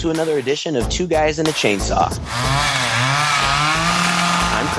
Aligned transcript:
to 0.00 0.08
another 0.08 0.38
edition 0.38 0.76
of 0.76 0.88
Two 0.88 1.06
Guys 1.06 1.38
and 1.38 1.46
a 1.46 1.52
Chainsaw. 1.52 2.79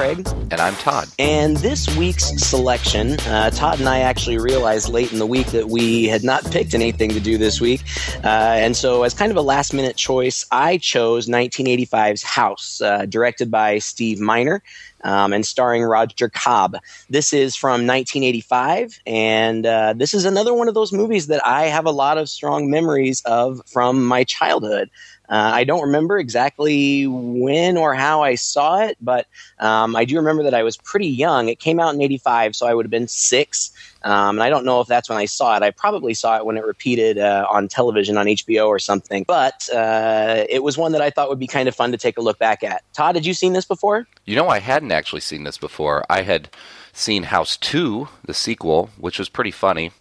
Craig. 0.02 0.27
And 0.49 0.59
I'm 0.59 0.73
Todd. 0.77 1.09
And 1.20 1.57
this 1.57 1.95
week's 1.95 2.25
selection, 2.43 3.20
uh, 3.20 3.52
Todd 3.52 3.77
and 3.79 3.88
I 3.88 3.99
actually 3.99 4.39
realized 4.39 4.89
late 4.89 5.11
in 5.11 5.20
the 5.20 5.27
week 5.27 5.45
that 5.52 5.70
we 5.70 6.05
had 6.05 6.23
not 6.23 6.43
picked 6.49 6.73
anything 6.73 7.12
to 7.12 7.20
do 7.20 7.38
this 7.38 7.62
week. 7.62 7.84
Uh, 8.23 8.27
and 8.27 8.76
so, 8.76 9.03
as 9.03 9.13
kind 9.13 9.31
of 9.31 9.38
a 9.38 9.43
last 9.43 9.76
minute 9.76 9.95
choice, 9.95 10.43
I 10.52 10.77
chose 10.77 11.27
1985's 11.27 12.23
House, 12.23 12.81
uh, 12.81 13.05
directed 13.05 13.52
by 13.52 13.77
Steve 13.77 14.20
Miner 14.20 14.63
um, 15.03 15.34
and 15.34 15.45
starring 15.45 15.84
Roger 15.84 16.29
Cobb. 16.29 16.77
This 17.09 17.31
is 17.31 17.55
from 17.55 17.85
1985, 17.85 18.99
and 19.05 19.65
uh, 19.68 19.93
this 19.95 20.15
is 20.15 20.26
another 20.26 20.54
one 20.54 20.68
of 20.68 20.73
those 20.73 20.91
movies 20.91 21.27
that 21.27 21.45
I 21.45 21.65
have 21.65 21.85
a 21.85 21.91
lot 21.91 22.18
of 22.18 22.27
strong 22.27 22.71
memories 22.71 23.21
of 23.26 23.62
from 23.68 24.04
my 24.04 24.23
childhood. 24.23 24.90
Uh, 25.31 25.49
I 25.53 25.63
don't 25.63 25.84
remember 25.84 26.17
exactly 26.17 27.08
when 27.08 27.77
or 27.77 27.94
how 27.94 28.21
I 28.21 28.35
saw 28.35 28.81
it, 28.81 28.98
but 28.99 29.27
um, 29.59 29.95
I 29.95 30.04
do 30.04 30.17
remember 30.17 30.44
that 30.44 30.54
I 30.54 30.63
was 30.63 30.76
pretty 30.76 31.07
young. 31.07 31.48
It 31.48 31.57
came 31.57 31.80
out 31.80 31.95
in 31.95 32.02
85, 32.02 32.54
so 32.54 32.67
I 32.67 32.73
would 32.73 32.85
have 32.85 32.91
been 32.91 33.07
six. 33.07 33.71
Um, 34.04 34.38
and 34.38 34.44
I 34.44 34.49
don't 34.49 34.66
know 34.66 34.81
if 34.81 34.88
that's 34.88 35.07
when 35.07 35.17
I 35.17 35.26
saw 35.26 35.55
it. 35.55 35.63
I 35.63 35.71
probably 35.71 36.13
saw 36.13 36.35
it 36.35 36.45
when 36.45 36.57
it 36.57 36.66
repeated 36.66 37.17
uh, 37.17 37.48
on 37.49 37.70
television 37.70 38.17
on 38.17 38.26
HBO 38.26 38.67
or 38.67 38.77
something. 38.77 39.24
But 39.26 39.70
uh, 39.74 40.43
it 40.49 40.63
was 40.63 40.77
one 40.77 40.91
that 40.91 41.02
I 41.02 41.09
thought 41.09 41.29
would 41.29 41.40
be 41.40 41.48
kind 41.48 41.70
of 41.70 41.76
fun 41.76 41.93
to 41.93 41.98
take 41.98 42.18
a 42.18 42.21
look 42.21 42.37
back 42.37 42.62
at. 42.62 42.84
Todd, 42.91 43.15
had 43.15 43.26
you 43.26 43.34
seen 43.34 43.54
this 43.54 43.65
before? 43.65 44.07
You 44.26 44.35
know, 44.35 44.49
I 44.49 44.59
hadn't 44.59 44.91
actually 44.91 45.21
seen 45.21 45.46
this 45.46 45.57
before. 45.57 46.04
I 46.09 46.24
had 46.24 46.49
seen 46.91 47.24
House 47.24 47.55
2, 47.55 48.09
the 48.26 48.34
sequel, 48.34 48.90
which 48.98 49.18
was 49.18 49.29
pretty 49.29 49.52
funny. 49.52 49.91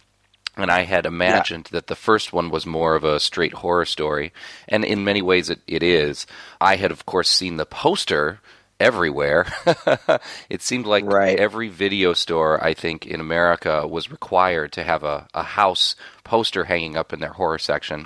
And 0.57 0.69
I 0.69 0.83
had 0.83 1.05
imagined 1.05 1.69
yeah. 1.71 1.77
that 1.77 1.87
the 1.87 1.95
first 1.95 2.33
one 2.33 2.49
was 2.49 2.65
more 2.65 2.95
of 2.95 3.03
a 3.03 3.19
straight 3.19 3.53
horror 3.53 3.85
story. 3.85 4.33
And 4.67 4.83
in 4.83 5.03
many 5.03 5.21
ways, 5.21 5.49
it, 5.49 5.61
it 5.65 5.81
is. 5.81 6.27
I 6.59 6.75
had, 6.75 6.91
of 6.91 7.05
course, 7.05 7.29
seen 7.29 7.57
the 7.57 7.65
poster 7.65 8.41
everywhere. 8.81 9.45
it 10.49 10.61
seemed 10.61 10.85
like 10.85 11.05
right. 11.05 11.39
every 11.39 11.69
video 11.69 12.13
store, 12.13 12.61
I 12.61 12.73
think, 12.73 13.05
in 13.05 13.21
America 13.21 13.87
was 13.87 14.11
required 14.11 14.73
to 14.73 14.83
have 14.83 15.03
a, 15.03 15.27
a 15.33 15.43
house 15.43 15.95
poster 16.23 16.65
hanging 16.65 16.97
up 16.97 17.13
in 17.13 17.19
their 17.19 17.33
horror 17.33 17.59
section. 17.59 18.05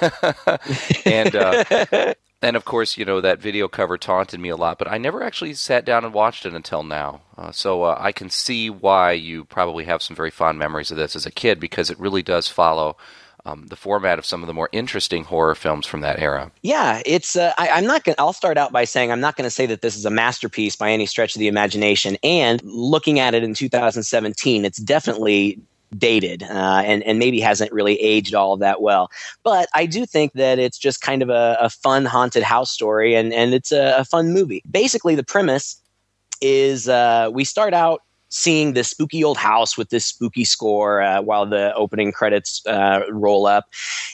and 1.04 1.34
uh, 1.34 2.14
and 2.42 2.56
of 2.56 2.64
course, 2.64 2.96
you 2.96 3.04
know 3.04 3.20
that 3.20 3.40
video 3.40 3.68
cover 3.68 3.98
taunted 3.98 4.40
me 4.40 4.48
a 4.48 4.56
lot, 4.56 4.78
but 4.78 4.90
I 4.90 4.98
never 4.98 5.22
actually 5.22 5.54
sat 5.54 5.84
down 5.84 6.04
and 6.04 6.14
watched 6.14 6.46
it 6.46 6.54
until 6.54 6.82
now. 6.82 7.20
Uh, 7.36 7.52
so 7.52 7.82
uh, 7.82 7.96
I 7.98 8.12
can 8.12 8.30
see 8.30 8.70
why 8.70 9.12
you 9.12 9.44
probably 9.44 9.84
have 9.84 10.02
some 10.02 10.16
very 10.16 10.30
fond 10.30 10.58
memories 10.58 10.90
of 10.90 10.96
this 10.96 11.14
as 11.16 11.26
a 11.26 11.30
kid 11.30 11.60
because 11.60 11.90
it 11.90 11.98
really 11.98 12.22
does 12.22 12.48
follow 12.48 12.96
um, 13.44 13.66
the 13.66 13.76
format 13.76 14.18
of 14.18 14.26
some 14.26 14.42
of 14.42 14.46
the 14.46 14.54
more 14.54 14.68
interesting 14.72 15.24
horror 15.24 15.54
films 15.54 15.86
from 15.86 16.00
that 16.00 16.18
era. 16.18 16.50
Yeah, 16.62 17.02
it's. 17.06 17.36
Uh, 17.36 17.52
I, 17.58 17.68
am 17.78 17.86
not 17.86 18.04
going. 18.04 18.16
I'll 18.18 18.32
start 18.32 18.58
out 18.58 18.72
by 18.72 18.84
saying 18.84 19.10
I'm 19.10 19.20
not 19.20 19.36
going 19.36 19.46
to 19.46 19.50
say 19.50 19.66
that 19.66 19.82
this 19.82 19.96
is 19.96 20.04
a 20.04 20.10
masterpiece 20.10 20.76
by 20.76 20.90
any 20.90 21.06
stretch 21.06 21.34
of 21.34 21.40
the 21.40 21.48
imagination. 21.48 22.16
And 22.22 22.62
looking 22.64 23.18
at 23.18 23.34
it 23.34 23.42
in 23.42 23.54
2017, 23.54 24.64
it's 24.64 24.78
definitely 24.78 25.60
dated 25.96 26.42
uh, 26.42 26.82
and, 26.84 27.02
and 27.02 27.18
maybe 27.18 27.40
hasn't 27.40 27.72
really 27.72 28.00
aged 28.00 28.34
all 28.34 28.56
that 28.56 28.80
well. 28.80 29.10
But 29.42 29.68
I 29.74 29.86
do 29.86 30.06
think 30.06 30.32
that 30.34 30.58
it's 30.58 30.78
just 30.78 31.00
kind 31.00 31.22
of 31.22 31.30
a, 31.30 31.56
a 31.60 31.70
fun 31.70 32.04
haunted 32.04 32.42
house 32.42 32.70
story 32.70 33.14
and, 33.14 33.32
and 33.32 33.54
it's 33.54 33.72
a, 33.72 33.96
a 33.98 34.04
fun 34.04 34.32
movie. 34.32 34.62
Basically, 34.70 35.14
the 35.14 35.24
premise 35.24 35.80
is 36.40 36.88
uh, 36.88 37.30
we 37.32 37.44
start 37.44 37.74
out 37.74 38.02
seeing 38.30 38.72
this 38.72 38.88
spooky 38.88 39.22
old 39.22 39.36
house 39.36 39.76
with 39.76 39.90
this 39.90 40.06
spooky 40.06 40.44
score 40.44 41.02
uh, 41.02 41.20
while 41.20 41.46
the 41.46 41.74
opening 41.74 42.12
credits 42.12 42.64
uh, 42.66 43.02
roll 43.10 43.46
up. 43.46 43.66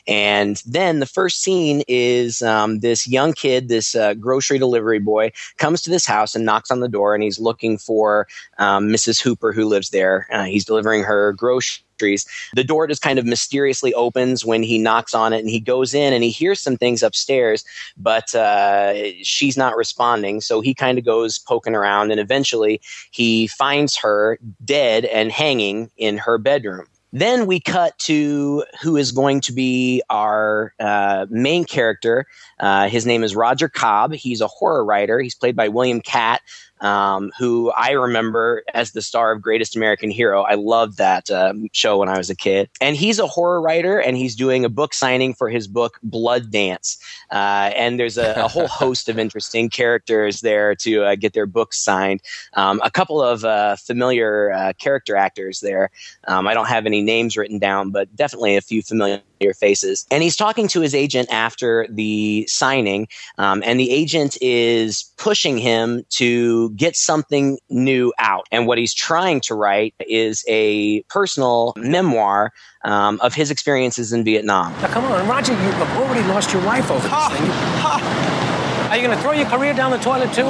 And 0.06 0.62
then 0.66 1.00
the 1.00 1.06
first 1.06 1.42
scene 1.42 1.82
is 1.86 2.42
um, 2.42 2.80
this 2.80 3.06
young 3.06 3.32
kid, 3.32 3.68
this 3.68 3.94
uh, 3.94 4.14
grocery 4.14 4.58
delivery 4.58 4.98
boy, 4.98 5.32
comes 5.58 5.82
to 5.82 5.90
this 5.90 6.06
house 6.06 6.34
and 6.34 6.44
knocks 6.44 6.70
on 6.70 6.80
the 6.80 6.88
door 6.88 7.14
and 7.14 7.22
he's 7.22 7.38
looking 7.38 7.78
for 7.78 8.26
um, 8.58 8.88
Mrs. 8.88 9.20
Hooper 9.20 9.52
who 9.52 9.66
lives 9.66 9.90
there. 9.90 10.26
Uh, 10.32 10.44
he's 10.44 10.64
delivering 10.64 11.02
her 11.02 11.32
groceries 11.32 11.85
the 11.98 12.64
door 12.64 12.86
just 12.86 13.02
kind 13.02 13.18
of 13.18 13.24
mysteriously 13.24 13.94
opens 13.94 14.44
when 14.44 14.62
he 14.62 14.78
knocks 14.78 15.14
on 15.14 15.32
it 15.32 15.40
and 15.40 15.50
he 15.50 15.60
goes 15.60 15.94
in 15.94 16.12
and 16.12 16.22
he 16.22 16.30
hears 16.30 16.60
some 16.60 16.76
things 16.76 17.02
upstairs, 17.02 17.64
but 17.96 18.34
uh, 18.34 18.94
she's 19.22 19.56
not 19.56 19.76
responding. 19.76 20.40
So 20.40 20.60
he 20.60 20.74
kind 20.74 20.98
of 20.98 21.04
goes 21.04 21.38
poking 21.38 21.74
around 21.74 22.10
and 22.10 22.20
eventually 22.20 22.80
he 23.10 23.46
finds 23.46 23.96
her 23.96 24.38
dead 24.64 25.04
and 25.06 25.32
hanging 25.32 25.90
in 25.96 26.18
her 26.18 26.38
bedroom. 26.38 26.86
Then 27.12 27.46
we 27.46 27.60
cut 27.60 27.98
to 28.00 28.64
who 28.82 28.96
is 28.96 29.12
going 29.12 29.40
to 29.42 29.52
be 29.52 30.02
our 30.10 30.74
uh, 30.78 31.24
main 31.30 31.64
character. 31.64 32.26
Uh, 32.60 32.88
his 32.88 33.06
name 33.06 33.24
is 33.24 33.34
Roger 33.34 33.68
Cobb. 33.70 34.12
He's 34.12 34.40
a 34.40 34.46
horror 34.46 34.84
writer. 34.84 35.20
He's 35.20 35.34
played 35.34 35.56
by 35.56 35.68
William 35.68 36.00
Katt, 36.02 36.42
um, 36.80 37.32
who 37.38 37.70
I 37.72 37.92
remember 37.92 38.62
as 38.74 38.92
the 38.92 39.02
star 39.02 39.32
of 39.32 39.42
Greatest 39.42 39.76
American 39.76 40.10
Hero. 40.10 40.42
I 40.42 40.54
loved 40.54 40.98
that 40.98 41.30
uh, 41.30 41.54
show 41.72 41.98
when 41.98 42.08
I 42.08 42.18
was 42.18 42.30
a 42.30 42.36
kid. 42.36 42.68
And 42.80 42.96
he's 42.96 43.18
a 43.18 43.26
horror 43.26 43.60
writer, 43.60 43.98
and 43.98 44.16
he's 44.16 44.36
doing 44.36 44.64
a 44.64 44.68
book 44.68 44.94
signing 44.94 45.34
for 45.34 45.48
his 45.48 45.66
book 45.66 45.98
Blood 46.02 46.50
Dance. 46.50 46.98
Uh, 47.30 47.70
and 47.74 47.98
there's 47.98 48.18
a, 48.18 48.32
a, 48.34 48.48
whole 48.48 48.68
host 48.68 49.08
of 49.08 49.18
interesting 49.18 49.68
characters 49.70 50.40
there 50.40 50.74
to 50.76 51.04
uh, 51.04 51.14
get 51.14 51.32
their 51.32 51.46
books 51.46 51.78
signed. 51.78 52.20
Um, 52.54 52.80
a 52.84 52.90
couple 52.90 53.22
of 53.22 53.44
uh, 53.44 53.76
familiar 53.76 54.52
uh, 54.52 54.72
character 54.78 55.16
actors 55.16 55.60
there. 55.60 55.90
Um, 56.28 56.46
I 56.46 56.54
don't 56.54 56.68
have 56.68 56.86
any 56.86 57.02
names 57.02 57.36
written 57.36 57.58
down, 57.58 57.90
but 57.90 58.14
definitely 58.14 58.56
a 58.56 58.60
few 58.60 58.82
familiar 58.82 59.22
faces. 59.54 60.06
And 60.10 60.22
he's 60.22 60.36
talking 60.36 60.68
to 60.68 60.80
his 60.80 60.94
agent 60.94 61.28
after 61.32 61.86
the 61.90 62.46
signing, 62.46 63.08
um, 63.38 63.62
and 63.64 63.78
the 63.78 63.90
agent 63.90 64.36
is 64.40 65.12
pushing 65.16 65.58
him 65.58 66.04
to 66.10 66.70
get 66.70 66.96
something 66.96 67.58
new 67.68 68.12
out. 68.18 68.46
And 68.50 68.66
what 68.66 68.78
he's 68.78 68.94
trying 68.94 69.40
to 69.42 69.54
write 69.54 69.94
is 70.00 70.44
a 70.48 71.02
personal 71.02 71.72
memoir 71.76 72.52
um, 72.84 73.18
of 73.20 73.34
his 73.34 73.50
experiences 73.50 74.12
in 74.12 74.24
Vietnam. 74.24 74.72
Now, 74.80 74.88
come 74.88 75.04
on, 75.04 75.28
Roger, 75.28 75.52
you've 75.52 75.80
already 75.96 76.26
lost 76.28 76.52
your 76.52 76.64
wife 76.64 76.90
over 76.90 77.00
this 77.00 77.10
ha, 77.10 77.28
thing. 77.30 77.46
Ha. 77.82 78.88
Are 78.90 78.96
you 78.96 79.02
going 79.02 79.16
to 79.16 79.22
throw 79.22 79.32
your 79.32 79.46
career 79.46 79.74
down 79.74 79.90
the 79.90 79.98
toilet, 79.98 80.32
too? 80.32 80.46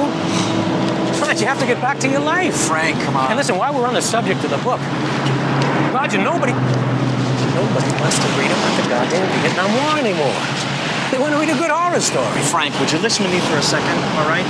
Roger, 1.19 1.41
you 1.41 1.47
have 1.47 1.59
to 1.59 1.65
get 1.65 1.81
back 1.81 1.99
to 1.99 2.07
your 2.07 2.19
life. 2.19 2.55
Frank, 2.55 3.01
come 3.01 3.15
on. 3.15 3.31
And 3.31 3.37
listen, 3.37 3.57
while 3.57 3.73
we're 3.73 3.87
on 3.87 3.95
the 3.95 4.01
subject 4.01 4.43
of 4.43 4.51
the 4.51 4.57
book, 4.57 4.79
Roger, 5.91 6.19
nobody 6.19 6.53
Nobody 7.67 7.91
wants 7.99 8.15
to 8.19 8.27
read 8.39 8.47
about 8.47 8.73
the 8.79 8.87
goddamn 8.87 9.27
Vietnam 9.43 9.71
War 9.75 9.99
anymore. 9.99 10.39
They 11.11 11.19
want 11.19 11.33
to 11.33 11.39
read 11.39 11.49
a 11.49 11.57
good 11.59 11.69
horror 11.69 11.99
story. 11.99 12.41
Frank, 12.43 12.79
would 12.79 12.91
you 12.91 12.99
listen 12.99 13.25
to 13.25 13.31
me 13.31 13.39
for 13.41 13.57
a 13.57 13.61
second, 13.61 13.97
all 14.15 14.27
right? 14.29 14.45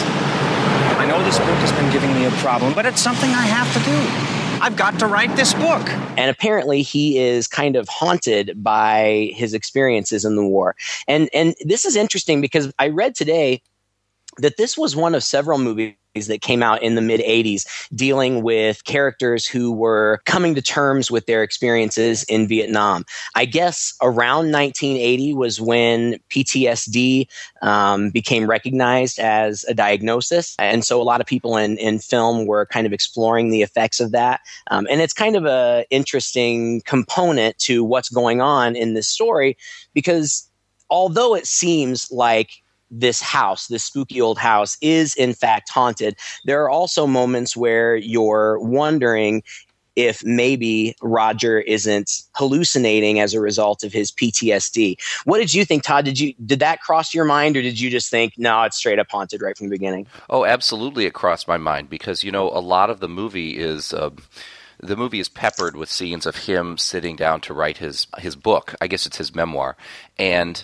I 1.01 1.05
know 1.05 1.23
this 1.23 1.39
book 1.39 1.57
has 1.65 1.71
been 1.71 1.91
giving 1.91 2.13
me 2.13 2.25
a 2.25 2.31
problem, 2.41 2.73
but 2.73 2.85
it's 2.85 3.01
something 3.01 3.29
I 3.31 3.45
have 3.45 3.71
to 3.73 3.79
do. 3.89 4.37
I've 4.61 4.75
got 4.75 4.99
to 4.99 5.07
write 5.07 5.35
this 5.35 5.53
book. 5.55 5.89
And 6.17 6.29
apparently 6.29 6.83
he 6.83 7.17
is 7.17 7.47
kind 7.47 7.75
of 7.75 7.87
haunted 7.89 8.63
by 8.63 9.31
his 9.33 9.53
experiences 9.53 10.23
in 10.23 10.35
the 10.35 10.45
war. 10.45 10.75
And 11.07 11.29
and 11.33 11.55
this 11.61 11.85
is 11.85 11.95
interesting 11.95 12.39
because 12.39 12.71
I 12.77 12.89
read 12.89 13.15
today 13.15 13.61
that 14.37 14.57
this 14.57 14.77
was 14.77 14.95
one 14.95 15.15
of 15.15 15.23
several 15.23 15.57
movies 15.57 15.95
that 16.25 16.41
came 16.41 16.63
out 16.63 16.81
in 16.81 16.95
the 16.95 17.01
mid 17.01 17.21
80s 17.21 17.67
dealing 17.93 18.41
with 18.41 18.83
characters 18.83 19.45
who 19.45 19.71
were 19.71 20.19
coming 20.25 20.55
to 20.55 20.61
terms 20.61 21.11
with 21.11 21.27
their 21.27 21.43
experiences 21.43 22.23
in 22.23 22.47
Vietnam. 22.47 23.05
I 23.35 23.45
guess 23.45 23.93
around 24.01 24.51
1980 24.51 25.35
was 25.35 25.61
when 25.61 26.15
PTSD 26.31 27.27
um, 27.61 28.09
became 28.09 28.49
recognized 28.49 29.19
as 29.19 29.63
a 29.65 29.75
diagnosis. 29.75 30.55
And 30.57 30.83
so 30.83 30.99
a 30.99 31.03
lot 31.03 31.21
of 31.21 31.27
people 31.27 31.57
in, 31.57 31.77
in 31.77 31.99
film 31.99 32.47
were 32.47 32.65
kind 32.65 32.87
of 32.87 32.93
exploring 32.93 33.51
the 33.51 33.61
effects 33.61 33.99
of 33.99 34.11
that. 34.11 34.41
Um, 34.71 34.87
and 34.89 35.01
it's 35.01 35.13
kind 35.13 35.35
of 35.35 35.45
a 35.45 35.85
interesting 35.91 36.81
component 36.81 37.57
to 37.59 37.83
what's 37.83 38.09
going 38.09 38.41
on 38.41 38.75
in 38.75 38.93
this 38.93 39.07
story 39.07 39.57
because 39.93 40.49
although 40.89 41.35
it 41.35 41.45
seems 41.45 42.11
like 42.11 42.63
this 42.89 43.21
house, 43.21 43.67
this 43.67 43.83
spooky 43.83 44.21
old 44.21 44.37
house, 44.37 44.77
is 44.81 45.15
in 45.15 45.33
fact 45.33 45.69
haunted. 45.69 46.15
There 46.45 46.63
are 46.63 46.69
also 46.69 47.07
moments 47.07 47.55
where 47.55 47.95
you're 47.95 48.59
wondering 48.59 49.43
if 49.97 50.23
maybe 50.23 50.95
Roger 51.01 51.59
isn't 51.59 52.21
hallucinating 52.35 53.19
as 53.19 53.33
a 53.33 53.41
result 53.41 53.83
of 53.83 53.91
his 53.91 54.11
PTSD. 54.11 54.95
What 55.25 55.39
did 55.39 55.55
you 55.55 55.65
think, 55.65 55.83
Todd? 55.83 56.05
Did 56.05 56.19
you 56.19 56.33
did 56.45 56.59
that 56.59 56.81
cross 56.81 57.15
your 57.15 57.25
mind, 57.25 57.57
or 57.57 57.63
did 57.63 57.79
you 57.79 57.89
just 57.89 58.11
think, 58.11 58.33
no, 58.37 58.61
it's 58.61 58.77
straight 58.77 58.99
up 58.99 59.07
haunted 59.09 59.41
right 59.41 59.57
from 59.57 59.67
the 59.67 59.71
beginning? 59.71 60.05
Oh, 60.29 60.45
absolutely, 60.45 61.05
it 61.05 61.13
crossed 61.13 61.47
my 61.47 61.57
mind 61.57 61.89
because 61.89 62.23
you 62.23 62.31
know 62.31 62.47
a 62.49 62.61
lot 62.61 62.89
of 62.89 62.99
the 62.99 63.09
movie 63.09 63.57
is. 63.57 63.91
Uh, 63.91 64.11
the 64.79 64.97
movie 64.97 65.19
is 65.19 65.29
peppered 65.29 65.75
with 65.75 65.89
scenes 65.89 66.25
of 66.25 66.35
him 66.35 66.77
sitting 66.77 67.15
down 67.15 67.41
to 67.41 67.53
write 67.53 67.77
his 67.77 68.07
his 68.19 68.35
book. 68.35 68.75
I 68.79 68.87
guess 68.87 69.05
it's 69.05 69.17
his 69.17 69.33
memoir, 69.33 69.75
and 70.17 70.63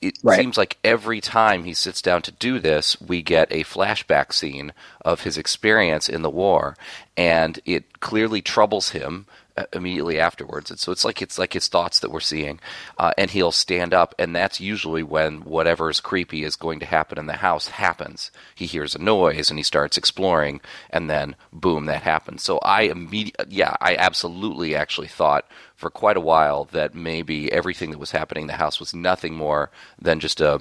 it 0.00 0.18
right. 0.22 0.38
seems 0.38 0.56
like 0.56 0.78
every 0.84 1.20
time 1.20 1.64
he 1.64 1.74
sits 1.74 2.02
down 2.02 2.22
to 2.22 2.32
do 2.32 2.58
this, 2.58 3.00
we 3.00 3.22
get 3.22 3.50
a 3.50 3.64
flashback 3.64 4.32
scene 4.32 4.72
of 5.02 5.22
his 5.22 5.38
experience 5.38 6.08
in 6.08 6.22
the 6.22 6.30
war, 6.30 6.76
and 7.16 7.60
it 7.64 8.00
clearly 8.00 8.42
troubles 8.42 8.90
him 8.90 9.26
immediately 9.72 10.18
afterwards. 10.18 10.70
And 10.70 10.78
so 10.78 10.92
it's 10.92 11.04
like 11.04 11.22
it's 11.22 11.38
like 11.38 11.52
his 11.52 11.68
thoughts 11.68 12.00
that 12.00 12.10
we're 12.10 12.20
seeing, 12.20 12.60
uh, 12.98 13.12
and 13.16 13.30
he'll 13.30 13.52
stand 13.52 13.94
up, 13.94 14.14
and 14.18 14.34
that's 14.34 14.60
usually 14.60 15.02
when 15.02 15.42
whatever 15.42 15.90
is 15.90 16.00
creepy 16.00 16.44
is 16.44 16.56
going 16.56 16.80
to 16.80 16.86
happen 16.86 17.18
in 17.18 17.26
the 17.26 17.34
house 17.34 17.68
happens. 17.68 18.30
He 18.54 18.66
hears 18.66 18.94
a 18.94 19.02
noise 19.02 19.50
and 19.50 19.58
he 19.58 19.62
starts 19.62 19.96
exploring, 19.96 20.60
and 20.90 21.08
then 21.08 21.36
boom, 21.52 21.86
that 21.86 22.02
happens. 22.02 22.42
So 22.42 22.58
I 22.58 22.82
immediately, 22.82 23.46
yeah, 23.56 23.76
I 23.80 23.96
absolutely 23.96 24.74
actually 24.74 25.08
thought 25.08 25.46
for 25.74 25.90
quite 25.90 26.16
a 26.16 26.20
while 26.20 26.64
that 26.72 26.94
maybe 26.94 27.52
everything 27.52 27.90
that 27.90 27.98
was 27.98 28.10
happening 28.10 28.42
in 28.42 28.48
the 28.48 28.54
house 28.54 28.80
was 28.80 28.94
nothing 28.94 29.34
more 29.34 29.70
than 30.00 30.20
just 30.20 30.40
a 30.40 30.60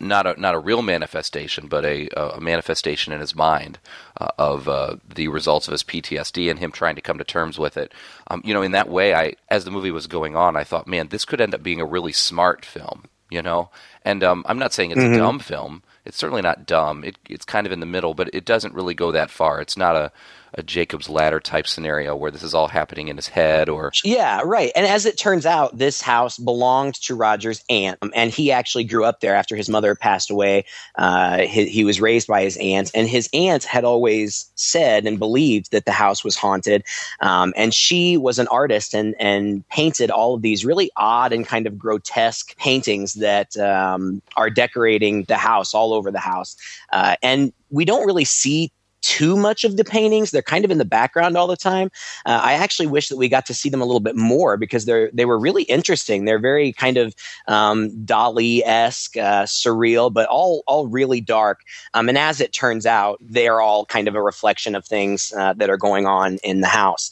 not 0.00 0.26
a 0.26 0.40
not 0.40 0.54
a 0.54 0.58
real 0.58 0.82
manifestation, 0.82 1.68
but 1.68 1.84
a 1.84 2.08
a 2.16 2.40
manifestation 2.40 3.12
in 3.12 3.20
his 3.20 3.34
mind 3.34 3.78
uh, 4.20 4.28
of 4.38 4.68
uh, 4.68 4.96
the 5.14 5.28
results 5.28 5.68
of 5.68 5.72
his 5.72 5.82
PTSD 5.82 6.50
and 6.50 6.58
him 6.58 6.72
trying 6.72 6.96
to 6.96 7.02
come 7.02 7.18
to 7.18 7.24
terms 7.24 7.58
with 7.58 7.76
it. 7.76 7.92
Um, 8.28 8.42
you 8.44 8.54
know, 8.54 8.62
in 8.62 8.72
that 8.72 8.88
way, 8.88 9.14
I 9.14 9.34
as 9.48 9.64
the 9.64 9.70
movie 9.70 9.90
was 9.90 10.06
going 10.06 10.36
on, 10.36 10.56
I 10.56 10.64
thought, 10.64 10.86
man, 10.86 11.08
this 11.08 11.24
could 11.24 11.40
end 11.40 11.54
up 11.54 11.62
being 11.62 11.80
a 11.80 11.86
really 11.86 12.12
smart 12.12 12.64
film. 12.64 13.04
You 13.28 13.42
know, 13.42 13.70
and 14.04 14.22
um, 14.22 14.44
I'm 14.46 14.58
not 14.58 14.72
saying 14.72 14.92
it's 14.92 15.00
mm-hmm. 15.00 15.14
a 15.14 15.18
dumb 15.18 15.40
film. 15.40 15.82
It's 16.04 16.16
certainly 16.16 16.42
not 16.42 16.64
dumb. 16.64 17.02
It, 17.02 17.18
it's 17.28 17.44
kind 17.44 17.66
of 17.66 17.72
in 17.72 17.80
the 17.80 17.86
middle, 17.86 18.14
but 18.14 18.30
it 18.32 18.44
doesn't 18.44 18.74
really 18.74 18.94
go 18.94 19.10
that 19.10 19.30
far. 19.30 19.60
It's 19.60 19.76
not 19.76 19.96
a 19.96 20.12
a 20.56 20.62
Jacob's 20.62 21.08
Ladder 21.08 21.40
type 21.40 21.66
scenario 21.66 22.16
where 22.16 22.30
this 22.30 22.42
is 22.42 22.54
all 22.54 22.68
happening 22.68 23.08
in 23.08 23.16
his 23.16 23.28
head 23.28 23.68
or 23.68 23.92
yeah 24.04 24.40
right. 24.44 24.72
And 24.74 24.86
as 24.86 25.04
it 25.04 25.18
turns 25.18 25.44
out 25.44 25.76
this 25.76 26.00
house 26.00 26.38
belonged 26.38 26.94
to 27.02 27.14
Roger's 27.14 27.62
aunt 27.68 27.98
um, 28.02 28.10
and 28.14 28.30
he 28.30 28.50
actually 28.50 28.84
grew 28.84 29.04
up 29.04 29.20
there 29.20 29.34
after 29.34 29.54
his 29.54 29.68
mother 29.68 29.94
passed 29.94 30.30
away. 30.30 30.64
Uh, 30.96 31.38
he, 31.38 31.66
he, 31.66 31.84
was 31.84 32.00
raised 32.00 32.26
by 32.26 32.42
his 32.42 32.56
aunt 32.56 32.90
and 32.94 33.08
his 33.08 33.28
aunt 33.32 33.64
had 33.64 33.84
always 33.84 34.50
said 34.54 35.06
and 35.06 35.18
believed 35.18 35.70
that 35.70 35.84
the 35.84 35.92
house 35.92 36.24
was 36.24 36.36
haunted. 36.36 36.82
Um, 37.20 37.52
and 37.56 37.72
she 37.72 38.16
was 38.16 38.38
an 38.38 38.48
artist 38.48 38.94
and 38.94 39.14
and 39.20 39.66
painted 39.68 40.10
all 40.10 40.34
of 40.34 40.42
these 40.42 40.64
really 40.64 40.90
odd 40.96 41.32
and 41.32 41.46
kind 41.46 41.66
of 41.66 41.78
grotesque 41.78 42.56
paintings 42.56 43.14
that 43.14 43.56
um, 43.58 44.22
are 44.36 44.50
decorating 44.50 45.24
the 45.24 45.36
house 45.36 45.74
all 45.74 45.92
over 45.92 46.10
the 46.10 46.18
house. 46.18 46.56
Uh, 46.92 47.16
and 47.22 47.52
we 47.70 47.84
don't 47.84 48.06
really 48.06 48.24
see 48.24 48.72
too 49.02 49.36
much 49.36 49.64
of 49.64 49.76
the 49.76 49.84
paintings. 49.84 50.30
They're 50.30 50.42
kind 50.42 50.64
of 50.64 50.70
in 50.70 50.78
the 50.78 50.84
background 50.84 51.36
all 51.36 51.46
the 51.46 51.56
time. 51.56 51.90
Uh, 52.24 52.40
I 52.42 52.54
actually 52.54 52.86
wish 52.86 53.08
that 53.08 53.16
we 53.16 53.28
got 53.28 53.46
to 53.46 53.54
see 53.54 53.68
them 53.68 53.80
a 53.80 53.84
little 53.84 54.00
bit 54.00 54.16
more 54.16 54.56
because 54.56 54.84
they're 54.84 55.10
they 55.12 55.24
were 55.24 55.38
really 55.38 55.62
interesting. 55.64 56.24
They're 56.24 56.38
very 56.38 56.72
kind 56.72 56.96
of 56.96 57.14
um, 57.46 57.90
Dali 58.04 58.62
esque, 58.64 59.16
uh, 59.16 59.44
surreal, 59.44 60.12
but 60.12 60.28
all 60.28 60.62
all 60.66 60.86
really 60.88 61.20
dark. 61.20 61.60
Um, 61.94 62.08
and 62.08 62.18
as 62.18 62.40
it 62.40 62.52
turns 62.52 62.86
out, 62.86 63.18
they 63.20 63.48
are 63.48 63.60
all 63.60 63.86
kind 63.86 64.08
of 64.08 64.14
a 64.14 64.22
reflection 64.22 64.74
of 64.74 64.84
things 64.84 65.32
uh, 65.36 65.52
that 65.54 65.70
are 65.70 65.76
going 65.76 66.06
on 66.06 66.38
in 66.42 66.60
the 66.60 66.66
house. 66.66 67.10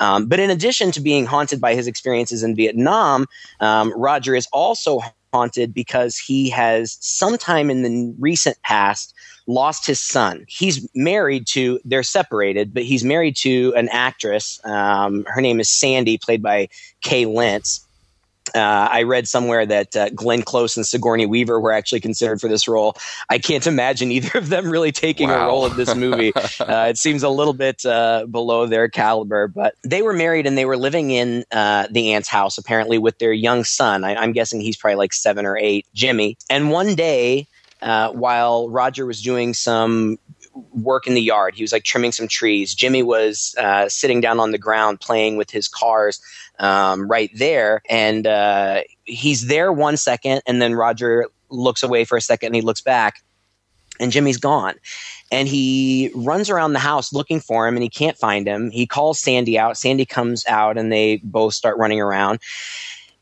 Um, 0.00 0.26
but 0.26 0.40
in 0.40 0.50
addition 0.50 0.90
to 0.92 1.00
being 1.00 1.26
haunted 1.26 1.60
by 1.60 1.74
his 1.74 1.86
experiences 1.86 2.42
in 2.42 2.56
Vietnam, 2.56 3.26
um, 3.60 3.92
Roger 3.96 4.34
is 4.34 4.46
also 4.52 5.00
haunted 5.32 5.74
because 5.74 6.16
he 6.16 6.48
has 6.50 6.96
sometime 7.00 7.68
in 7.68 7.82
the 7.82 8.14
recent 8.20 8.60
past 8.62 9.12
lost 9.46 9.86
his 9.86 10.00
son. 10.00 10.44
He's 10.48 10.88
married 10.94 11.46
to, 11.48 11.80
they're 11.84 12.02
separated, 12.02 12.72
but 12.72 12.82
he's 12.82 13.04
married 13.04 13.36
to 13.38 13.74
an 13.76 13.88
actress. 13.90 14.60
Um, 14.64 15.24
her 15.26 15.40
name 15.40 15.60
is 15.60 15.70
Sandy, 15.70 16.18
played 16.18 16.42
by 16.42 16.68
Kay 17.02 17.26
Lenz. 17.26 17.84
Uh, 18.54 18.58
I 18.58 19.02
read 19.04 19.26
somewhere 19.26 19.64
that 19.64 19.96
uh, 19.96 20.10
Glenn 20.10 20.42
Close 20.42 20.76
and 20.76 20.86
Sigourney 20.86 21.24
Weaver 21.24 21.58
were 21.58 21.72
actually 21.72 22.00
considered 22.00 22.40
for 22.40 22.48
this 22.48 22.68
role. 22.68 22.96
I 23.30 23.38
can't 23.38 23.66
imagine 23.66 24.12
either 24.12 24.38
of 24.38 24.48
them 24.48 24.70
really 24.70 24.92
taking 24.92 25.28
wow. 25.28 25.44
a 25.44 25.46
role 25.48 25.66
in 25.66 25.76
this 25.76 25.94
movie. 25.94 26.32
uh, 26.60 26.86
it 26.90 26.98
seems 26.98 27.22
a 27.22 27.28
little 27.28 27.54
bit 27.54 27.84
uh, 27.86 28.26
below 28.26 28.66
their 28.66 28.88
caliber, 28.88 29.48
but 29.48 29.74
they 29.82 30.02
were 30.02 30.12
married 30.12 30.46
and 30.46 30.58
they 30.58 30.66
were 30.66 30.76
living 30.76 31.10
in 31.10 31.44
uh, 31.52 31.86
the 31.90 32.12
aunt's 32.12 32.28
house 32.28 32.58
apparently 32.58 32.98
with 32.98 33.18
their 33.18 33.32
young 33.32 33.64
son. 33.64 34.04
I, 34.04 34.14
I'm 34.14 34.32
guessing 34.32 34.60
he's 34.60 34.76
probably 34.76 34.96
like 34.96 35.14
seven 35.14 35.46
or 35.46 35.56
eight, 35.56 35.86
Jimmy. 35.94 36.36
And 36.50 36.70
one 36.70 36.94
day, 36.94 37.46
uh, 37.84 38.10
while 38.10 38.68
Roger 38.70 39.04
was 39.06 39.22
doing 39.22 39.54
some 39.54 40.18
work 40.72 41.06
in 41.06 41.14
the 41.14 41.20
yard. 41.20 41.54
He 41.54 41.62
was 41.62 41.72
like 41.72 41.84
trimming 41.84 42.12
some 42.12 42.28
trees. 42.28 42.74
Jimmy 42.74 43.02
was 43.02 43.54
uh, 43.58 43.88
sitting 43.88 44.20
down 44.20 44.40
on 44.40 44.52
the 44.52 44.58
ground 44.58 45.00
playing 45.00 45.36
with 45.36 45.50
his 45.50 45.68
cars 45.68 46.20
um, 46.58 47.08
right 47.08 47.30
there. 47.34 47.82
And 47.90 48.26
uh, 48.26 48.82
he's 49.04 49.46
there 49.48 49.72
one 49.72 49.96
second, 49.98 50.42
and 50.46 50.62
then 50.62 50.74
Roger 50.74 51.26
looks 51.50 51.82
away 51.82 52.04
for 52.04 52.16
a 52.16 52.22
second 52.22 52.48
and 52.48 52.56
he 52.56 52.62
looks 52.62 52.80
back, 52.80 53.22
and 54.00 54.10
Jimmy's 54.10 54.38
gone. 54.38 54.74
And 55.30 55.46
he 55.46 56.10
runs 56.14 56.48
around 56.48 56.72
the 56.72 56.78
house 56.78 57.12
looking 57.12 57.40
for 57.40 57.66
him 57.66 57.74
and 57.74 57.82
he 57.82 57.88
can't 57.88 58.16
find 58.16 58.46
him. 58.46 58.70
He 58.70 58.86
calls 58.86 59.18
Sandy 59.18 59.58
out. 59.58 59.76
Sandy 59.76 60.06
comes 60.06 60.44
out 60.46 60.78
and 60.78 60.92
they 60.92 61.20
both 61.24 61.54
start 61.54 61.76
running 61.76 62.00
around. 62.00 62.40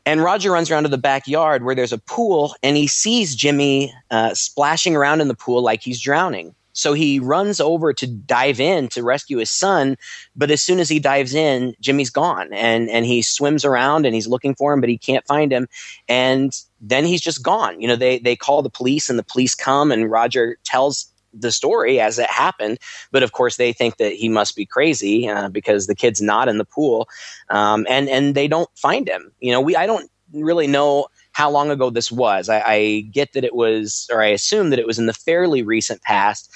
And 0.05 0.21
Roger 0.21 0.51
runs 0.51 0.69
around 0.69 0.83
to 0.83 0.89
the 0.89 0.97
backyard 0.97 1.63
where 1.63 1.75
there's 1.75 1.93
a 1.93 1.97
pool 1.97 2.55
and 2.61 2.75
he 2.75 2.87
sees 2.87 3.35
Jimmy 3.35 3.93
uh, 4.11 4.33
splashing 4.33 4.95
around 4.95 5.21
in 5.21 5.29
the 5.29 5.35
pool 5.35 5.61
like 5.61 5.81
he's 5.81 6.01
drowning. 6.01 6.53
So 6.73 6.93
he 6.93 7.19
runs 7.19 7.59
over 7.59 7.93
to 7.93 8.07
dive 8.07 8.59
in 8.59 8.89
to 8.89 9.03
rescue 9.03 9.37
his 9.37 9.51
son, 9.51 9.95
but 10.35 10.49
as 10.49 10.61
soon 10.61 10.79
as 10.79 10.89
he 10.89 10.99
dives 10.99 11.35
in, 11.35 11.75
Jimmy's 11.79 12.09
gone 12.09 12.51
and 12.51 12.89
and 12.89 13.05
he 13.05 13.21
swims 13.21 13.63
around 13.63 14.05
and 14.05 14.15
he's 14.15 14.27
looking 14.27 14.55
for 14.55 14.73
him 14.73 14.81
but 14.81 14.89
he 14.89 14.97
can't 14.97 15.25
find 15.27 15.53
him 15.53 15.67
and 16.09 16.59
then 16.81 17.05
he's 17.05 17.21
just 17.21 17.43
gone. 17.43 17.79
You 17.79 17.87
know, 17.87 17.95
they 17.95 18.17
they 18.19 18.35
call 18.35 18.63
the 18.63 18.69
police 18.71 19.09
and 19.09 19.19
the 19.19 19.23
police 19.23 19.53
come 19.55 19.91
and 19.91 20.09
Roger 20.09 20.57
tells 20.63 21.12
the 21.33 21.51
story 21.51 21.99
as 21.99 22.19
it 22.19 22.29
happened. 22.29 22.79
But 23.11 23.23
of 23.23 23.31
course, 23.31 23.57
they 23.57 23.73
think 23.73 23.97
that 23.97 24.13
he 24.13 24.29
must 24.29 24.55
be 24.55 24.65
crazy 24.65 25.27
uh, 25.27 25.49
because 25.49 25.87
the 25.87 25.95
kid's 25.95 26.21
not 26.21 26.47
in 26.47 26.57
the 26.57 26.65
pool, 26.65 27.07
um, 27.49 27.85
and 27.89 28.09
and 28.09 28.35
they 28.35 28.47
don't 28.47 28.69
find 28.75 29.07
him. 29.07 29.31
You 29.39 29.51
know, 29.51 29.61
we 29.61 29.75
I 29.75 29.85
don't 29.85 30.09
really 30.33 30.67
know 30.67 31.07
how 31.31 31.49
long 31.49 31.69
ago 31.69 31.89
this 31.89 32.11
was. 32.11 32.49
I, 32.49 32.61
I 32.61 32.99
get 33.11 33.33
that 33.33 33.43
it 33.43 33.55
was, 33.55 34.07
or 34.11 34.21
I 34.21 34.27
assume 34.27 34.69
that 34.69 34.79
it 34.79 34.87
was 34.87 34.99
in 34.99 35.07
the 35.07 35.13
fairly 35.13 35.63
recent 35.63 36.01
past. 36.03 36.51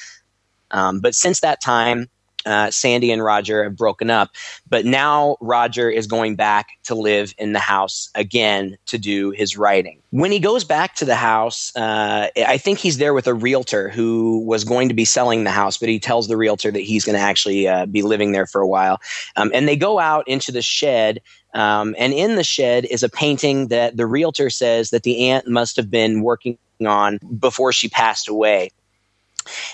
Um, 0.72 1.00
but 1.00 1.16
since 1.16 1.40
that 1.40 1.62
time, 1.62 2.10
uh, 2.48 2.72
Sandy 2.72 3.12
and 3.12 3.24
Roger 3.24 3.64
have 3.64 3.76
broken 3.76 4.10
up, 4.10 4.30
but 4.70 4.86
now 4.86 5.38
Roger 5.42 5.90
is 5.90 6.08
going 6.08 6.36
back 6.36 6.68
to 6.86 6.96
live 6.96 7.34
in 7.38 7.54
the 7.54 7.60
house 7.60 8.10
again 8.16 8.78
to 8.88 8.98
do 8.98 9.32
his 9.32 9.58
writing. 9.58 10.02
When 10.12 10.32
he 10.32 10.40
goes 10.40 10.64
back 10.64 10.96
to 10.96 11.06
the 11.06 11.16
house, 11.16 11.76
uh, 11.76 12.30
I 12.36 12.58
think 12.58 12.80
he's 12.80 12.98
there 12.98 13.14
with 13.14 13.28
a 13.28 13.34
realtor 13.34 13.90
who 13.90 14.46
was 14.46 14.64
going 14.64 14.88
to 14.88 14.96
be 14.96 15.06
selling 15.06 15.44
the 15.44 15.52
house, 15.52 15.78
but 15.78 15.90
he 15.90 16.00
tells 16.00 16.28
the 16.28 16.38
realtor 16.38 16.72
that 16.72 16.80
he's 16.80 17.04
going 17.04 17.18
to 17.18 17.22
actually 17.22 17.68
uh, 17.68 17.86
be 17.86 18.02
living 18.02 18.32
there 18.32 18.48
for 18.48 18.62
a 18.62 18.68
while. 18.68 19.00
Um, 19.36 19.52
and 19.54 19.68
they 19.68 19.76
go 19.76 20.00
out 20.00 20.28
into 20.28 20.52
the 20.52 20.62
shed 20.62 21.22
um, 21.54 21.96
and 21.98 22.14
in 22.14 22.36
the 22.36 22.44
shed 22.44 22.86
is 22.86 23.04
a 23.04 23.10
painting 23.10 23.70
that 23.70 23.98
the 23.98 24.06
realtor 24.06 24.50
says 24.50 24.92
that 24.92 25.04
the 25.04 25.30
aunt 25.30 25.48
must 25.48 25.76
have 25.78 25.90
been 25.90 26.22
working 26.22 26.58
on 26.86 27.18
before 27.18 27.74
she 27.74 27.90
passed 27.90 28.28
away. 28.28 28.72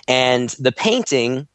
And 0.07 0.49
the 0.59 0.71
painting 0.71 1.47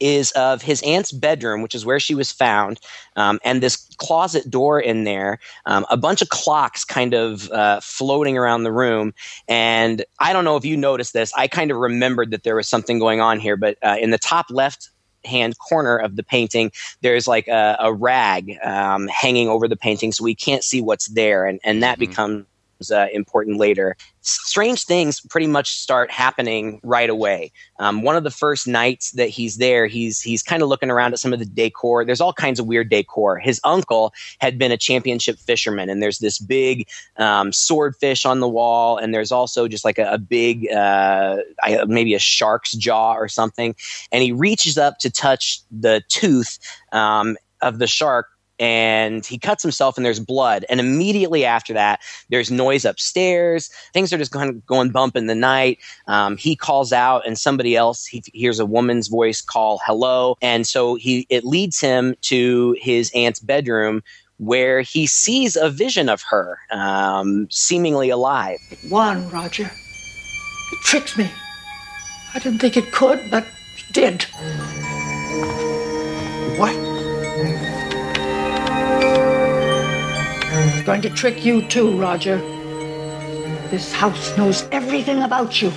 is 0.00 0.32
of 0.32 0.62
his 0.62 0.82
aunt's 0.82 1.12
bedroom, 1.12 1.62
which 1.62 1.74
is 1.74 1.86
where 1.86 2.00
she 2.00 2.14
was 2.14 2.32
found, 2.32 2.80
um, 3.16 3.38
and 3.44 3.62
this 3.62 3.76
closet 3.98 4.50
door 4.50 4.80
in 4.80 5.04
there, 5.04 5.38
um, 5.66 5.86
a 5.90 5.96
bunch 5.96 6.22
of 6.22 6.30
clocks 6.30 6.84
kind 6.84 7.14
of 7.14 7.50
uh, 7.50 7.80
floating 7.80 8.36
around 8.36 8.64
the 8.64 8.72
room. 8.72 9.14
And 9.46 10.04
I 10.18 10.32
don't 10.32 10.44
know 10.44 10.56
if 10.56 10.64
you 10.64 10.76
noticed 10.76 11.12
this. 11.12 11.32
I 11.36 11.46
kind 11.46 11.70
of 11.70 11.76
remembered 11.76 12.30
that 12.30 12.42
there 12.42 12.56
was 12.56 12.66
something 12.66 12.98
going 12.98 13.20
on 13.20 13.38
here, 13.38 13.56
but 13.56 13.76
uh, 13.82 13.96
in 14.00 14.10
the 14.10 14.18
top 14.18 14.46
left 14.50 14.90
hand 15.24 15.58
corner 15.58 15.96
of 15.96 16.16
the 16.16 16.22
painting, 16.22 16.72
there's 17.02 17.28
like 17.28 17.46
a, 17.48 17.76
a 17.80 17.92
rag 17.92 18.56
um, 18.64 19.06
hanging 19.08 19.48
over 19.48 19.68
the 19.68 19.76
painting, 19.76 20.12
so 20.12 20.24
we 20.24 20.34
can't 20.34 20.64
see 20.64 20.80
what's 20.80 21.08
there, 21.08 21.46
and 21.46 21.60
and 21.62 21.82
that 21.82 21.98
mm-hmm. 21.98 22.10
becomes 22.10 22.46
uh, 22.90 23.06
important 23.12 23.58
later. 23.58 23.96
Strange 24.22 24.84
things 24.84 25.20
pretty 25.20 25.46
much 25.46 25.72
start 25.72 26.10
happening 26.10 26.80
right 26.82 27.10
away. 27.10 27.52
Um, 27.78 28.02
one 28.02 28.16
of 28.16 28.24
the 28.24 28.30
first 28.30 28.66
nights 28.66 29.12
that 29.12 29.28
he's 29.28 29.56
there, 29.56 29.86
he's 29.86 30.20
he's 30.20 30.42
kind 30.42 30.62
of 30.62 30.68
looking 30.68 30.90
around 30.90 31.12
at 31.12 31.18
some 31.18 31.32
of 31.32 31.38
the 31.38 31.46
decor. 31.46 32.04
There's 32.04 32.20
all 32.20 32.32
kinds 32.32 32.60
of 32.60 32.66
weird 32.66 32.90
decor. 32.90 33.38
His 33.38 33.60
uncle 33.64 34.12
had 34.38 34.58
been 34.58 34.72
a 34.72 34.76
championship 34.76 35.38
fisherman, 35.38 35.88
and 35.90 36.02
there's 36.02 36.18
this 36.18 36.38
big 36.38 36.86
um, 37.16 37.52
swordfish 37.52 38.24
on 38.24 38.40
the 38.40 38.48
wall, 38.48 38.96
and 38.96 39.12
there's 39.12 39.32
also 39.32 39.68
just 39.68 39.84
like 39.84 39.98
a, 39.98 40.12
a 40.12 40.18
big, 40.18 40.70
uh, 40.70 41.38
maybe 41.86 42.14
a 42.14 42.18
shark's 42.18 42.72
jaw 42.72 43.14
or 43.14 43.28
something. 43.28 43.74
And 44.12 44.22
he 44.22 44.32
reaches 44.32 44.78
up 44.78 44.98
to 44.98 45.10
touch 45.10 45.60
the 45.70 46.02
tooth 46.08 46.58
um, 46.92 47.36
of 47.62 47.78
the 47.78 47.86
shark 47.86 48.29
and 48.60 49.24
he 49.24 49.38
cuts 49.38 49.62
himself 49.62 49.96
and 49.96 50.04
there's 50.04 50.20
blood. 50.20 50.66
And 50.68 50.78
immediately 50.78 51.44
after 51.44 51.72
that 51.72 52.00
there's 52.28 52.50
noise 52.50 52.84
upstairs. 52.84 53.70
Things 53.92 54.12
are 54.12 54.18
just 54.18 54.30
going, 54.30 54.62
going 54.66 54.90
bump 54.90 55.16
in 55.16 55.26
the 55.26 55.34
night. 55.34 55.78
Um, 56.06 56.36
he 56.36 56.54
calls 56.54 56.92
out 56.92 57.26
and 57.26 57.38
somebody 57.38 57.74
else 57.74 58.06
he 58.06 58.22
hears 58.32 58.60
a 58.60 58.66
woman's 58.66 59.08
voice 59.08 59.40
call 59.40 59.80
hello. 59.84 60.36
And 60.42 60.66
so 60.66 60.94
he 60.94 61.26
it 61.30 61.44
leads 61.44 61.80
him 61.80 62.14
to 62.22 62.76
his 62.78 63.10
aunt's 63.14 63.40
bedroom 63.40 64.02
where 64.36 64.80
he 64.80 65.06
sees 65.06 65.56
a 65.56 65.68
vision 65.68 66.08
of 66.08 66.22
her 66.22 66.58
um, 66.70 67.46
seemingly 67.50 68.10
alive. 68.10 68.58
It 68.70 68.78
won 68.90 69.28
roger. 69.30 69.64
It 69.64 70.78
tricked 70.82 71.18
me. 71.18 71.30
I 72.34 72.38
didn't 72.38 72.60
think 72.60 72.76
it 72.76 72.92
could 72.92 73.20
but 73.30 73.44
it 73.44 73.92
did 73.92 74.26
going 80.82 81.02
to 81.02 81.10
trick 81.10 81.44
you 81.44 81.66
too, 81.68 81.98
Roger. 82.00 82.38
This 83.70 83.92
house 83.92 84.36
knows 84.36 84.66
everything 84.72 85.22
about 85.22 85.62
you. 85.62 85.68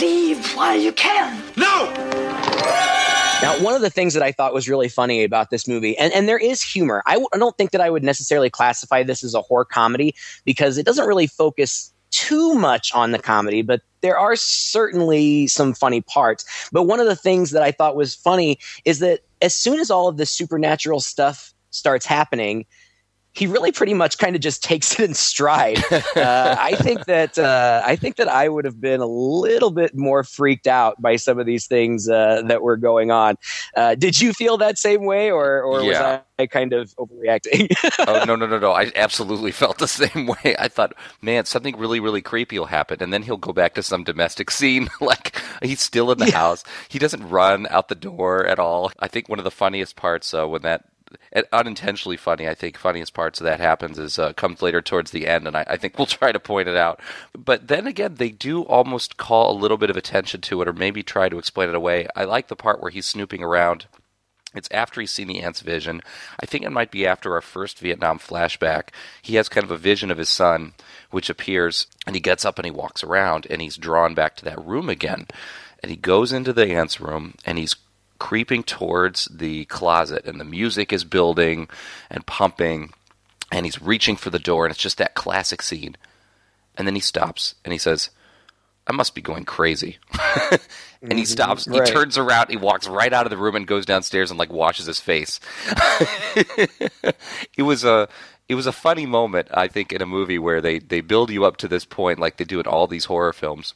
Leave 0.00 0.44
while 0.54 0.76
you 0.76 0.92
can. 0.92 1.42
No! 1.56 1.92
Now, 3.42 3.58
one 3.62 3.74
of 3.74 3.80
the 3.80 3.90
things 3.90 4.12
that 4.14 4.22
I 4.22 4.32
thought 4.32 4.52
was 4.52 4.68
really 4.68 4.88
funny 4.88 5.24
about 5.24 5.48
this 5.48 5.66
movie, 5.66 5.96
and, 5.96 6.12
and 6.12 6.28
there 6.28 6.38
is 6.38 6.62
humor. 6.62 7.02
I 7.06 7.12
w- 7.12 7.28
I 7.32 7.38
don't 7.38 7.56
think 7.56 7.70
that 7.70 7.80
I 7.80 7.88
would 7.88 8.04
necessarily 8.04 8.50
classify 8.50 9.02
this 9.02 9.24
as 9.24 9.34
a 9.34 9.40
horror 9.40 9.64
comedy 9.64 10.14
because 10.44 10.76
it 10.76 10.84
doesn't 10.84 11.06
really 11.06 11.26
focus 11.26 11.92
too 12.10 12.54
much 12.54 12.92
on 12.92 13.12
the 13.12 13.18
comedy, 13.18 13.62
but 13.62 13.80
there 14.02 14.18
are 14.18 14.36
certainly 14.36 15.46
some 15.46 15.72
funny 15.72 16.02
parts. 16.02 16.44
But 16.70 16.82
one 16.82 17.00
of 17.00 17.06
the 17.06 17.16
things 17.16 17.52
that 17.52 17.62
I 17.62 17.72
thought 17.72 17.96
was 17.96 18.14
funny 18.14 18.58
is 18.84 18.98
that 18.98 19.20
as 19.40 19.54
soon 19.54 19.80
as 19.80 19.90
all 19.90 20.08
of 20.08 20.16
this 20.18 20.30
supernatural 20.30 21.00
stuff 21.00 21.54
starts 21.70 22.04
happening, 22.04 22.66
he 23.32 23.46
really 23.46 23.70
pretty 23.72 23.94
much 23.94 24.18
kind 24.18 24.34
of 24.34 24.42
just 24.42 24.62
takes 24.62 24.92
it 24.98 25.04
in 25.08 25.14
stride. 25.14 25.78
Uh, 26.16 26.56
I 26.58 26.74
think 26.76 27.06
that 27.06 27.38
uh, 27.38 27.82
I 27.84 27.94
think 27.96 28.16
that 28.16 28.28
I 28.28 28.48
would 28.48 28.64
have 28.64 28.80
been 28.80 29.00
a 29.00 29.06
little 29.06 29.70
bit 29.70 29.94
more 29.96 30.24
freaked 30.24 30.66
out 30.66 31.00
by 31.00 31.16
some 31.16 31.38
of 31.38 31.46
these 31.46 31.66
things 31.66 32.08
uh, 32.08 32.42
that 32.46 32.62
were 32.62 32.76
going 32.76 33.10
on. 33.10 33.36
Uh, 33.76 33.94
did 33.94 34.20
you 34.20 34.32
feel 34.32 34.56
that 34.58 34.76
same 34.78 35.04
way, 35.04 35.30
or 35.30 35.62
or 35.62 35.82
Yeah. 35.82 36.16
was 36.16 36.20
I 36.40 36.46
kind 36.46 36.72
of 36.72 36.94
overreacting? 36.96 37.70
oh 38.08 38.24
no 38.26 38.34
no 38.36 38.46
no 38.46 38.58
no! 38.58 38.72
I 38.72 38.90
absolutely 38.96 39.52
felt 39.52 39.78
the 39.78 39.88
same 39.88 40.26
way. 40.26 40.56
I 40.58 40.68
thought, 40.68 40.94
man, 41.22 41.44
something 41.44 41.78
really 41.78 42.00
really 42.00 42.22
creepy 42.22 42.58
will 42.58 42.66
happen, 42.66 43.02
and 43.02 43.12
then 43.12 43.22
he'll 43.22 43.36
go 43.36 43.52
back 43.52 43.74
to 43.74 43.82
some 43.82 44.04
domestic 44.04 44.50
scene. 44.50 44.88
like 45.00 45.40
he's 45.62 45.80
still 45.80 46.10
in 46.10 46.18
the 46.18 46.30
house. 46.32 46.64
He 46.88 46.98
doesn't 46.98 47.28
run 47.28 47.66
out 47.70 47.88
the 47.88 47.94
door 47.94 48.44
at 48.46 48.58
all. 48.58 48.90
I 48.98 49.08
think 49.08 49.28
one 49.28 49.38
of 49.38 49.44
the 49.44 49.50
funniest 49.50 49.96
parts 49.96 50.34
uh, 50.34 50.46
when 50.46 50.62
that. 50.62 50.84
Unintentionally 51.52 52.16
funny, 52.16 52.48
I 52.48 52.54
think. 52.54 52.76
Funniest 52.76 53.14
parts 53.14 53.40
of 53.40 53.44
that 53.44 53.60
happens 53.60 53.98
is 53.98 54.18
uh, 54.18 54.32
comes 54.32 54.62
later 54.62 54.82
towards 54.82 55.10
the 55.10 55.26
end, 55.26 55.46
and 55.46 55.56
I, 55.56 55.64
I 55.68 55.76
think 55.76 55.98
we'll 55.98 56.06
try 56.06 56.32
to 56.32 56.40
point 56.40 56.68
it 56.68 56.76
out. 56.76 57.00
But 57.36 57.68
then 57.68 57.86
again, 57.86 58.14
they 58.16 58.30
do 58.30 58.62
almost 58.62 59.16
call 59.16 59.50
a 59.50 59.60
little 59.60 59.76
bit 59.76 59.90
of 59.90 59.96
attention 59.96 60.40
to 60.42 60.62
it, 60.62 60.68
or 60.68 60.72
maybe 60.72 61.02
try 61.02 61.28
to 61.28 61.38
explain 61.38 61.68
it 61.68 61.74
away. 61.74 62.06
I 62.14 62.24
like 62.24 62.48
the 62.48 62.56
part 62.56 62.80
where 62.80 62.90
he's 62.90 63.06
snooping 63.06 63.42
around 63.42 63.86
it's 64.54 64.68
after 64.72 65.00
he's 65.00 65.12
seen 65.12 65.28
the 65.28 65.40
aunt's 65.40 65.60
vision. 65.60 66.02
I 66.40 66.46
think 66.46 66.64
it 66.64 66.72
might 66.72 66.90
be 66.90 67.06
after 67.06 67.34
our 67.34 67.40
first 67.40 67.78
Vietnam 67.78 68.18
flashback. 68.18 68.88
He 69.22 69.36
has 69.36 69.48
kind 69.48 69.64
of 69.64 69.70
a 69.70 69.76
vision 69.76 70.10
of 70.10 70.18
his 70.18 70.28
son, 70.28 70.72
which 71.10 71.30
appears, 71.30 71.86
and 72.06 72.16
he 72.16 72.20
gets 72.20 72.44
up 72.44 72.58
and 72.58 72.64
he 72.64 72.72
walks 72.72 73.04
around, 73.04 73.46
and 73.48 73.62
he's 73.62 73.76
drawn 73.76 74.14
back 74.14 74.34
to 74.36 74.44
that 74.44 74.64
room 74.64 74.88
again. 74.88 75.26
And 75.82 75.90
he 75.90 75.96
goes 75.96 76.32
into 76.32 76.52
the 76.52 76.66
aunt's 76.72 77.00
room, 77.00 77.34
and 77.46 77.58
he's 77.58 77.76
creeping 78.20 78.62
towards 78.62 79.24
the 79.24 79.64
closet, 79.64 80.26
and 80.26 80.38
the 80.38 80.44
music 80.44 80.92
is 80.92 81.02
building 81.02 81.68
and 82.08 82.24
pumping, 82.26 82.92
and 83.50 83.66
he's 83.66 83.82
reaching 83.82 84.14
for 84.14 84.30
the 84.30 84.38
door, 84.38 84.64
and 84.64 84.72
it's 84.72 84.82
just 84.82 84.98
that 84.98 85.16
classic 85.16 85.62
scene. 85.62 85.96
And 86.76 86.86
then 86.86 86.94
he 86.94 87.00
stops, 87.00 87.56
and 87.64 87.72
he 87.72 87.78
says, 87.78 88.10
I 88.86 88.92
must 88.92 89.14
be 89.14 89.22
going 89.22 89.44
crazy. 89.44 89.98
and 90.12 90.60
he 91.00 91.08
mm-hmm. 91.08 91.24
stops, 91.24 91.64
he 91.64 91.80
turns 91.80 92.16
around, 92.16 92.50
he 92.50 92.56
walks 92.56 92.86
right 92.86 93.12
out 93.12 93.26
of 93.26 93.30
the 93.30 93.36
room 93.36 93.56
and 93.56 93.66
goes 93.66 93.86
downstairs 93.86 94.30
and 94.30 94.38
like 94.38 94.52
washes 94.52 94.86
his 94.86 95.00
face. 95.00 95.40
it 97.56 97.62
was 97.62 97.84
a 97.84 98.08
it 98.48 98.54
was 98.56 98.66
a 98.66 98.72
funny 98.72 99.06
moment, 99.06 99.48
I 99.52 99.68
think, 99.68 99.92
in 99.92 100.02
a 100.02 100.06
movie 100.06 100.38
where 100.38 100.60
they, 100.60 100.80
they 100.80 101.02
build 101.02 101.30
you 101.30 101.44
up 101.44 101.56
to 101.58 101.68
this 101.68 101.84
point 101.84 102.18
like 102.18 102.36
they 102.36 102.44
do 102.44 102.58
in 102.58 102.66
all 102.66 102.88
these 102.88 103.04
horror 103.04 103.32
films, 103.32 103.74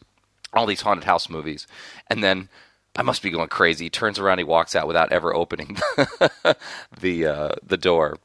all 0.53 0.67
these 0.67 0.81
haunted 0.81 1.05
house 1.05 1.29
movies, 1.29 1.69
and 2.11 2.25
then 2.25 2.49
I 2.97 3.03
must 3.03 3.23
be 3.23 3.31
going 3.31 3.49
crazy. 3.49 3.87
He 3.87 3.91
turns 3.91 4.19
around, 4.19 4.39
he 4.39 4.45
walks 4.45 4.77
out 4.77 4.87
without 4.87 5.13
ever 5.13 5.35
opening 5.35 5.77
the 7.01 7.27
uh, 7.27 7.55
the 7.63 7.77
door. 7.77 8.19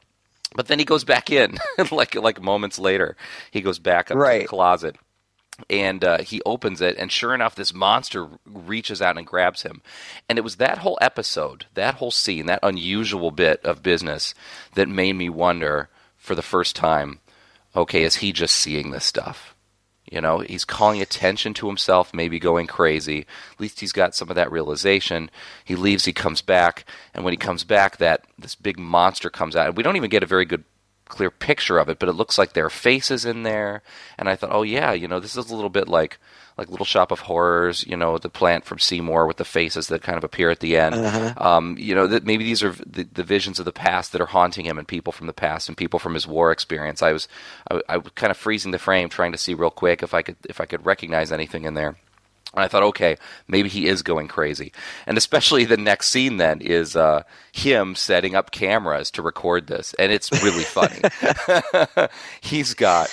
But 0.54 0.66
then 0.66 0.78
he 0.78 0.84
goes 0.84 1.04
back 1.04 1.30
in, 1.30 1.58
like 1.90 2.14
like 2.14 2.40
moments 2.40 2.78
later. 2.78 3.16
He 3.50 3.60
goes 3.60 3.78
back 3.78 4.10
up 4.10 4.16
to 4.16 4.38
the 4.38 4.44
closet 4.46 4.96
and 5.68 6.02
uh, 6.04 6.18
he 6.18 6.40
opens 6.46 6.80
it, 6.80 6.96
and 6.96 7.12
sure 7.12 7.34
enough, 7.34 7.54
this 7.54 7.74
monster 7.74 8.28
reaches 8.46 9.02
out 9.02 9.18
and 9.18 9.26
grabs 9.26 9.62
him. 9.62 9.82
And 10.28 10.38
it 10.38 10.42
was 10.42 10.56
that 10.56 10.78
whole 10.78 10.98
episode, 11.00 11.66
that 11.74 11.96
whole 11.96 12.10
scene, 12.10 12.46
that 12.46 12.60
unusual 12.62 13.30
bit 13.30 13.62
of 13.64 13.82
business 13.82 14.34
that 14.74 14.88
made 14.88 15.14
me 15.14 15.28
wonder 15.28 15.88
for 16.16 16.34
the 16.34 16.42
first 16.42 16.76
time 16.76 17.20
okay, 17.74 18.02
is 18.02 18.16
he 18.16 18.32
just 18.32 18.56
seeing 18.56 18.90
this 18.90 19.04
stuff? 19.04 19.54
You 20.10 20.20
know, 20.20 20.40
he's 20.40 20.64
calling 20.64 21.00
attention 21.00 21.54
to 21.54 21.68
himself, 21.68 22.12
maybe 22.12 22.40
going 22.40 22.66
crazy. 22.66 23.20
At 23.52 23.60
least 23.60 23.78
he's 23.78 23.92
got 23.92 24.14
some 24.14 24.28
of 24.28 24.34
that 24.34 24.50
realization. 24.50 25.30
He 25.64 25.76
leaves, 25.76 26.04
he 26.04 26.12
comes 26.12 26.42
back, 26.42 26.84
and 27.14 27.24
when 27.24 27.32
he 27.32 27.36
comes 27.36 27.62
back, 27.62 27.98
that 27.98 28.24
this 28.36 28.56
big 28.56 28.78
monster 28.78 29.30
comes 29.30 29.54
out. 29.54 29.68
And 29.68 29.76
we 29.76 29.84
don't 29.84 29.96
even 29.96 30.10
get 30.10 30.24
a 30.24 30.26
very 30.26 30.44
good 30.44 30.64
clear 31.06 31.30
picture 31.30 31.78
of 31.78 31.88
it, 31.88 31.98
but 31.98 32.08
it 32.08 32.14
looks 32.14 32.38
like 32.38 32.52
there 32.52 32.66
are 32.66 32.70
faces 32.70 33.24
in 33.24 33.44
there. 33.44 33.82
And 34.18 34.28
I 34.28 34.34
thought, 34.34 34.52
oh 34.52 34.62
yeah, 34.62 34.92
you 34.92 35.06
know, 35.06 35.20
this 35.20 35.36
is 35.36 35.50
a 35.50 35.54
little 35.54 35.70
bit 35.70 35.88
like 35.88 36.18
like 36.60 36.68
Little 36.68 36.84
Shop 36.84 37.10
of 37.10 37.20
Horrors, 37.20 37.86
you 37.86 37.96
know, 37.96 38.18
the 38.18 38.28
plant 38.28 38.66
from 38.66 38.78
Seymour 38.78 39.26
with 39.26 39.38
the 39.38 39.46
faces 39.46 39.88
that 39.88 40.02
kind 40.02 40.18
of 40.18 40.24
appear 40.24 40.50
at 40.50 40.60
the 40.60 40.76
end. 40.76 40.94
Um, 41.38 41.74
you 41.78 41.94
know, 41.94 42.06
that 42.06 42.26
maybe 42.26 42.44
these 42.44 42.62
are 42.62 42.72
the, 42.86 43.04
the 43.04 43.24
visions 43.24 43.58
of 43.58 43.64
the 43.64 43.72
past 43.72 44.12
that 44.12 44.20
are 44.20 44.26
haunting 44.26 44.66
him, 44.66 44.76
and 44.76 44.86
people 44.86 45.10
from 45.10 45.26
the 45.26 45.32
past, 45.32 45.68
and 45.68 45.76
people 45.76 45.98
from 45.98 46.12
his 46.12 46.26
war 46.26 46.52
experience. 46.52 47.02
I 47.02 47.12
was 47.12 47.28
I, 47.70 47.80
I 47.88 47.96
was 47.96 48.12
kind 48.14 48.30
of 48.30 48.36
freezing 48.36 48.72
the 48.72 48.78
frame, 48.78 49.08
trying 49.08 49.32
to 49.32 49.38
see 49.38 49.54
real 49.54 49.70
quick 49.70 50.02
if 50.02 50.12
I 50.12 50.20
could 50.20 50.36
if 50.50 50.60
I 50.60 50.66
could 50.66 50.84
recognize 50.84 51.32
anything 51.32 51.64
in 51.64 51.72
there. 51.72 51.96
And 52.52 52.64
I 52.64 52.68
thought, 52.68 52.82
okay, 52.82 53.16
maybe 53.48 53.68
he 53.68 53.86
is 53.86 54.02
going 54.02 54.28
crazy. 54.28 54.72
And 55.06 55.16
especially 55.16 55.64
the 55.64 55.76
next 55.76 56.08
scene 56.08 56.36
then 56.36 56.60
is 56.60 56.96
uh, 56.96 57.22
him 57.52 57.94
setting 57.94 58.34
up 58.34 58.50
cameras 58.50 59.10
to 59.12 59.22
record 59.22 59.68
this. 59.68 59.94
And 60.00 60.10
it's 60.10 60.30
really 60.42 60.64
funny. 60.64 61.00
He's 62.40 62.74
got 62.74 63.08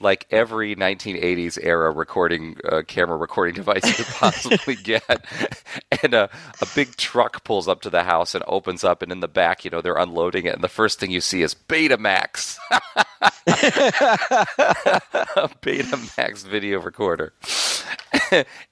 like 0.00 0.26
every 0.30 0.76
1980s 0.76 1.58
era 1.62 1.90
recording 1.90 2.56
uh, 2.68 2.82
camera 2.86 3.16
recording 3.16 3.54
device 3.56 3.84
you 3.84 4.04
could 4.04 4.14
possibly 4.14 4.76
get. 4.76 5.24
And 6.02 6.14
a, 6.14 6.30
a 6.60 6.66
big 6.74 6.96
truck 6.96 7.44
pulls 7.44 7.68
up 7.68 7.82
to 7.82 7.90
the 7.90 8.04
house 8.04 8.34
and 8.34 8.44
opens 8.46 8.84
up, 8.84 9.02
and 9.02 9.10
in 9.10 9.20
the 9.20 9.28
back, 9.28 9.64
you 9.64 9.70
know, 9.70 9.80
they're 9.80 9.96
unloading 9.96 10.46
it. 10.46 10.54
And 10.54 10.62
the 10.62 10.68
first 10.68 11.00
thing 11.00 11.10
you 11.10 11.20
see 11.20 11.42
is 11.42 11.54
Betamax. 11.54 12.58
a 12.70 12.80
Betamax 15.62 16.46
video 16.46 16.80
recorder. 16.80 17.32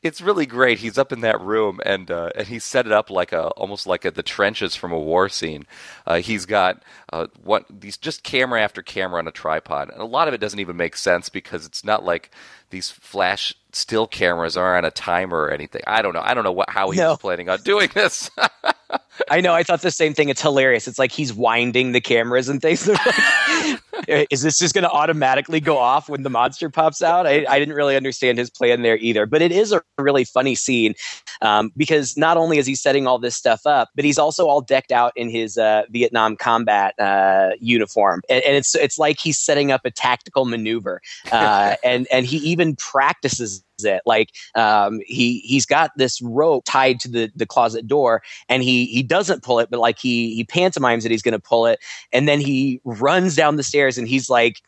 It's 0.02 0.20
really 0.20 0.46
great. 0.46 0.78
He's 0.78 0.98
up 0.98 1.12
in 1.12 1.20
that 1.20 1.40
room 1.40 1.80
and 1.84 2.10
uh, 2.10 2.30
and 2.34 2.46
he 2.46 2.58
set 2.58 2.86
it 2.86 2.92
up 2.92 3.10
like 3.10 3.32
a 3.32 3.48
almost 3.48 3.86
like 3.86 4.04
a, 4.04 4.10
the 4.10 4.22
trenches 4.22 4.74
from 4.74 4.92
a 4.92 4.98
war 4.98 5.28
scene. 5.28 5.66
Uh, 6.06 6.16
he's 6.16 6.46
got 6.46 6.82
uh, 7.12 7.26
what 7.42 7.64
these 7.70 7.96
just 7.96 8.22
camera 8.22 8.60
after 8.60 8.82
camera 8.82 9.18
on 9.18 9.28
a 9.28 9.32
tripod, 9.32 9.90
and 9.90 10.00
a 10.00 10.04
lot 10.04 10.28
of 10.28 10.34
it 10.34 10.38
doesn't 10.38 10.60
even 10.60 10.76
make 10.76 10.96
sense 10.96 11.28
because 11.28 11.66
it's 11.66 11.84
not 11.84 12.04
like 12.04 12.30
these 12.70 12.90
flash 12.90 13.54
still 13.72 14.06
cameras 14.06 14.56
are 14.56 14.76
on 14.76 14.84
a 14.84 14.90
timer 14.90 15.38
or 15.38 15.50
anything. 15.50 15.82
I 15.86 16.02
don't 16.02 16.14
know. 16.14 16.22
I 16.22 16.34
don't 16.34 16.44
know 16.44 16.52
what 16.52 16.70
how 16.70 16.90
he 16.90 16.98
No. 16.98 17.10
was 17.10 17.18
planning 17.18 17.48
on 17.48 17.60
doing 17.62 17.88
this. 17.94 18.30
I 19.30 19.40
know. 19.40 19.54
I 19.54 19.62
thought 19.62 19.82
the 19.82 19.90
same 19.90 20.14
thing. 20.14 20.28
It's 20.28 20.42
hilarious. 20.42 20.86
It's 20.86 20.98
like 20.98 21.12
he's 21.12 21.32
winding 21.32 21.92
the 21.92 22.00
cameras 22.00 22.48
and 22.48 22.60
things. 22.60 22.84
They're 22.84 22.94
like, 22.94 23.80
Is 24.08 24.42
this 24.42 24.58
just 24.58 24.74
going 24.74 24.84
to 24.84 24.90
automatically 24.90 25.60
go 25.60 25.78
off 25.78 26.08
when 26.08 26.22
the 26.22 26.30
monster 26.30 26.70
pops 26.70 27.02
out? 27.02 27.26
I, 27.26 27.44
I 27.48 27.58
didn't 27.58 27.74
really 27.74 27.96
understand 27.96 28.38
his 28.38 28.50
plan 28.50 28.82
there 28.82 28.96
either. 28.98 29.26
But 29.26 29.42
it 29.42 29.52
is 29.52 29.72
a 29.72 29.82
really 29.98 30.24
funny 30.24 30.54
scene 30.54 30.94
um, 31.42 31.72
because 31.76 32.16
not 32.16 32.36
only 32.36 32.58
is 32.58 32.66
he 32.66 32.74
setting 32.74 33.06
all 33.06 33.18
this 33.18 33.36
stuff 33.36 33.66
up, 33.66 33.90
but 33.94 34.04
he's 34.04 34.18
also 34.18 34.46
all 34.46 34.60
decked 34.60 34.92
out 34.92 35.12
in 35.16 35.28
his 35.28 35.58
uh, 35.58 35.82
Vietnam 35.90 36.36
combat 36.36 36.98
uh, 36.98 37.50
uniform, 37.60 38.22
and, 38.28 38.42
and 38.44 38.56
it's 38.56 38.74
it's 38.74 38.98
like 38.98 39.18
he's 39.18 39.38
setting 39.38 39.72
up 39.72 39.82
a 39.84 39.90
tactical 39.90 40.44
maneuver, 40.44 41.00
uh, 41.32 41.76
and 41.84 42.06
and 42.10 42.26
he 42.26 42.38
even 42.38 42.76
practices 42.76 43.62
it. 43.84 44.02
Like 44.06 44.30
um, 44.54 45.00
he 45.06 45.40
he's 45.40 45.66
got 45.66 45.90
this 45.96 46.20
rope 46.22 46.64
tied 46.66 47.00
to 47.00 47.08
the 47.08 47.30
the 47.34 47.46
closet 47.46 47.86
door, 47.86 48.22
and 48.48 48.62
he 48.62 48.86
he 48.86 49.02
doesn't 49.02 49.42
pull 49.42 49.58
it, 49.58 49.70
but 49.70 49.80
like 49.80 49.98
he 49.98 50.34
he 50.34 50.44
pantomimes 50.44 51.02
that 51.02 51.10
he's 51.12 51.22
going 51.22 51.32
to 51.32 51.38
pull 51.38 51.66
it, 51.66 51.80
and 52.12 52.28
then 52.28 52.40
he 52.40 52.80
runs 52.84 53.36
down 53.36 53.56
the 53.56 53.62
stairs, 53.62 53.98
and 53.98 54.08
he's 54.08 54.30
like 54.30 54.62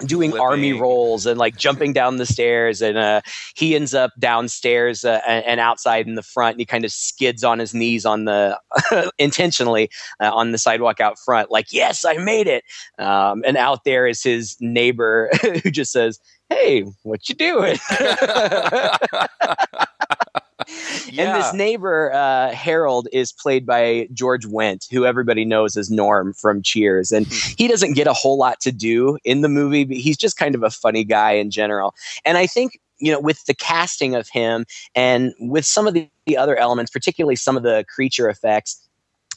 doing 0.00 0.30
Flipping. 0.30 0.46
army 0.46 0.72
rolls 0.72 1.24
and 1.24 1.38
like 1.38 1.56
jumping 1.56 1.92
down 1.92 2.16
the 2.16 2.26
stairs 2.26 2.82
and 2.82 2.98
uh, 2.98 3.20
he 3.54 3.76
ends 3.76 3.94
up 3.94 4.10
downstairs 4.18 5.04
uh, 5.04 5.20
and, 5.24 5.60
outside 5.60 6.08
in 6.08 6.16
the 6.16 6.22
front 6.22 6.54
and 6.54 6.60
he 6.60 6.66
kind 6.66 6.84
of 6.84 6.90
skids 6.90 7.44
on 7.44 7.60
his 7.60 7.72
knees 7.72 8.04
on 8.04 8.24
the 8.24 8.58
intentionally 9.18 9.88
uh, 10.20 10.34
on 10.34 10.50
the 10.50 10.58
sidewalk 10.58 11.00
out 11.00 11.16
front 11.18 11.48
like 11.48 11.66
yes 11.70 12.04
i 12.04 12.14
made 12.14 12.48
it 12.48 12.64
um, 12.98 13.44
and 13.46 13.56
out 13.56 13.84
there 13.84 14.08
is 14.08 14.20
his 14.20 14.56
neighbor 14.60 15.30
who 15.62 15.70
just 15.70 15.92
says 15.92 16.18
hey 16.50 16.82
what 17.02 17.28
you 17.28 17.34
doing 17.34 17.76
And 21.16 21.40
this 21.40 21.54
neighbor, 21.54 22.12
uh, 22.12 22.50
Harold, 22.52 23.08
is 23.12 23.32
played 23.32 23.66
by 23.66 24.08
George 24.12 24.46
Wendt, 24.46 24.90
who 24.90 25.04
everybody 25.04 25.44
knows 25.44 25.76
as 25.76 25.90
Norm 25.90 26.32
from 26.32 26.62
Cheers. 26.62 27.12
And 27.12 27.26
he 27.26 27.68
doesn't 27.68 27.94
get 27.94 28.06
a 28.06 28.12
whole 28.12 28.36
lot 28.36 28.60
to 28.60 28.72
do 28.72 29.18
in 29.24 29.40
the 29.40 29.48
movie, 29.48 29.84
but 29.84 29.96
he's 29.96 30.16
just 30.16 30.36
kind 30.36 30.54
of 30.54 30.62
a 30.62 30.70
funny 30.70 31.04
guy 31.04 31.32
in 31.32 31.50
general. 31.50 31.94
And 32.24 32.36
I 32.36 32.46
think, 32.46 32.80
you 32.98 33.12
know, 33.12 33.20
with 33.20 33.44
the 33.44 33.54
casting 33.54 34.14
of 34.14 34.28
him 34.28 34.64
and 34.94 35.32
with 35.38 35.64
some 35.64 35.86
of 35.86 35.94
the, 35.94 36.08
the 36.26 36.36
other 36.36 36.56
elements, 36.56 36.90
particularly 36.90 37.36
some 37.36 37.56
of 37.56 37.62
the 37.62 37.84
creature 37.88 38.28
effects, 38.28 38.83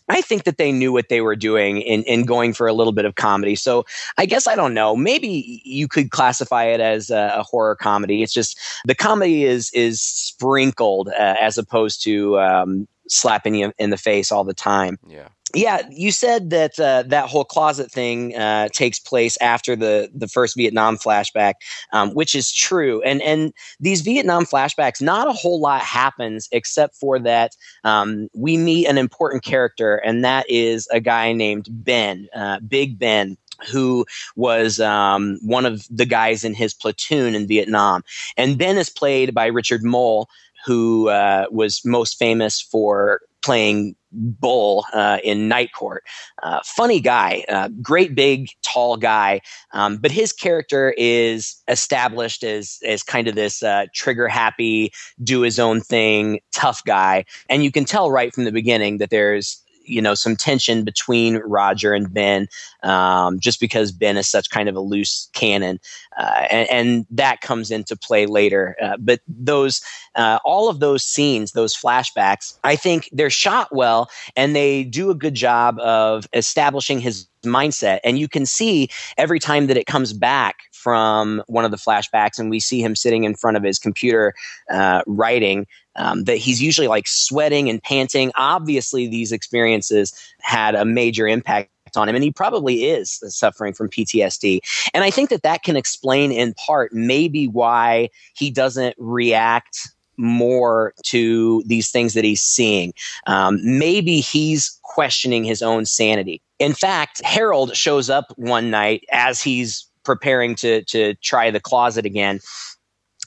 I 0.10 0.22
think 0.22 0.44
that 0.44 0.58
they 0.58 0.72
knew 0.72 0.92
what 0.92 1.10
they 1.10 1.22
were 1.22 1.36
doing 1.36 1.82
in, 1.82 2.04
in 2.04 2.24
going 2.26 2.54
for 2.54 2.68
a 2.68 2.74
little 2.74 2.94
bit 2.94 3.06
of 3.06 3.16
comedy. 3.16 3.56
So 3.56 3.86
I 4.18 4.26
guess 4.26 4.48
I 4.48 4.56
don't 4.56 4.74
know. 4.74 4.96
Maybe 4.96 5.62
you 5.64 5.88
could 5.88 6.12
classify 6.12 6.66
it 6.66 6.80
as 6.80 7.10
a, 7.10 7.34
a 7.38 7.44
horror 7.44 7.76
comedy. 7.76 8.24
It's 8.24 8.34
just 8.34 8.60
the 8.86 8.96
comedy 8.96 9.44
is 9.44 9.70
is 9.74 10.02
sprinkled 10.02 11.10
uh, 11.10 11.36
as 11.40 11.58
opposed 11.58 12.04
to 12.04 12.40
um, 12.40 12.88
slapping 13.08 13.56
you 13.56 13.74
in 13.78 13.90
the 13.90 13.98
face 13.98 14.32
all 14.32 14.44
the 14.44 14.54
time. 14.54 14.98
Yeah. 15.08 15.30
Yeah, 15.56 15.88
you 15.90 16.12
said 16.12 16.50
that 16.50 16.78
uh, 16.78 17.04
that 17.08 17.30
whole 17.30 17.46
closet 17.46 17.90
thing 17.90 18.36
uh, 18.36 18.68
takes 18.70 19.00
place 19.00 19.38
after 19.40 19.78
the 19.78 20.12
the 20.14 20.28
first 20.28 20.58
Vietnam 20.58 20.98
flashback, 20.98 21.54
um, 21.94 22.12
which 22.12 22.36
is 22.36 22.52
true. 22.52 23.02
And 23.04 23.22
and 23.22 23.54
these 23.80 24.02
Vietnam 24.02 24.46
flashbacks, 24.46 25.02
not 25.02 25.28
a 25.28 25.32
whole 25.32 25.62
lot 25.62 25.82
happens 25.82 26.50
except 26.52 26.96
for 26.96 27.18
that 27.20 27.56
um, 27.86 28.28
we 28.36 28.58
meet 28.58 28.88
an 28.88 28.98
important 28.98 29.44
character, 29.44 29.96
and 29.98 30.24
that 30.26 30.50
is 30.50 30.88
a 30.92 31.00
guy 31.00 31.32
named 31.32 31.68
Ben, 31.70 32.28
uh, 32.36 32.60
Big 32.60 33.00
Ben 33.00 33.38
who 33.72 34.06
was 34.36 34.80
um, 34.80 35.40
one 35.42 35.66
of 35.66 35.88
the 35.90 36.06
guys 36.06 36.44
in 36.44 36.54
his 36.54 36.76
platoon 36.76 37.34
in 37.34 37.48
Vietnam. 37.48 38.04
And 38.38 38.56
Ben 38.56 38.78
is 38.78 38.90
played 38.90 39.34
by 39.34 39.48
Richard 39.48 39.84
Moll, 39.84 40.30
who 40.66 41.10
uh, 41.10 41.46
was 41.50 41.84
most 41.84 42.20
famous 42.20 42.62
for 42.62 43.22
playing 43.48 43.96
Bull 44.12 44.84
uh, 44.92 45.20
in 45.24 45.48
Night 45.48 45.70
Court. 45.72 46.04
Uh, 46.44 46.60
funny 46.66 47.00
guy, 47.00 47.46
uh, 47.48 47.70
great 47.82 48.14
big 48.14 48.50
tall 48.62 48.98
guy, 48.98 49.40
um, 49.72 49.96
but 49.98 50.12
his 50.12 50.34
character 50.34 50.94
is 50.98 51.56
established 51.70 52.44
as 52.44 52.78
as 52.86 53.04
kind 53.04 53.30
of 53.30 53.36
this 53.36 53.64
uh, 53.64 53.86
trigger 53.94 54.28
happy, 54.28 54.92
do 55.24 55.42
his 55.42 55.60
own 55.60 55.80
thing, 55.80 56.42
tough 56.54 56.84
guy, 56.84 57.24
and 57.50 57.64
you 57.64 57.72
can 57.72 57.86
tell 57.86 58.12
right 58.12 58.34
from 58.34 58.44
the 58.44 58.52
beginning 58.52 58.98
that 58.98 59.12
there's 59.12 59.64
you 59.88 60.02
know 60.02 60.14
some 60.14 60.36
tension 60.36 60.84
between 60.84 61.38
Roger 61.38 61.94
and 61.94 62.14
Ben, 62.14 62.48
um, 62.84 63.40
just 63.40 63.60
because 63.60 63.92
Ben 63.92 64.18
is 64.18 64.28
such 64.28 64.50
kind 64.50 64.70
of 64.70 64.76
a 64.76 64.80
loose 64.80 65.30
cannon, 65.34 65.80
uh, 66.18 66.46
and, 66.50 66.70
and, 66.70 67.06
that 67.10 67.42
comes 67.42 67.72
into 67.72 67.96
play 67.96 68.26
later. 68.26 68.76
Uh, 68.82 68.98
but 69.00 69.22
those, 69.28 69.82
uh, 70.16 70.40
all 70.44 70.70
of 70.70 70.80
those 70.80 71.04
scenes, 71.04 71.52
those 71.52 71.76
flashbacks, 71.76 72.58
I 72.64 72.76
think 72.76 73.10
they're 73.12 73.30
shot 73.30 73.70
well, 73.72 74.10
and 74.36 74.56
they 74.56 74.84
do 74.84 75.10
a 75.10 75.16
good 75.16 75.36
job 75.36 75.80
of 75.80 76.28
establishing 76.34 77.00
his 77.00 77.28
mindset. 77.44 78.00
And 78.04 78.20
you 78.20 78.28
can 78.28 78.46
see 78.46 78.90
every 79.18 79.40
time 79.40 79.68
that 79.68 79.78
it 79.78 79.86
comes 79.86 80.14
back 80.14 80.58
from 80.78 81.44
one 81.48 81.66
of 81.66 81.72
the 81.72 81.78
flashbacks, 81.78 82.40
and 82.40 82.50
we 82.50 82.60
see 82.60 82.82
him 82.82 82.96
sitting 82.96 83.24
in 83.24 83.36
front 83.36 83.58
of 83.58 83.64
his 83.64 83.80
computer 83.80 84.34
uh, 84.70 85.02
writing 85.08 85.68
um, 85.96 86.26
that 86.26 86.38
he's 86.38 86.62
usually 86.62 86.88
like 86.88 87.08
sweating 87.08 87.70
and 87.70 87.82
panting. 87.82 88.32
Obviously, 88.36 89.08
these 89.08 89.32
experiences 89.32 90.14
had 90.42 90.76
a 90.76 90.86
major 90.86 91.28
impact 91.28 91.72
on 91.96 92.10
him 92.10 92.16
and 92.16 92.24
he 92.24 92.32
probably 92.32 92.84
is 92.84 93.24
suffering 93.30 93.74
from 93.74 93.90
PTSD 93.90 94.60
and 94.94 95.06
I 95.06 95.10
think 95.10 95.30
that 95.30 95.44
that 95.44 95.64
can 95.64 95.78
explain 95.78 96.34
in 96.34 96.54
part 96.54 96.92
maybe 96.92 97.48
why 97.48 98.10
he 98.36 98.52
doesn't 98.52 98.94
react 98.98 99.90
more 100.18 100.94
to 101.04 101.64
these 101.66 101.90
things 101.92 102.14
that 102.14 102.24
he's 102.24 102.42
seeing. 102.42 102.94
Um, 103.28 103.60
maybe 103.64 104.20
he's 104.20 104.80
questioning 104.84 105.44
his 105.44 105.62
own 105.62 105.86
sanity. 105.86 106.42
In 106.60 106.74
fact, 106.74 107.22
Harold 107.24 107.76
shows 107.76 108.10
up 108.10 108.34
one 108.36 108.72
night 108.72 109.04
as 109.12 109.42
he's 109.42 109.87
preparing 110.08 110.56
to 110.56 110.84
to 110.86 111.14
try 111.16 111.52
the 111.52 111.60
closet 111.60 112.06
again 112.06 112.40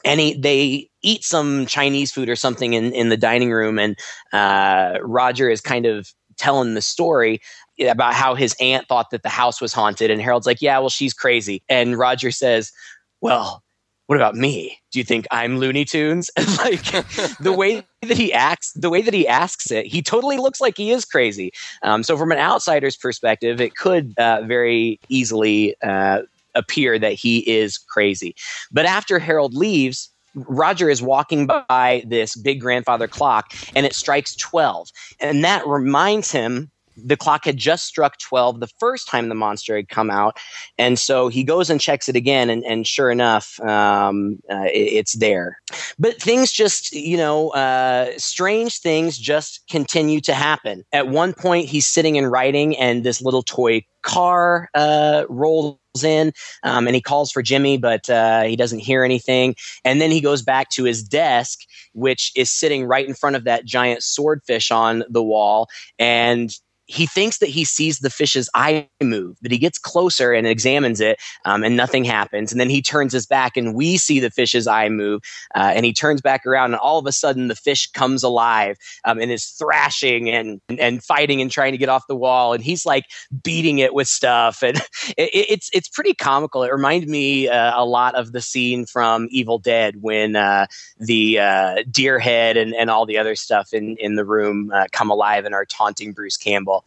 and 0.05 0.21
he, 0.21 0.35
they 0.35 0.89
eat 1.03 1.25
some 1.25 1.67
Chinese 1.67 2.13
food 2.13 2.29
or 2.29 2.37
something 2.37 2.75
in, 2.75 2.93
in 2.93 3.09
the 3.09 3.17
dining 3.17 3.53
room, 3.53 3.79
and 3.79 3.99
uh, 4.33 4.99
Roger 5.03 5.51
is 5.51 5.61
kind 5.61 5.87
of 5.87 6.13
telling 6.37 6.75
the 6.75 6.83
story 6.83 7.41
about 7.89 8.15
how 8.15 8.35
his 8.35 8.55
aunt 8.61 8.87
thought 8.89 9.11
that 9.11 9.23
the 9.23 9.29
house 9.29 9.61
was 9.61 9.73
haunted, 9.73 10.11
and 10.11 10.21
Harold's 10.21 10.47
like, 10.47 10.63
"Yeah, 10.63 10.79
well, 10.79 10.91
she's 10.91 11.15
crazy," 11.15 11.63
and 11.69 11.99
Roger 11.99 12.31
says, 12.31 12.73
"Well." 13.21 13.63
What 14.07 14.17
about 14.17 14.35
me? 14.35 14.77
Do 14.91 14.99
you 14.99 15.05
think 15.05 15.29
I'm 15.31 15.59
Looney 15.59 15.85
Tunes? 15.85 16.33
like 16.59 16.83
the 17.39 17.55
way 17.57 17.87
that 18.03 18.17
he 18.17 18.33
acts, 18.33 18.73
the 18.73 18.91
way 18.91 19.03
that 19.03 19.15
he 19.15 19.29
asks 19.29 19.71
it, 19.71 19.87
he 19.87 20.03
totally 20.03 20.37
looks 20.37 20.61
like 20.61 20.77
he 20.77 20.91
is 20.91 21.05
crazy. 21.05 21.53
Um, 21.85 22.03
so, 22.03 22.17
from 22.17 22.33
an 22.33 22.39
outsider's 22.39 22.97
perspective, 22.97 23.61
it 23.61 23.77
could 23.77 24.13
uh, 24.19 24.43
very 24.43 24.99
easily 25.09 25.77
uh, 25.81 26.23
appear 26.55 26.99
that 26.99 27.15
he 27.15 27.39
is 27.49 27.79
crazy. 27.79 28.35
But 28.71 28.87
after 28.87 29.19
Harold 29.19 29.55
leaves, 29.55 30.11
Roger 30.35 30.89
is 30.89 31.03
walking 31.03 31.47
by 31.47 32.05
this 32.07 32.37
big 32.37 32.61
grandfather 32.61 33.09
clock 33.09 33.53
and 33.75 33.85
it 33.85 33.95
strikes 33.95 34.37
12. 34.37 34.89
And 35.21 35.45
that 35.45 35.67
reminds 35.67 36.31
him 36.31 36.71
the 36.97 37.17
clock 37.17 37.45
had 37.45 37.57
just 37.57 37.87
struck 37.87 38.19
12 38.19 38.61
the 38.61 38.69
first 38.79 39.09
time 39.09 39.29
the 39.29 39.35
monster 39.35 39.77
had 39.77 39.89
come 39.89 40.11
out. 40.11 40.39
And 40.79 40.99
so 40.99 41.29
he 41.29 41.45
goes 41.45 41.71
and 41.71 41.81
checks 41.81 42.09
it 42.09 42.17
again, 42.17 42.51
and, 42.51 42.65
and 42.65 42.87
sure 42.87 43.11
enough, 43.11 43.59
um, 43.61 44.41
uh, 44.51 44.65
it, 44.65 44.93
it's 44.93 45.13
there. 45.15 45.59
But 45.99 46.21
things 46.21 46.53
just, 46.53 46.93
you 46.93 47.17
know, 47.17 47.51
uh, 47.51 48.13
strange 48.17 48.79
things 48.79 49.19
just 49.19 49.63
continue 49.69 50.21
to 50.23 50.35
happen. 50.35 50.85
At 50.93 51.09
one 51.09 51.33
point, 51.33 51.69
he's 51.69 51.87
sitting 51.87 52.19
and 52.19 52.31
writing, 52.31 52.77
and 52.77 53.05
this 53.05 53.21
little 53.23 53.43
toy 53.43 53.85
car 54.03 54.69
uh, 54.75 55.25
rolls 55.29 55.79
in 56.03 56.33
um, 56.63 56.87
and 56.87 56.95
he 56.95 57.03
calls 57.03 57.33
for 57.33 57.43
Jimmy, 57.43 57.77
but 57.77 58.09
uh, 58.09 58.43
he 58.43 58.57
doesn't 58.57 58.79
hear 58.79 59.05
anything. 59.05 59.55
And 59.85 60.01
then 60.01 60.11
he 60.11 60.21
goes 60.21 60.43
back 60.43 60.71
to 60.71 60.85
his 60.85 61.03
desk, 61.03 61.61
which 61.93 62.33
is 62.37 62.51
sitting 62.51 62.85
right 62.85 63.07
in 63.07 63.15
front 63.15 63.37
of 63.37 63.45
that 63.45 63.65
giant 63.65 64.03
swordfish 64.03 64.71
on 64.71 65.05
the 65.09 65.23
wall. 65.23 65.69
And 65.99 66.55
he 66.91 67.07
thinks 67.07 67.39
that 67.39 67.49
he 67.49 67.65
sees 67.65 68.01
the 68.01 68.11
fish's 68.11 68.51
eye 68.53 68.89
move, 69.01 69.37
but 69.41 69.53
he 69.53 69.59
gets 69.59 69.79
closer 69.79 70.33
and 70.33 70.45
examines 70.45 71.01
it, 71.01 71.21
um, 71.45 71.63
and 71.63 71.77
nothing 71.77 72.05
happens. 72.05 72.51
And 72.51 72.61
then 72.61 72.69
he 72.69 72.83
turns 72.83 73.13
his 73.13 73.27
back, 73.27 73.57
and 73.57 73.77
we 73.77 73.97
see 73.97 74.19
the 74.19 74.31
fish's 74.31 74.67
eye 74.67 74.89
move, 74.89 75.23
uh, 75.55 75.73
and 75.73 75.87
he 75.87 75.93
turns 75.93 76.21
back 76.21 76.45
around, 76.45 76.73
and 76.73 76.81
all 76.81 76.99
of 76.99 77.07
a 77.07 77.13
sudden 77.13 77.47
the 77.47 77.55
fish 77.55 77.87
comes 77.93 78.25
alive 78.25 78.77
um, 79.05 79.21
and 79.21 79.31
is 79.31 79.47
thrashing 79.47 80.29
and 80.31 80.61
and 80.69 81.05
fighting 81.05 81.41
and 81.41 81.53
trying 81.53 81.71
to 81.71 81.79
get 81.79 81.89
off 81.89 82.09
the 82.09 82.17
wall, 82.17 82.53
and 82.55 82.65
he's 82.65 82.85
like 82.85 83.05
beating 83.45 83.79
it 83.79 83.95
with 83.95 84.09
stuff, 84.09 84.61
and 84.63 84.79
it, 85.17 85.31
it's 85.33 85.71
it's 85.73 85.89
pretty 85.89 86.15
comical. 86.15 86.65
It 86.65 86.73
reminded 86.73 87.09
me 87.09 87.49
uh, 87.49 87.81
a 87.81 87.85
lot 87.85 88.17
of 88.17 88.33
the 88.33 88.41
scene 88.41 88.85
from 88.85 89.29
Evil 89.31 89.61
Dead 89.61 90.03
when 90.03 90.35
uh, 90.35 90.67
the 90.99 91.39
uh, 91.39 91.85
deer 91.89 92.19
head 92.19 92.57
and, 92.57 92.75
and 92.75 92.91
all 92.91 93.07
the 93.07 93.19
other 93.19 93.37
stuff 93.37 93.73
in 93.73 93.97
in 93.99 94.17
the 94.17 94.25
room 94.25 94.73
uh, 94.75 94.87
come 94.91 95.09
alive 95.09 95.45
and 95.45 95.55
are 95.55 95.65
taunting 95.65 96.13
Bruce 96.13 96.37
Campbell. 96.37 96.80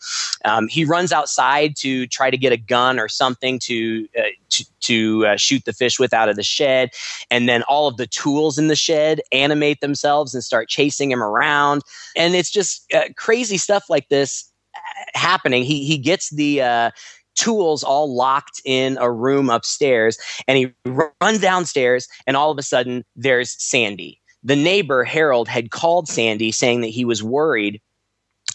Um, 0.46 0.68
he 0.68 0.86
runs 0.86 1.12
outside 1.12 1.76
to 1.78 2.08
try 2.08 2.30
to 2.30 2.38
get 2.38 2.52
a 2.52 2.58
gun 2.58 3.00
or 3.00 3.08
something 3.08 3.60
to 3.60 4.08
uh, 4.18 4.24
to, 4.50 4.66
to 4.82 5.26
uh, 5.28 5.38
shoot 5.38 5.66
the 5.66 5.74
fish 5.74 6.00
with 6.00 6.14
out 6.14 6.30
of 6.30 6.36
the 6.36 6.44
shed, 6.44 6.92
and 7.32 7.48
then 7.48 7.64
all 7.64 7.88
of 7.88 7.98
the 7.98 8.08
tools 8.08 8.58
in 8.58 8.68
the 8.68 8.76
shed 8.76 9.22
animate 9.32 9.82
themselves 9.82 10.34
and 10.34 10.44
start 10.44 10.70
chasing 10.70 11.12
him 11.12 11.24
around, 11.24 11.82
and 12.16 12.36
it's 12.36 12.52
just 12.52 12.92
uh, 12.94 13.06
crazy 13.16 13.58
stuff 13.58 13.86
like 13.90 14.10
this 14.10 14.50
uh, 14.76 14.80
happening. 15.18 15.64
He 15.64 15.86
he 15.86 15.98
gets 15.98 16.30
the 16.30 16.62
uh, 16.62 16.92
tools 17.36 17.84
all 17.84 18.14
locked 18.14 18.62
in 18.66 18.98
a 19.00 19.12
room 19.12 19.50
upstairs 19.50 20.18
and 20.48 20.58
he 20.58 20.72
runs 20.86 21.40
downstairs 21.40 22.08
and 22.28 22.38
all 22.38 22.52
of 22.52 22.58
a 22.58 22.64
sudden 22.64 23.04
there's 23.16 23.56
sandy. 23.62 24.20
The 24.44 24.56
neighbor 24.56 25.04
harold 25.04 25.48
had 25.48 25.72
called 25.72 26.08
sandy 26.08 26.52
saying 26.52 26.82
that 26.82 26.88
he 26.88 27.06
was 27.06 27.24
worried 27.24 27.82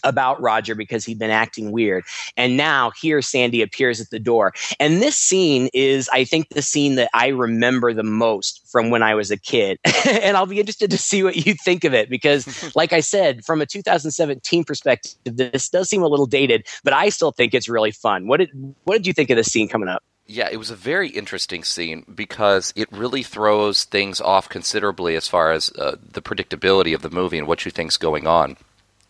about 0.03 0.41
Roger 0.41 0.75
because 0.75 1.05
he'd 1.05 1.19
been 1.19 1.29
acting 1.29 1.71
weird. 1.71 2.03
And 2.37 2.57
now 2.57 2.91
here 2.91 3.21
Sandy 3.21 3.61
appears 3.61 3.99
at 3.99 4.09
the 4.09 4.19
door. 4.19 4.53
And 4.79 5.01
this 5.01 5.17
scene 5.17 5.69
is, 5.73 6.09
I 6.11 6.23
think, 6.23 6.49
the 6.49 6.61
scene 6.61 6.95
that 6.95 7.09
I 7.13 7.27
remember 7.27 7.93
the 7.93 8.03
most 8.03 8.61
from 8.69 8.89
when 8.89 9.03
I 9.03 9.15
was 9.15 9.31
a 9.31 9.37
kid. 9.37 9.79
and 10.05 10.37
I'll 10.37 10.45
be 10.45 10.59
interested 10.59 10.91
to 10.91 10.97
see 10.97 11.23
what 11.23 11.45
you 11.45 11.53
think 11.53 11.83
of 11.83 11.93
it 11.93 12.09
because, 12.09 12.71
like 12.75 12.93
I 12.93 12.99
said, 12.99 13.43
from 13.45 13.61
a 13.61 13.65
2017 13.65 14.63
perspective, 14.63 15.13
this 15.23 15.69
does 15.69 15.89
seem 15.89 16.03
a 16.03 16.07
little 16.07 16.25
dated, 16.25 16.65
but 16.83 16.93
I 16.93 17.09
still 17.09 17.31
think 17.31 17.53
it's 17.53 17.69
really 17.69 17.91
fun. 17.91 18.27
What 18.27 18.37
did 18.37 18.49
what 18.83 18.95
did 18.95 19.07
you 19.07 19.13
think 19.13 19.29
of 19.29 19.37
this 19.37 19.51
scene 19.51 19.67
coming 19.67 19.89
up? 19.89 20.03
Yeah, 20.31 20.47
it 20.51 20.57
was 20.57 20.69
a 20.69 20.75
very 20.75 21.09
interesting 21.09 21.63
scene 21.63 22.05
because 22.13 22.71
it 22.75 22.91
really 22.91 23.23
throws 23.23 23.85
things 23.85 24.21
off 24.21 24.47
considerably 24.47 25.15
as 25.15 25.27
far 25.27 25.51
as 25.51 25.71
uh, 25.71 25.95
the 25.99 26.21
predictability 26.21 26.93
of 26.93 27.01
the 27.01 27.09
movie 27.09 27.39
and 27.39 27.47
what 27.47 27.65
you 27.65 27.71
think's 27.71 27.97
going 27.97 28.27
on. 28.27 28.55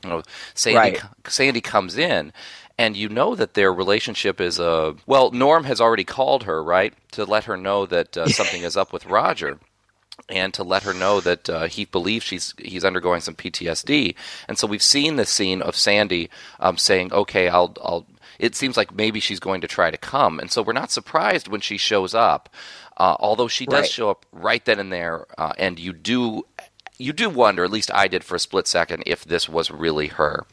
You 0.04 0.10
know, 0.10 0.24
Sandy 0.54 0.78
right. 0.78 1.02
Sandy 1.28 1.62
comes 1.62 1.98
in, 1.98 2.32
and 2.78 2.96
you 2.96 3.10
know 3.10 3.36
that 3.36 3.54
their 3.54 3.74
relationship 3.74 4.40
is 4.40 4.60
a 4.60 4.70
uh, 4.70 4.94
well. 5.06 5.32
Norm 5.32 5.66
has 5.66 5.82
already 5.82 6.06
called 6.06 6.44
her 6.44 6.64
right 6.64 6.94
to 7.12 7.26
let 7.26 7.44
her 7.44 7.58
know 7.58 7.86
that 7.86 8.18
uh, 8.18 8.28
something 8.28 8.64
is 8.64 8.78
up 8.78 8.94
with 8.94 9.06
Roger. 9.06 9.60
And 10.28 10.54
to 10.54 10.64
let 10.64 10.84
her 10.84 10.94
know 10.94 11.22
that 11.22 11.50
uh, 11.50 11.68
he 11.68 11.86
believes 11.86 12.24
she's 12.24 12.54
he's 12.60 12.86
undergoing 12.86 13.22
some 13.22 13.34
PTSD, 13.34 14.14
and 14.48 14.60
so 14.60 14.68
we've 14.68 14.84
seen 14.84 15.16
this 15.16 15.30
scene 15.30 15.62
of 15.62 15.76
Sandy 15.76 16.30
um, 16.60 16.78
saying, 16.78 17.12
"Okay, 17.12 17.48
I'll 17.48 17.74
I'll." 17.82 18.06
It 18.38 18.56
seems 18.56 18.78
like 18.78 18.94
maybe 18.94 19.22
she's 19.22 19.40
going 19.40 19.62
to 19.62 19.68
try 19.68 19.90
to 19.90 19.98
come, 19.98 20.40
and 20.40 20.52
so 20.52 20.62
we're 20.62 20.74
not 20.74 20.92
surprised 20.92 21.48
when 21.48 21.62
she 21.62 21.78
shows 21.78 22.14
up. 22.14 22.50
Uh, 22.98 23.16
although 23.20 23.48
she 23.48 23.66
does 23.66 23.84
right. 23.84 23.90
show 23.90 24.10
up 24.10 24.26
right 24.32 24.64
then 24.66 24.78
and 24.78 24.92
there, 24.92 25.26
uh, 25.38 25.54
and 25.58 25.80
you 25.80 25.94
do 25.94 26.44
you 27.00 27.14
do 27.14 27.30
wonder, 27.30 27.64
at 27.64 27.72
least 27.72 27.92
I 27.94 28.08
did 28.08 28.24
for 28.24 28.36
a 28.36 28.40
split 28.40 28.68
second, 28.68 29.04
if 29.08 29.24
this 29.24 29.50
was 29.50 29.72
really 29.72 30.08
her. 30.08 30.46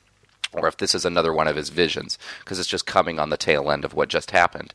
or 0.53 0.69
if 0.69 0.77
this 0.79 0.95
is 0.95 1.05
another 1.05 1.35
one 1.35 1.49
of 1.49 1.57
his 1.57 1.69
visions, 1.69 2.19
because 2.41 2.59
it's 2.59 2.69
just 2.69 2.87
coming 2.87 3.19
on 3.19 3.29
the 3.29 3.37
tail 3.37 3.71
end 3.71 3.85
of 3.85 3.93
what 3.93 4.09
just 4.09 4.31
happened. 4.31 4.73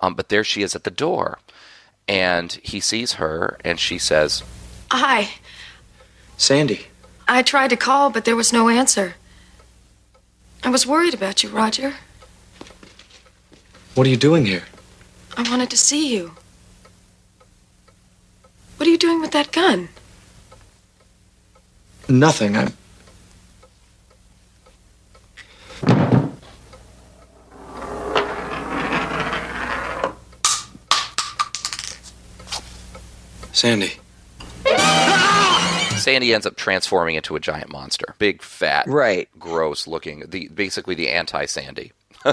Um, 0.00 0.14
but 0.14 0.28
there 0.28 0.44
she 0.44 0.62
is 0.62 0.76
at 0.76 0.84
the 0.84 0.90
door, 0.92 1.38
and 2.06 2.52
he 2.62 2.78
sees 2.78 3.14
her, 3.14 3.58
and 3.64 3.80
she 3.80 3.98
says, 3.98 4.44
Hi. 4.92 5.30
Sandy. 6.36 6.86
I 7.26 7.42
tried 7.42 7.70
to 7.70 7.76
call, 7.76 8.10
but 8.10 8.24
there 8.26 8.36
was 8.36 8.52
no 8.52 8.68
answer. 8.68 9.14
I 10.62 10.68
was 10.68 10.86
worried 10.86 11.14
about 11.14 11.42
you, 11.42 11.48
Roger. 11.48 11.94
What 13.94 14.06
are 14.06 14.10
you 14.10 14.16
doing 14.16 14.44
here? 14.46 14.64
I 15.36 15.42
wanted 15.48 15.70
to 15.70 15.76
see 15.76 16.14
you. 16.14 16.36
What 18.76 18.86
are 18.86 18.90
you 18.90 18.98
doing 18.98 19.20
with 19.20 19.32
that 19.32 19.50
gun? 19.52 19.88
Nothing. 22.08 22.56
I'm. 22.56 22.72
Sandy. 33.52 33.92
Sandy 35.98 36.34
ends 36.34 36.44
up 36.46 36.56
transforming 36.56 37.14
into 37.14 37.36
a 37.36 37.40
giant 37.40 37.70
monster, 37.70 38.14
big, 38.18 38.42
fat, 38.42 38.86
Right. 38.86 39.28
gross 39.38 39.86
looking, 39.86 40.24
the 40.28 40.48
basically 40.48 40.94
the 40.94 41.08
anti 41.08 41.46
Sandy. 41.46 41.92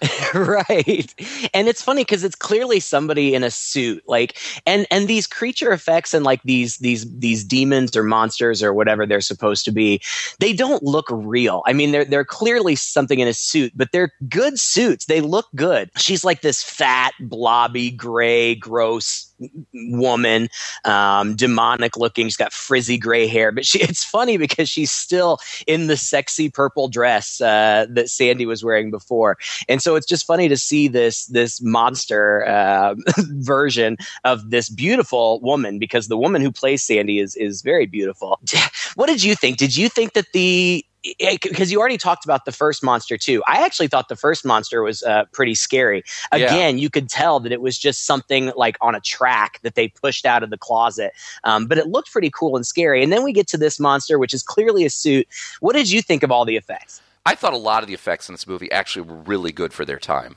right. 0.34 1.14
And 1.52 1.68
it's 1.68 1.82
funny 1.82 2.02
because 2.02 2.24
it's 2.24 2.34
clearly 2.34 2.80
somebody 2.80 3.34
in 3.34 3.44
a 3.44 3.50
suit 3.50 4.02
like 4.06 4.38
and 4.66 4.86
and 4.90 5.08
these 5.08 5.26
creature 5.26 5.72
effects 5.72 6.14
and 6.14 6.24
like 6.24 6.42
these 6.44 6.78
these 6.78 7.10
these 7.18 7.44
demons 7.44 7.94
or 7.94 8.02
monsters 8.02 8.62
or 8.62 8.72
whatever 8.72 9.04
they're 9.04 9.20
supposed 9.20 9.64
to 9.66 9.72
be 9.72 10.00
they 10.38 10.52
don't 10.52 10.82
look 10.82 11.06
real. 11.10 11.62
I 11.66 11.74
mean 11.74 11.92
they're 11.92 12.04
they're 12.04 12.24
clearly 12.24 12.76
something 12.76 13.20
in 13.20 13.28
a 13.28 13.34
suit 13.34 13.72
but 13.76 13.92
they're 13.92 14.12
good 14.28 14.58
suits. 14.58 15.04
They 15.04 15.20
look 15.20 15.48
good. 15.54 15.90
She's 15.96 16.24
like 16.24 16.40
this 16.40 16.62
fat 16.62 17.12
blobby 17.20 17.90
gray 17.90 18.54
gross 18.54 19.29
woman 19.74 20.48
um 20.84 21.34
demonic 21.34 21.96
looking 21.96 22.26
she's 22.26 22.36
got 22.36 22.52
frizzy 22.52 22.98
gray 22.98 23.26
hair 23.26 23.52
but 23.52 23.64
she 23.64 23.80
it's 23.82 24.04
funny 24.04 24.36
because 24.36 24.68
she's 24.68 24.90
still 24.92 25.38
in 25.66 25.86
the 25.86 25.96
sexy 25.96 26.48
purple 26.48 26.88
dress 26.88 27.40
uh, 27.40 27.86
that 27.88 28.08
sandy 28.08 28.46
was 28.46 28.64
wearing 28.64 28.90
before 28.90 29.36
and 29.68 29.82
so 29.82 29.96
it's 29.96 30.06
just 30.06 30.26
funny 30.26 30.48
to 30.48 30.56
see 30.56 30.88
this 30.88 31.26
this 31.26 31.60
monster 31.62 32.46
uh, 32.46 32.94
version 33.18 33.96
of 34.24 34.50
this 34.50 34.68
beautiful 34.68 35.40
woman 35.40 35.78
because 35.78 36.08
the 36.08 36.16
woman 36.16 36.42
who 36.42 36.52
plays 36.52 36.82
Sandy 36.82 37.18
is 37.18 37.36
is 37.36 37.62
very 37.62 37.86
beautiful. 37.86 38.38
What 38.96 39.06
did 39.06 39.22
you 39.22 39.36
think? 39.36 39.56
Did 39.56 39.76
you 39.76 39.88
think 39.88 40.14
that 40.14 40.26
the 40.32 40.84
because 41.18 41.72
you 41.72 41.80
already 41.80 41.96
talked 41.96 42.24
about 42.24 42.44
the 42.44 42.52
first 42.52 42.82
monster 42.82 43.16
too. 43.16 43.42
I 43.46 43.64
actually 43.64 43.88
thought 43.88 44.08
the 44.08 44.16
first 44.16 44.44
monster 44.44 44.82
was 44.82 45.02
uh, 45.02 45.24
pretty 45.32 45.54
scary. 45.54 46.02
Yeah. 46.32 46.46
Again, 46.46 46.78
you 46.78 46.90
could 46.90 47.08
tell 47.08 47.40
that 47.40 47.52
it 47.52 47.60
was 47.60 47.78
just 47.78 48.04
something 48.04 48.52
like 48.56 48.76
on 48.80 48.94
a 48.94 49.00
track 49.00 49.60
that 49.62 49.74
they 49.74 49.88
pushed 49.88 50.26
out 50.26 50.42
of 50.42 50.50
the 50.50 50.58
closet, 50.58 51.12
um, 51.44 51.66
but 51.66 51.78
it 51.78 51.86
looked 51.88 52.12
pretty 52.12 52.30
cool 52.30 52.56
and 52.56 52.66
scary. 52.66 53.02
And 53.02 53.12
then 53.12 53.22
we 53.22 53.32
get 53.32 53.46
to 53.48 53.56
this 53.56 53.80
monster, 53.80 54.18
which 54.18 54.34
is 54.34 54.42
clearly 54.42 54.84
a 54.84 54.90
suit. 54.90 55.26
What 55.60 55.74
did 55.74 55.90
you 55.90 56.02
think 56.02 56.22
of 56.22 56.30
all 56.30 56.44
the 56.44 56.56
effects? 56.56 57.00
I 57.26 57.34
thought 57.34 57.52
a 57.52 57.58
lot 57.58 57.82
of 57.82 57.86
the 57.86 57.94
effects 57.94 58.28
in 58.28 58.34
this 58.34 58.46
movie 58.46 58.70
actually 58.72 59.02
were 59.02 59.16
really 59.16 59.52
good 59.52 59.72
for 59.72 59.84
their 59.84 59.98
time. 59.98 60.36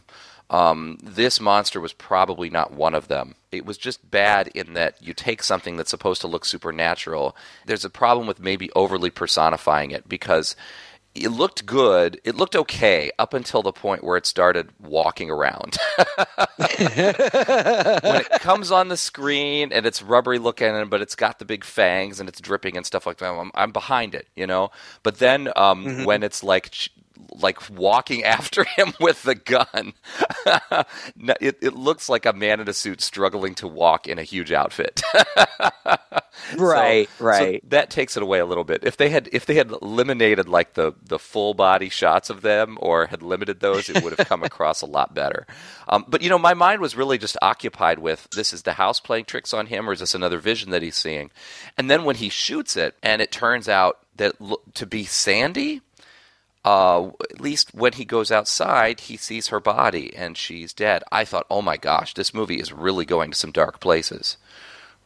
Um, 0.53 0.99
this 1.01 1.41
monster 1.41 1.81
was 1.81 1.93
probably 1.93 2.47
not 2.47 2.71
one 2.71 2.93
of 2.93 3.07
them. 3.07 3.33
It 3.51 3.65
was 3.65 3.75
just 3.75 4.11
bad 4.11 4.49
in 4.49 4.73
that 4.73 5.01
you 5.01 5.15
take 5.15 5.41
something 5.41 5.77
that's 5.77 5.89
supposed 5.89 6.21
to 6.21 6.27
look 6.27 6.45
supernatural. 6.45 7.35
There's 7.65 7.83
a 7.83 7.89
problem 7.89 8.27
with 8.27 8.39
maybe 8.39 8.69
overly 8.75 9.09
personifying 9.09 9.89
it 9.89 10.07
because 10.07 10.55
it 11.15 11.29
looked 11.29 11.65
good. 11.65 12.21
It 12.23 12.35
looked 12.35 12.55
okay 12.55 13.09
up 13.17 13.33
until 13.33 13.63
the 13.63 13.71
point 13.71 14.03
where 14.03 14.15
it 14.15 14.27
started 14.27 14.69
walking 14.79 15.31
around. 15.31 15.75
when 15.97 16.77
it 16.77 18.29
comes 18.41 18.69
on 18.69 18.89
the 18.89 18.97
screen 18.97 19.71
and 19.71 19.87
it's 19.87 20.03
rubbery 20.03 20.37
looking, 20.37 20.87
but 20.87 21.01
it's 21.01 21.15
got 21.15 21.39
the 21.39 21.45
big 21.45 21.63
fangs 21.63 22.19
and 22.19 22.29
it's 22.29 22.39
dripping 22.39 22.77
and 22.77 22.85
stuff 22.85 23.07
like 23.07 23.17
that, 23.17 23.31
I'm, 23.31 23.51
I'm 23.55 23.71
behind 23.71 24.13
it, 24.13 24.27
you 24.35 24.45
know. 24.45 24.69
But 25.01 25.17
then 25.17 25.49
um, 25.55 26.05
when 26.05 26.21
it's 26.21 26.43
like 26.43 26.75
like 27.31 27.69
walking 27.69 28.23
after 28.25 28.63
him 28.63 28.93
with 28.99 29.23
the 29.23 29.35
gun, 29.35 29.93
it, 31.41 31.57
it 31.61 31.73
looks 31.75 32.09
like 32.09 32.25
a 32.25 32.33
man 32.33 32.59
in 32.59 32.67
a 32.67 32.73
suit 32.73 33.01
struggling 33.01 33.55
to 33.55 33.67
walk 33.67 34.07
in 34.07 34.19
a 34.19 34.23
huge 34.23 34.51
outfit. 34.51 35.01
Right, 36.57 37.07
So- 37.19 37.25
right. 37.25 37.61
So 37.63 37.67
that 37.69 37.89
takes 37.89 38.17
it 38.17 38.23
away 38.23 38.39
a 38.39 38.45
little 38.45 38.63
bit. 38.63 38.83
If 38.83 38.97
they 38.97 39.09
had 39.09 39.29
if 39.31 39.45
they 39.45 39.53
had 39.53 39.71
eliminated 39.81 40.49
like 40.49 40.73
the 40.73 40.93
the 41.01 41.19
full 41.19 41.53
body 41.53 41.89
shots 41.89 42.29
of 42.29 42.41
them 42.41 42.77
or 42.81 43.05
had 43.05 43.21
limited 43.23 43.59
those, 43.59 43.89
it 43.89 44.03
would 44.03 44.17
have 44.17 44.27
come 44.27 44.43
across 44.43 44.81
a 44.81 44.85
lot 44.85 45.13
better. 45.13 45.45
Um, 45.87 46.05
but 46.07 46.21
you 46.21 46.29
know, 46.29 46.39
my 46.39 46.53
mind 46.53 46.81
was 46.81 46.95
really 46.95 47.17
just 47.17 47.37
occupied 47.41 47.99
with 47.99 48.27
this 48.35 48.51
is 48.51 48.63
the 48.63 48.73
house 48.73 48.99
playing 48.99 49.25
tricks 49.25 49.53
on 49.53 49.67
him, 49.67 49.87
or 49.89 49.93
is 49.93 49.99
this 49.99 50.15
another 50.15 50.39
vision 50.39 50.71
that 50.71 50.81
he's 50.81 50.95
seeing? 50.97 51.31
And 51.77 51.89
then 51.89 52.03
when 52.03 52.15
he 52.17 52.29
shoots 52.29 52.75
it, 52.75 52.95
and 53.01 53.21
it 53.21 53.31
turns 53.31 53.69
out 53.69 53.99
that 54.17 54.33
to 54.73 54.85
be 54.85 55.05
Sandy. 55.05 55.81
Uh, 56.65 57.09
at 57.29 57.41
least 57.41 57.73
when 57.73 57.93
he 57.93 58.05
goes 58.05 58.31
outside, 58.31 59.01
he 59.01 59.17
sees 59.17 59.49
her 59.49 59.59
body 59.59 60.15
and 60.15 60.37
she's 60.37 60.71
dead. 60.73 61.03
I 61.11 61.25
thought, 61.25 61.45
oh 61.49 61.61
my 61.61 61.75
gosh, 61.77 62.13
this 62.13 62.33
movie 62.33 62.59
is 62.59 62.71
really 62.71 63.05
going 63.05 63.31
to 63.31 63.37
some 63.37 63.51
dark 63.51 63.79
places, 63.81 64.37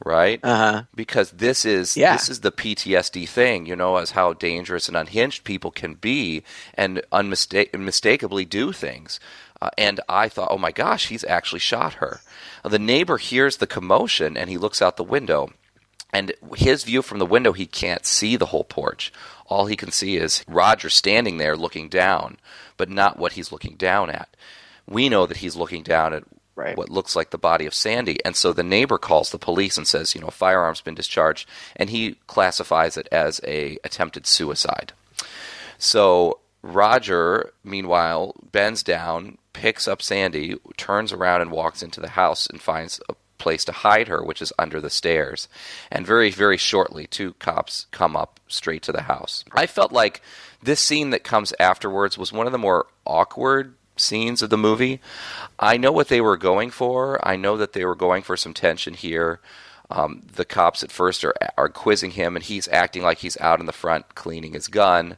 right? 0.05 0.39
Uh-huh. 0.43 0.83
because 0.95 1.31
this 1.31 1.65
is 1.65 1.97
Yeah. 1.97 2.13
this 2.13 2.29
is 2.29 2.41
the 2.41 2.51
PTSD 2.51 3.27
thing, 3.27 3.65
you 3.65 3.75
know, 3.75 3.97
as 3.97 4.11
how 4.11 4.33
dangerous 4.33 4.87
and 4.87 4.95
unhinged 4.95 5.43
people 5.43 5.71
can 5.71 5.95
be 5.95 6.43
and 6.75 7.01
unmista- 7.11 7.73
unmistakably 7.73 8.45
do 8.45 8.71
things. 8.71 9.19
Uh, 9.59 9.71
and 9.79 9.99
I 10.07 10.29
thought, 10.29 10.49
oh 10.51 10.59
my 10.59 10.71
gosh, 10.71 11.07
he's 11.07 11.23
actually 11.23 11.59
shot 11.61 11.95
her. 11.95 12.21
Uh, 12.63 12.69
the 12.69 12.77
neighbor 12.77 13.17
hears 13.17 13.57
the 13.57 13.65
commotion 13.65 14.37
and 14.37 14.51
he 14.51 14.57
looks 14.59 14.81
out 14.83 14.97
the 14.97 15.03
window. 15.03 15.49
And 16.13 16.31
his 16.55 16.83
view 16.83 17.01
from 17.01 17.19
the 17.19 17.25
window, 17.25 17.53
he 17.53 17.65
can't 17.65 18.05
see 18.05 18.35
the 18.35 18.47
whole 18.47 18.63
porch. 18.63 19.11
All 19.47 19.65
he 19.65 19.75
can 19.75 19.91
see 19.91 20.17
is 20.17 20.43
Roger 20.47 20.89
standing 20.89 21.37
there 21.37 21.55
looking 21.57 21.89
down, 21.89 22.37
but 22.77 22.89
not 22.89 23.17
what 23.17 23.33
he's 23.33 23.51
looking 23.51 23.75
down 23.75 24.09
at. 24.09 24.29
We 24.87 25.09
know 25.09 25.25
that 25.25 25.37
he's 25.37 25.55
looking 25.55 25.83
down 25.83 26.13
at 26.13 26.23
Right. 26.55 26.75
what 26.75 26.89
looks 26.89 27.15
like 27.15 27.29
the 27.29 27.37
body 27.37 27.67
of 27.67 27.73
Sandy. 27.75 28.17
And 28.25 28.35
so 28.35 28.51
the 28.51 28.63
neighbor 28.63 28.97
calls 28.97 29.29
the 29.29 29.37
police 29.37 29.77
and 29.77 29.87
says, 29.87 30.15
you 30.15 30.21
know, 30.21 30.27
a 30.27 30.31
firearm's 30.31 30.81
been 30.81 30.95
discharged, 30.95 31.47
and 31.75 31.91
he 31.91 32.15
classifies 32.25 32.97
it 32.97 33.07
as 33.11 33.39
a 33.45 33.77
attempted 33.83 34.25
suicide. 34.25 34.91
So 35.77 36.39
Roger, 36.63 37.53
meanwhile, 37.63 38.33
bends 38.51 38.81
down, 38.81 39.37
picks 39.53 39.87
up 39.87 40.01
Sandy, 40.01 40.55
turns 40.77 41.13
around 41.13 41.41
and 41.41 41.51
walks 41.51 41.83
into 41.83 41.99
the 41.99 42.09
house 42.09 42.47
and 42.47 42.59
finds 42.59 42.99
a 43.07 43.13
place 43.37 43.65
to 43.65 43.71
hide 43.71 44.07
her, 44.07 44.23
which 44.23 44.41
is 44.41 44.53
under 44.57 44.81
the 44.81 44.89
stairs. 44.89 45.47
And 45.91 46.05
very, 46.05 46.31
very 46.31 46.57
shortly, 46.57 47.07
two 47.07 47.33
cops 47.33 47.87
come 47.91 48.15
up 48.15 48.39
straight 48.47 48.83
to 48.83 48.91
the 48.91 49.03
house. 49.03 49.43
I 49.51 49.65
felt 49.65 49.91
like 49.91 50.21
this 50.61 50.79
scene 50.79 51.11
that 51.11 51.23
comes 51.23 51.53
afterwards 51.59 52.17
was 52.17 52.33
one 52.33 52.45
of 52.45 52.51
the 52.51 52.57
more 52.57 52.87
awkward 53.05 53.75
scenes 53.95 54.41
of 54.41 54.49
the 54.49 54.57
movie. 54.57 55.01
I 55.59 55.77
know 55.77 55.91
what 55.91 56.07
they 56.07 56.21
were 56.21 56.37
going 56.37 56.69
for. 56.69 57.25
I 57.27 57.35
know 57.35 57.57
that 57.57 57.73
they 57.73 57.85
were 57.85 57.95
going 57.95 58.23
for 58.23 58.37
some 58.37 58.53
tension 58.53 58.93
here. 58.93 59.39
Um, 59.89 60.23
the 60.33 60.45
cops 60.45 60.83
at 60.83 60.91
first 60.91 61.23
are 61.23 61.33
are 61.57 61.69
quizzing 61.69 62.11
him, 62.11 62.35
and 62.35 62.43
he's 62.43 62.67
acting 62.67 63.03
like 63.03 63.19
he's 63.19 63.39
out 63.39 63.59
in 63.59 63.65
the 63.65 63.71
front 63.71 64.15
cleaning 64.15 64.53
his 64.53 64.67
gun. 64.67 65.17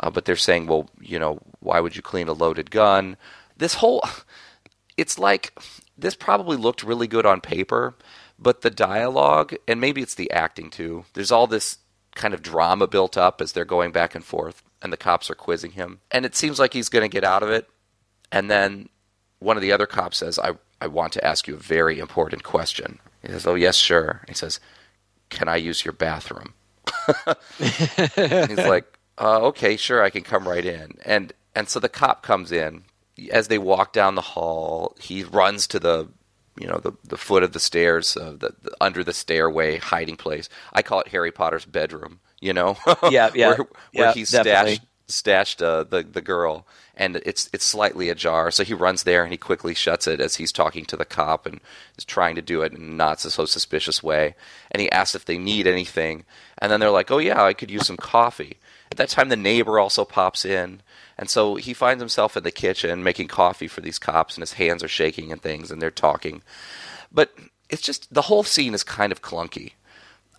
Uh, 0.00 0.10
but 0.10 0.24
they're 0.24 0.36
saying, 0.36 0.66
well, 0.66 0.90
you 1.00 1.18
know, 1.18 1.38
why 1.60 1.80
would 1.80 1.96
you 1.96 2.02
clean 2.02 2.28
a 2.28 2.32
loaded 2.32 2.70
gun? 2.70 3.16
This 3.56 3.74
whole, 3.74 4.02
it's 4.96 5.18
like 5.18 5.52
this 5.96 6.14
probably 6.14 6.56
looked 6.56 6.82
really 6.82 7.06
good 7.06 7.26
on 7.26 7.40
paper, 7.40 7.94
but 8.38 8.60
the 8.62 8.70
dialogue 8.70 9.54
and 9.66 9.80
maybe 9.80 10.02
it's 10.02 10.14
the 10.14 10.30
acting 10.30 10.70
too. 10.70 11.04
There's 11.14 11.32
all 11.32 11.46
this 11.46 11.78
kind 12.14 12.34
of 12.34 12.42
drama 12.42 12.86
built 12.86 13.16
up 13.16 13.40
as 13.40 13.52
they're 13.52 13.64
going 13.64 13.92
back 13.92 14.14
and 14.14 14.24
forth, 14.24 14.62
and 14.82 14.92
the 14.92 14.96
cops 14.96 15.30
are 15.30 15.34
quizzing 15.34 15.72
him, 15.72 16.00
and 16.10 16.24
it 16.24 16.34
seems 16.34 16.58
like 16.58 16.72
he's 16.72 16.88
going 16.88 17.08
to 17.08 17.14
get 17.14 17.24
out 17.24 17.42
of 17.42 17.50
it. 17.50 17.68
And 18.32 18.50
then 18.50 18.88
one 19.38 19.56
of 19.56 19.62
the 19.62 19.72
other 19.72 19.86
cops 19.86 20.18
says, 20.18 20.38
I, 20.38 20.52
I 20.80 20.88
want 20.88 21.12
to 21.14 21.24
ask 21.24 21.46
you 21.46 21.54
a 21.54 21.58
very 21.58 21.98
important 21.98 22.42
question. 22.42 22.98
He 23.22 23.28
says, 23.28 23.46
Oh, 23.46 23.54
yes, 23.54 23.76
sure. 23.76 24.22
He 24.28 24.34
says, 24.34 24.60
Can 25.30 25.48
I 25.48 25.56
use 25.56 25.84
your 25.84 25.92
bathroom? 25.92 26.54
He's 27.58 28.58
like, 28.58 28.98
uh, 29.18 29.40
Okay, 29.42 29.76
sure, 29.76 30.02
I 30.02 30.10
can 30.10 30.22
come 30.22 30.48
right 30.48 30.64
in. 30.64 30.98
And 31.04 31.32
and 31.54 31.68
so 31.68 31.80
the 31.80 31.88
cop 31.88 32.22
comes 32.22 32.52
in. 32.52 32.84
As 33.32 33.48
they 33.48 33.58
walk 33.58 33.92
down 33.92 34.14
the 34.14 34.20
hall, 34.20 34.96
he 35.00 35.24
runs 35.24 35.66
to 35.68 35.78
the 35.80 36.08
you 36.58 36.66
know 36.66 36.78
the 36.78 36.92
the 37.04 37.16
foot 37.16 37.42
of 37.42 37.52
the 37.52 37.60
stairs, 37.60 38.16
uh, 38.16 38.32
the, 38.32 38.54
the 38.62 38.76
under 38.80 39.02
the 39.04 39.12
stairway 39.14 39.78
hiding 39.78 40.16
place. 40.16 40.48
I 40.72 40.82
call 40.82 41.00
it 41.00 41.08
Harry 41.08 41.32
Potter's 41.32 41.64
bedroom. 41.64 42.20
You 42.40 42.52
know, 42.52 42.76
Yeah, 43.08 43.30
yeah, 43.34 43.48
where, 43.48 43.66
where 43.94 44.08
yeah, 44.08 44.12
he 44.12 44.24
definitely. 44.24 44.76
stashed 44.76 44.82
stashed 45.08 45.62
uh, 45.62 45.84
the 45.84 46.02
the 46.02 46.20
girl, 46.20 46.66
and 46.94 47.16
it's 47.16 47.48
it's 47.52 47.64
slightly 47.64 48.10
ajar. 48.10 48.50
So 48.50 48.64
he 48.64 48.74
runs 48.74 49.04
there 49.04 49.22
and 49.22 49.32
he 49.32 49.38
quickly 49.38 49.74
shuts 49.74 50.06
it 50.06 50.20
as 50.20 50.36
he's 50.36 50.52
talking 50.52 50.84
to 50.86 50.96
the 50.96 51.04
cop 51.04 51.46
and 51.46 51.60
is 51.96 52.04
trying 52.04 52.34
to 52.36 52.42
do 52.42 52.62
it 52.62 52.72
in 52.72 52.96
not 52.96 53.20
so 53.20 53.44
suspicious 53.46 54.02
way. 54.02 54.34
And 54.70 54.80
he 54.80 54.90
asks 54.90 55.14
if 55.14 55.24
they 55.24 55.38
need 55.38 55.66
anything, 55.66 56.24
and 56.58 56.70
then 56.70 56.80
they're 56.80 56.90
like, 56.90 57.10
"Oh 57.10 57.18
yeah, 57.18 57.42
I 57.42 57.54
could 57.54 57.70
use 57.70 57.86
some 57.86 57.96
coffee." 57.96 58.58
At 58.90 58.98
that 58.98 59.08
time, 59.08 59.28
the 59.30 59.36
neighbor 59.36 59.78
also 59.78 60.04
pops 60.04 60.44
in. 60.44 60.82
And 61.18 61.30
so 61.30 61.54
he 61.56 61.72
finds 61.72 62.00
himself 62.02 62.36
in 62.36 62.42
the 62.44 62.50
kitchen 62.50 63.02
making 63.02 63.28
coffee 63.28 63.68
for 63.68 63.80
these 63.80 63.98
cops, 63.98 64.34
and 64.34 64.42
his 64.42 64.54
hands 64.54 64.82
are 64.84 64.88
shaking 64.88 65.32
and 65.32 65.40
things, 65.40 65.70
and 65.70 65.80
they're 65.80 65.90
talking. 65.90 66.42
But 67.10 67.34
it's 67.70 67.82
just 67.82 68.12
the 68.12 68.22
whole 68.22 68.42
scene 68.44 68.74
is 68.74 68.82
kind 68.84 69.12
of 69.12 69.22
clunky. 69.22 69.72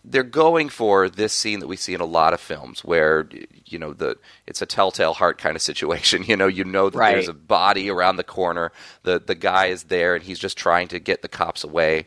They're 0.06 0.24
going 0.24 0.70
for 0.70 1.10
this 1.10 1.34
scene 1.34 1.60
that 1.60 1.68
we 1.68 1.76
see 1.76 1.94
in 1.94 2.00
a 2.00 2.06
lot 2.06 2.34
of 2.34 2.40
films 2.40 2.82
where 2.86 3.28
you 3.66 3.78
know 3.78 3.92
the 3.92 4.18
it's 4.46 4.62
a 4.62 4.66
telltale 4.66 5.16
heart 5.16 5.38
kind 5.38 5.56
of 5.56 5.62
situation. 5.62 6.24
You 6.28 6.38
know, 6.38 6.48
you 6.48 6.64
know 6.64 6.90
that 6.90 6.98
Right. 6.98 7.12
there's 7.14 7.28
a 7.28 7.34
body 7.34 7.90
around 7.90 8.16
the 8.16 8.24
corner. 8.24 8.72
The 9.04 9.20
the 9.20 9.36
guy 9.36 9.66
is 9.66 9.86
there 9.86 10.16
and 10.16 10.24
he's 10.24 10.40
just 10.40 10.58
trying 10.58 10.88
to 10.90 11.00
get 11.00 11.24
the 11.24 11.28
cops 11.28 11.64
away. 11.64 12.06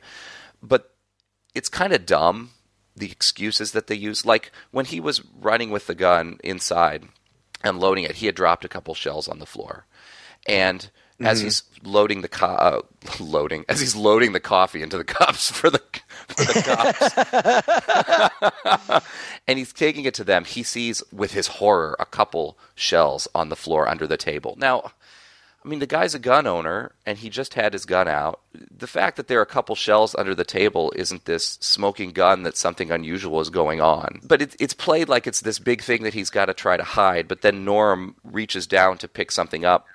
But 0.62 0.94
it's 1.54 1.68
kind 1.68 1.92
of 1.92 2.06
dumb 2.06 2.50
the 2.96 3.10
excuses 3.10 3.72
that 3.72 3.88
they 3.88 3.96
use. 3.96 4.24
Like 4.24 4.50
when 4.70 4.86
he 4.86 5.00
was 5.00 5.22
running 5.34 5.70
with 5.70 5.86
the 5.86 5.94
gun 5.94 6.38
inside 6.44 7.04
and 7.62 7.80
loading 7.80 8.04
it, 8.04 8.16
he 8.16 8.26
had 8.26 8.34
dropped 8.34 8.64
a 8.64 8.68
couple 8.68 8.94
shells 8.94 9.28
on 9.28 9.38
the 9.38 9.46
floor, 9.46 9.86
and 10.46 10.90
as 11.20 11.42
he's 11.42 11.62
loading 11.82 12.22
the 12.22 12.28
co- 12.28 12.46
uh, 12.46 12.80
loading 13.20 13.64
as 13.68 13.80
he's 13.80 13.94
loading 13.94 14.32
the 14.32 14.40
coffee 14.40 14.82
into 14.82 14.96
the 14.96 15.04
cups 15.18 15.50
for 15.50 15.68
the 15.70 15.82
for 16.28 16.44
the 16.44 16.62
cops, 18.90 19.04
and 19.46 19.58
he's 19.58 19.72
taking 19.72 20.04
it 20.04 20.14
to 20.14 20.24
them, 20.24 20.44
he 20.44 20.62
sees 20.62 21.02
with 21.12 21.32
his 21.32 21.46
horror 21.46 21.96
a 21.98 22.06
couple 22.06 22.56
shells 22.74 23.28
on 23.34 23.48
the 23.48 23.56
floor 23.56 23.88
under 23.88 24.06
the 24.06 24.16
table. 24.16 24.54
Now. 24.58 24.92
I 25.62 25.68
mean, 25.68 25.78
the 25.78 25.86
guy's 25.86 26.14
a 26.14 26.18
gun 26.18 26.46
owner, 26.46 26.92
and 27.04 27.18
he 27.18 27.28
just 27.28 27.52
had 27.52 27.74
his 27.74 27.84
gun 27.84 28.08
out. 28.08 28.40
The 28.54 28.86
fact 28.86 29.16
that 29.18 29.28
there 29.28 29.38
are 29.40 29.42
a 29.42 29.46
couple 29.46 29.74
shells 29.74 30.14
under 30.14 30.34
the 30.34 30.44
table 30.44 30.90
isn't 30.96 31.26
this 31.26 31.58
smoking 31.60 32.12
gun 32.12 32.44
that 32.44 32.56
something 32.56 32.90
unusual 32.90 33.40
is 33.40 33.50
going 33.50 33.80
on. 33.80 34.20
But 34.22 34.40
it, 34.40 34.56
it's 34.58 34.72
played 34.72 35.10
like 35.10 35.26
it's 35.26 35.42
this 35.42 35.58
big 35.58 35.82
thing 35.82 36.02
that 36.04 36.14
he's 36.14 36.30
got 36.30 36.46
to 36.46 36.54
try 36.54 36.78
to 36.78 36.82
hide. 36.82 37.28
But 37.28 37.42
then 37.42 37.64
Norm 37.64 38.16
reaches 38.24 38.66
down 38.66 38.96
to 38.98 39.08
pick 39.08 39.30
something 39.30 39.64
up 39.66 39.86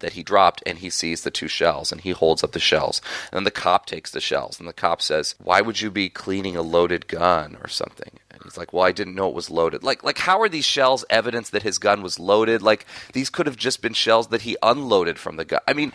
that 0.00 0.14
he 0.14 0.24
dropped, 0.24 0.62
and 0.66 0.78
he 0.78 0.90
sees 0.90 1.22
the 1.22 1.30
two 1.30 1.48
shells, 1.48 1.92
and 1.92 2.00
he 2.00 2.10
holds 2.10 2.42
up 2.42 2.52
the 2.52 2.58
shells. 2.58 3.00
And 3.30 3.38
then 3.38 3.44
the 3.44 3.50
cop 3.52 3.86
takes 3.86 4.10
the 4.10 4.20
shells, 4.20 4.58
and 4.58 4.68
the 4.68 4.72
cop 4.72 5.00
says, 5.00 5.36
"Why 5.38 5.60
would 5.60 5.80
you 5.80 5.90
be 5.90 6.08
cleaning 6.08 6.56
a 6.56 6.62
loaded 6.62 7.06
gun 7.06 7.56
or 7.62 7.68
something?" 7.68 8.18
He's 8.46 8.56
like, 8.58 8.72
"Well, 8.72 8.84
I 8.84 8.92
didn't 8.92 9.14
know 9.14 9.28
it 9.28 9.34
was 9.34 9.50
loaded." 9.50 9.82
Like, 9.82 10.02
like 10.04 10.18
how 10.18 10.40
are 10.40 10.48
these 10.48 10.64
shells 10.64 11.04
evidence 11.10 11.50
that 11.50 11.62
his 11.62 11.78
gun 11.78 12.02
was 12.02 12.18
loaded? 12.18 12.62
Like 12.62 12.86
these 13.12 13.30
could 13.30 13.46
have 13.46 13.56
just 13.56 13.82
been 13.82 13.92
shells 13.94 14.28
that 14.28 14.42
he 14.42 14.56
unloaded 14.62 15.18
from 15.18 15.36
the 15.36 15.44
gun. 15.44 15.60
I 15.68 15.72
mean, 15.72 15.92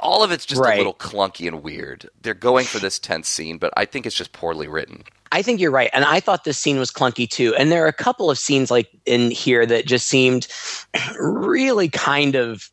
all 0.00 0.22
of 0.22 0.30
it's 0.32 0.46
just 0.46 0.60
Right. 0.60 0.74
a 0.74 0.78
little 0.78 0.94
clunky 0.94 1.46
and 1.46 1.62
weird. 1.62 2.08
They're 2.22 2.34
going 2.34 2.66
for 2.66 2.78
this 2.78 2.98
tense 2.98 3.28
scene, 3.28 3.58
but 3.58 3.72
I 3.76 3.84
think 3.84 4.06
it's 4.06 4.16
just 4.16 4.32
poorly 4.32 4.68
written. 4.68 5.04
I 5.30 5.42
think 5.42 5.60
you're 5.60 5.70
right, 5.70 5.90
and 5.92 6.04
I 6.06 6.20
thought 6.20 6.44
this 6.44 6.58
scene 6.58 6.78
was 6.78 6.90
clunky 6.90 7.28
too. 7.28 7.54
And 7.56 7.70
there 7.70 7.84
are 7.84 7.88
a 7.88 7.92
couple 7.92 8.30
of 8.30 8.38
scenes 8.38 8.70
like 8.70 8.88
in 9.04 9.30
here 9.30 9.66
that 9.66 9.86
just 9.86 10.06
seemed 10.06 10.48
really 11.18 11.88
kind 11.90 12.34
of, 12.34 12.70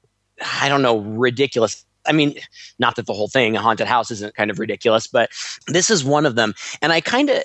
I 0.60 0.69
don't 0.69 0.82
know, 0.82 0.99
ridiculous. 0.99 1.84
I 2.08 2.12
mean, 2.12 2.36
not 2.80 2.95
that 2.95 3.08
the 3.08 3.13
whole 3.13 3.28
thing, 3.28 3.56
a 3.56 3.62
haunted 3.62 3.88
house, 3.88 4.10
isn't 4.12 4.36
kind 4.36 4.51
of 4.51 4.60
ridiculous, 4.60 5.08
but 5.08 5.32
this 5.67 5.89
is 5.89 6.04
one 6.06 6.25
of 6.25 6.36
them. 6.36 6.54
And 6.82 6.93
I 6.93 7.01
kind 7.01 7.30
of. 7.30 7.43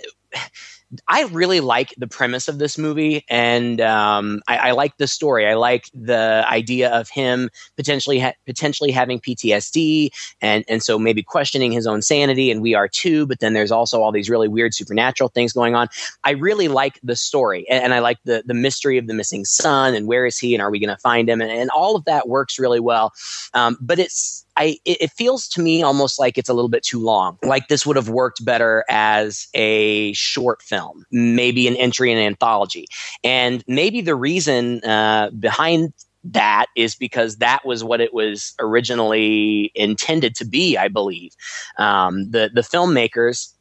I 1.07 1.25
really 1.25 1.61
like 1.61 1.95
the 1.99 2.09
premise 2.09 2.49
of 2.49 2.59
this 2.59 2.77
movie, 2.77 3.25
and 3.29 3.81
um, 3.81 4.43
I, 4.49 4.57
I 4.57 4.71
like 4.73 4.97
the 4.97 5.07
story. 5.07 5.47
I 5.47 5.55
like 5.55 5.89
the 5.95 6.45
idea 6.49 6.91
of 6.91 7.09
him 7.09 7.49
potentially 7.77 8.19
ha- 8.19 8.33
potentially 8.45 8.91
having 8.91 9.21
PTSD, 9.21 10.11
and 10.41 10.65
and 10.69 10.83
so 10.83 10.99
maybe 10.99 11.23
questioning 11.23 11.71
his 11.71 11.87
own 11.87 12.03
sanity. 12.03 12.51
And 12.51 12.61
we 12.61 12.75
are 12.75 12.89
too. 12.89 13.27
But 13.27 13.39
then 13.39 13.53
there's 13.53 13.71
also 13.71 14.03
all 14.03 14.11
these 14.11 14.29
really 14.29 14.49
weird 14.49 14.75
supernatural 14.75 15.29
things 15.29 15.53
going 15.53 15.77
on. 15.77 15.89
I 16.25 16.33
really 16.33 16.69
like 16.69 16.99
the 17.03 17.17
story, 17.17 17.69
and, 17.71 17.85
and 17.85 17.95
I 17.95 18.01
like 18.01 18.19
the 18.25 18.43
the 18.45 18.55
mystery 18.55 18.99
of 18.99 19.07
the 19.07 19.15
missing 19.15 19.45
son, 19.45 19.95
and 19.95 20.09
where 20.09 20.27
is 20.27 20.39
he, 20.39 20.55
and 20.55 20.63
are 20.63 20.71
we 20.71 20.81
going 20.81 20.95
to 20.95 21.01
find 21.01 21.31
him, 21.31 21.41
and, 21.41 21.53
and 21.53 21.71
all 21.71 21.95
of 21.95 22.05
that 22.07 22.29
works 22.29 22.59
really 22.59 22.81
well. 22.81 23.13
Um, 23.55 23.79
but 23.81 24.01
it's 24.01 24.45
I 24.57 24.77
it, 24.85 25.03
it 25.03 25.11
feels 25.13 25.49
to 25.49 25.63
me 25.63 25.83
almost 25.83 26.19
like 26.19 26.39
it's 26.39 26.49
a 26.49 26.55
little 26.55 26.69
bit 26.69 26.83
too 26.83 27.01
long. 27.01 27.39
Like 27.43 27.69
this 27.69 27.87
would 27.87 27.97
have 27.97 28.09
worked 28.09 28.45
better 28.45 28.85
as 28.89 29.49
a 29.55 30.13
short 30.13 30.63
film, 30.63 31.05
maybe 31.11 31.67
an 31.69 31.77
entry 31.77 32.13
in 32.13 32.19
an 32.19 32.25
anthology, 32.25 32.87
and 33.25 33.65
maybe 33.67 34.01
the 34.01 34.15
reason 34.15 34.83
uh, 34.85 35.31
behind 35.31 35.93
that 36.25 36.67
is 36.77 36.95
because 36.95 37.37
that 37.37 37.65
was 37.65 37.83
what 37.83 38.01
it 38.01 38.13
was 38.13 38.55
originally 38.61 39.73
intended 39.75 40.35
to 40.37 40.45
be. 40.45 40.77
I 40.77 40.89
believe 40.89 41.33
um, 41.79 42.31
the 42.31 42.51
the 42.53 42.61
filmmakers 42.61 43.53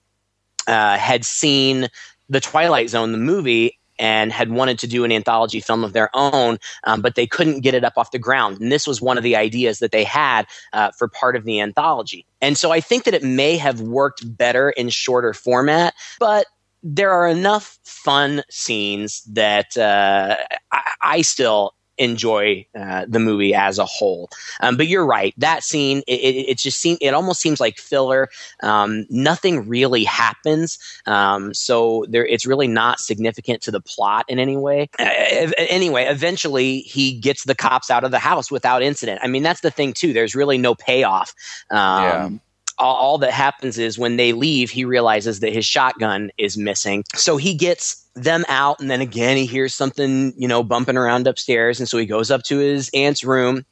uh, 0.68 0.98
had 0.98 1.26
seen 1.26 1.88
the 2.30 2.40
Twilight 2.40 2.90
Zone, 2.90 3.12
the 3.12 3.18
movie, 3.18 3.79
and 4.00 4.32
had 4.32 4.50
wanted 4.52 4.80
to 4.80 4.88
do 4.88 5.04
an 5.04 5.12
anthology 5.12 5.60
film 5.60 5.84
of 5.84 5.94
their 5.94 6.10
own, 6.14 6.58
um, 6.86 7.02
but 7.02 7.16
they 7.16 7.28
couldn't 7.28 7.60
get 7.60 7.74
it 7.74 7.84
up 7.84 7.94
off 7.98 8.12
the 8.12 8.20
ground. 8.20 8.60
And 8.60 8.72
this 8.72 8.88
was 8.88 9.02
one 9.02 9.18
of 9.18 9.24
the 9.24 9.36
ideas 9.36 9.80
that 9.80 9.92
they 9.92 10.04
had 10.04 10.48
uh, 10.74 10.92
for 10.98 11.08
part 11.08 11.36
of 11.36 11.44
the 11.44 11.60
anthology. 11.60 12.26
And 12.42 12.58
so 12.58 12.72
I 12.72 12.80
think 12.80 13.04
that 13.04 13.14
it 13.14 13.24
may 13.24 13.58
have 13.58 13.82
worked 13.82 14.38
better 14.38 14.70
in 14.72 14.90
shorter 14.90 15.34
format, 15.34 15.94
but 16.20 16.48
there 16.82 17.12
are 17.12 17.28
enough 17.28 17.78
fun 17.84 18.44
scenes 18.50 19.22
that 19.24 19.76
uh, 19.78 20.38
I, 20.72 20.92
I 21.02 21.22
still 21.22 21.74
enjoy 22.00 22.66
uh, 22.76 23.06
the 23.08 23.20
movie 23.20 23.54
as 23.54 23.78
a 23.78 23.86
whole. 23.86 24.30
Um, 24.62 24.78
but 24.78 24.88
you're 24.88 25.06
right. 25.06 25.34
That 25.38 25.64
scene, 25.64 26.00
it, 26.08 26.20
it, 26.20 26.50
it 26.52 26.58
just 26.58 26.80
seems, 26.80 26.98
it 27.02 27.14
almost 27.14 27.42
seems 27.42 27.60
like 27.60 27.78
filler. 27.78 28.30
Um, 28.64 29.06
nothing 29.10 29.68
really 29.68 30.06
happens. 30.06 30.80
Um, 31.06 31.54
so 31.54 32.06
there, 32.10 32.26
it's 32.26 32.46
really 32.46 32.68
not 32.68 33.00
significant 33.00 33.62
to 33.64 33.72
the 33.72 33.82
plot 33.82 34.26
in 34.28 34.40
any 34.40 34.58
way. 34.58 34.90
Uh, 34.98 35.52
anyway, 35.58 36.06
eventually 36.06 36.80
he 36.80 37.20
gets 37.20 37.44
the 37.44 37.56
cops 37.56 37.92
out 37.92 38.04
of 38.04 38.12
the 38.12 38.20
house 38.20 38.50
without 38.50 38.82
incident. 38.82 39.20
I 39.22 39.28
mean, 39.28 39.44
that's 39.44 39.62
the 39.62 39.72
thing 39.72 39.94
too. 39.94 40.14
There's 40.14 40.34
really 40.36 40.58
no 40.58 40.74
payoff. 40.76 41.34
Um, 41.70 41.78
Yeah. 41.80 42.30
all, 42.78 42.96
all 42.96 43.18
that 43.20 43.32
happens 43.32 43.78
is 43.78 44.00
when 44.00 44.16
they 44.16 44.32
leave, 44.34 44.70
he 44.70 44.86
realizes 44.86 45.42
that 45.42 45.52
his 45.54 45.66
shotgun 45.66 46.32
is 46.38 46.58
missing. 46.58 47.04
So 47.14 47.38
he 47.38 47.54
gets 47.54 48.06
them 48.16 48.46
out, 48.48 48.80
and 48.80 48.90
then 48.90 49.02
again, 49.02 49.38
he 49.38 49.46
hears 49.46 49.74
something, 49.74 50.34
you 50.38 50.48
know, 50.48 50.64
bumping 50.64 50.98
around 50.98 51.28
upstairs. 51.28 51.80
And 51.80 51.88
so 51.88 51.98
he 51.98 52.06
goes 52.06 52.32
up 52.32 52.44
to 52.44 52.58
his 52.58 52.90
aunt's 52.94 53.24
room 53.24 53.66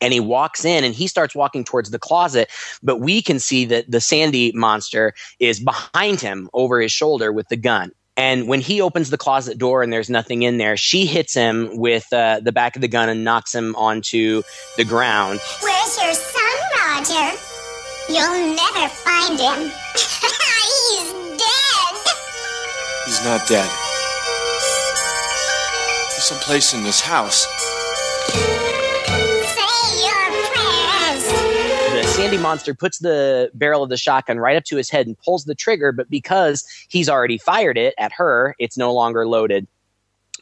and 0.00 0.12
he 0.12 0.20
walks 0.20 0.64
in 0.64 0.84
and 0.84 0.94
he 0.94 1.06
starts 1.06 1.34
walking 1.34 1.64
towards 1.64 1.90
the 1.90 1.98
closet. 1.98 2.50
But 2.82 2.98
we 2.98 3.22
can 3.22 3.38
see 3.38 3.64
that 3.66 3.90
the 3.90 4.00
Sandy 4.00 4.52
monster 4.52 5.14
is 5.38 5.60
behind 5.60 6.20
him 6.20 6.50
over 6.52 6.80
his 6.80 6.92
shoulder 6.92 7.32
with 7.32 7.48
the 7.48 7.56
gun. 7.56 7.92
And 8.18 8.48
when 8.48 8.62
he 8.62 8.80
opens 8.80 9.10
the 9.10 9.18
closet 9.18 9.58
door 9.58 9.82
and 9.82 9.92
there's 9.92 10.08
nothing 10.08 10.42
in 10.42 10.56
there, 10.56 10.76
she 10.76 11.04
hits 11.04 11.34
him 11.34 11.76
with 11.76 12.10
uh, 12.12 12.40
the 12.42 12.52
back 12.52 12.74
of 12.74 12.80
the 12.80 12.88
gun 12.88 13.10
and 13.10 13.24
knocks 13.24 13.54
him 13.54 13.76
onto 13.76 14.42
the 14.78 14.84
ground. 14.84 15.40
Where's 15.62 15.98
your 15.98 16.14
son, 16.14 16.42
Roger? 16.78 17.36
You'll 18.08 18.56
never 18.56 18.88
find 18.88 19.38
him. 19.38 19.72
He's 23.06 23.22
not 23.22 23.46
dead. 23.46 23.70
He's 26.12 26.24
someplace 26.24 26.74
in 26.74 26.82
this 26.82 27.00
house. 27.00 27.46
Say 29.54 30.04
your 30.04 30.26
prayers. 30.50 31.24
the 31.94 32.02
Sandy 32.08 32.36
monster 32.36 32.74
puts 32.74 32.98
the 32.98 33.48
barrel 33.54 33.84
of 33.84 33.90
the 33.90 33.96
shotgun 33.96 34.40
right 34.40 34.56
up 34.56 34.64
to 34.64 34.76
his 34.76 34.90
head 34.90 35.06
and 35.06 35.16
pulls 35.18 35.44
the 35.44 35.54
trigger, 35.54 35.92
but 35.92 36.10
because 36.10 36.64
he's 36.88 37.08
already 37.08 37.38
fired 37.38 37.78
it 37.78 37.94
at 37.96 38.10
her, 38.10 38.56
it's 38.58 38.76
no 38.76 38.92
longer 38.92 39.24
loaded. 39.24 39.68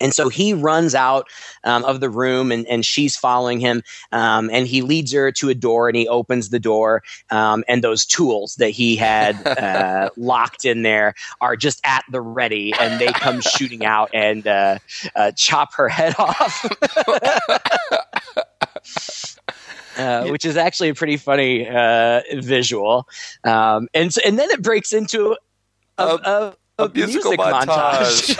And 0.00 0.12
so 0.12 0.28
he 0.28 0.54
runs 0.54 0.94
out 0.94 1.28
um, 1.62 1.84
of 1.84 2.00
the 2.00 2.10
room 2.10 2.52
and, 2.52 2.66
and 2.66 2.84
she's 2.84 3.16
following 3.16 3.60
him. 3.60 3.82
Um, 4.12 4.50
and 4.52 4.66
he 4.66 4.82
leads 4.82 5.12
her 5.12 5.32
to 5.32 5.48
a 5.48 5.54
door 5.54 5.88
and 5.88 5.96
he 5.96 6.08
opens 6.08 6.50
the 6.50 6.60
door. 6.60 7.02
Um, 7.30 7.64
and 7.68 7.82
those 7.82 8.04
tools 8.04 8.56
that 8.56 8.70
he 8.70 8.96
had 8.96 9.46
uh, 9.46 10.10
locked 10.16 10.64
in 10.64 10.82
there 10.82 11.14
are 11.40 11.56
just 11.56 11.80
at 11.84 12.04
the 12.10 12.20
ready 12.20 12.72
and 12.78 13.00
they 13.00 13.12
come 13.12 13.40
shooting 13.40 13.84
out 13.84 14.10
and 14.12 14.46
uh, 14.46 14.78
uh, 15.14 15.32
chop 15.32 15.74
her 15.74 15.88
head 15.88 16.14
off. 16.18 16.66
Uh, 19.96 20.26
which 20.26 20.44
is 20.44 20.56
actually 20.56 20.88
a 20.88 20.94
pretty 20.94 21.16
funny 21.16 21.68
uh, 21.68 22.20
visual, 22.38 23.08
um, 23.44 23.86
and 23.94 24.12
and 24.26 24.36
then 24.36 24.50
it 24.50 24.60
breaks 24.60 24.92
into 24.92 25.36
a, 25.98 26.04
a, 26.04 26.54
a, 26.78 26.84
a 26.84 26.88
musical 26.90 27.30
music 27.32 27.40
montage. 27.40 28.36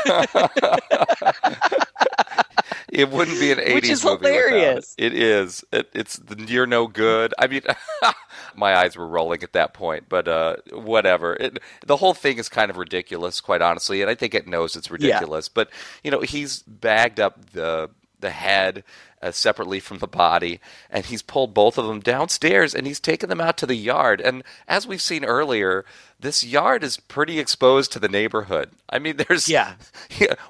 it 2.88 3.10
wouldn't 3.10 3.38
be 3.40 3.52
an 3.52 3.58
80s 3.58 3.74
Which 3.74 3.88
is 3.88 4.04
movie 4.04 4.26
hilarious. 4.26 4.94
it. 4.98 5.12
It 5.12 5.14
is. 5.18 5.64
It, 5.72 5.90
it's 5.94 6.16
the 6.16 6.42
you're 6.44 6.66
no 6.66 6.86
good. 6.86 7.34
I 7.38 7.46
mean, 7.46 7.62
my 8.54 8.76
eyes 8.76 8.96
were 8.96 9.06
rolling 9.06 9.42
at 9.42 9.52
that 9.52 9.74
point, 9.74 10.04
but 10.08 10.28
uh, 10.28 10.56
whatever. 10.72 11.34
It, 11.34 11.58
the 11.86 11.96
whole 11.96 12.14
thing 12.14 12.38
is 12.38 12.48
kind 12.48 12.70
of 12.70 12.76
ridiculous, 12.76 13.40
quite 13.40 13.62
honestly, 13.62 14.00
and 14.02 14.10
I 14.10 14.14
think 14.14 14.34
it 14.34 14.46
knows 14.46 14.76
it's 14.76 14.90
ridiculous. 14.90 15.48
But 15.48 15.70
you 16.02 16.10
know, 16.10 16.20
he's 16.20 16.62
bagged 16.62 17.20
up 17.20 17.52
the 17.52 17.90
the 18.24 18.30
head 18.30 18.82
uh, 19.22 19.30
separately 19.30 19.78
from 19.80 19.98
the 19.98 20.08
body, 20.08 20.60
and 20.90 21.06
he's 21.06 21.22
pulled 21.22 21.54
both 21.54 21.78
of 21.78 21.87
them 21.87 22.00
downstairs 22.00 22.74
and 22.74 22.87
he's 22.87 23.00
taken 23.00 23.28
them 23.28 23.40
out 23.40 23.56
to 23.58 23.66
the 23.66 23.76
yard. 23.76 24.20
And 24.20 24.42
as 24.66 24.87
we've 24.87 25.00
seen 25.00 25.24
earlier, 25.24 25.84
this 26.20 26.42
yard 26.44 26.82
is 26.84 26.96
pretty 26.98 27.38
exposed 27.38 27.92
to 27.92 27.98
the 27.98 28.08
neighborhood. 28.08 28.70
I 28.90 28.98
mean, 28.98 29.16
there's 29.28 29.48
Yeah. 29.48 29.74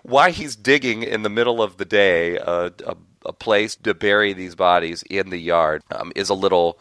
why 0.02 0.30
he's 0.30 0.56
digging 0.56 1.02
in 1.02 1.22
the 1.22 1.30
middle 1.30 1.62
of 1.62 1.76
the 1.76 1.84
day 1.84 2.38
uh, 2.38 2.70
a, 2.86 2.96
a 3.26 3.32
place 3.32 3.76
to 3.76 3.94
bury 3.94 4.32
these 4.32 4.54
bodies 4.54 5.02
in 5.10 5.30
the 5.30 5.38
yard 5.38 5.82
um, 5.90 6.12
is 6.16 6.28
a 6.30 6.34
little 6.34 6.78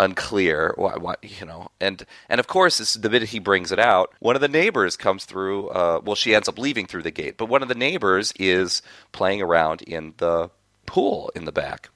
unclear 0.00 0.72
why, 0.76 0.96
why 0.96 1.14
you 1.22 1.44
know 1.44 1.68
and 1.78 2.06
and 2.30 2.40
of 2.40 2.46
course 2.46 2.78
this, 2.78 2.94
the 2.94 3.10
minute 3.10 3.28
he 3.28 3.38
brings 3.38 3.70
it 3.70 3.78
out 3.78 4.14
one 4.18 4.34
of 4.34 4.40
the 4.40 4.48
neighbors 4.48 4.96
comes 4.96 5.26
through 5.26 5.68
uh, 5.68 6.00
well 6.02 6.16
she 6.16 6.34
ends 6.34 6.48
up 6.48 6.58
leaving 6.58 6.86
through 6.86 7.02
the 7.02 7.10
gate 7.10 7.36
but 7.36 7.46
one 7.50 7.62
of 7.62 7.68
the 7.68 7.74
neighbors 7.74 8.32
is 8.38 8.80
playing 9.12 9.42
around 9.42 9.82
in 9.82 10.14
the 10.16 10.48
pool 10.86 11.30
in 11.36 11.44
the 11.44 11.52
back 11.52 11.90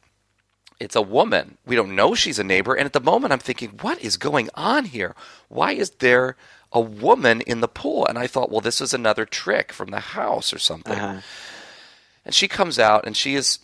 it's 0.80 0.96
a 0.96 1.02
woman. 1.02 1.56
We 1.64 1.76
don't 1.76 1.94
know 1.94 2.14
she's 2.14 2.38
a 2.38 2.44
neighbor. 2.44 2.74
And 2.74 2.84
at 2.84 2.92
the 2.92 3.00
moment, 3.00 3.32
I'm 3.32 3.38
thinking, 3.38 3.78
what 3.80 4.00
is 4.02 4.16
going 4.16 4.50
on 4.54 4.86
here? 4.86 5.14
Why 5.48 5.72
is 5.72 5.90
there 5.90 6.36
a 6.72 6.80
woman 6.80 7.40
in 7.42 7.60
the 7.60 7.68
pool? 7.68 8.06
And 8.06 8.18
I 8.18 8.26
thought, 8.26 8.50
well, 8.50 8.60
this 8.60 8.80
is 8.80 8.92
another 8.92 9.24
trick 9.24 9.72
from 9.72 9.90
the 9.90 10.00
house 10.00 10.52
or 10.52 10.58
something. 10.58 10.98
Uh-huh. 10.98 11.20
And 12.24 12.34
she 12.34 12.48
comes 12.48 12.78
out, 12.78 13.06
and 13.06 13.16
she 13.16 13.34
is 13.34 13.58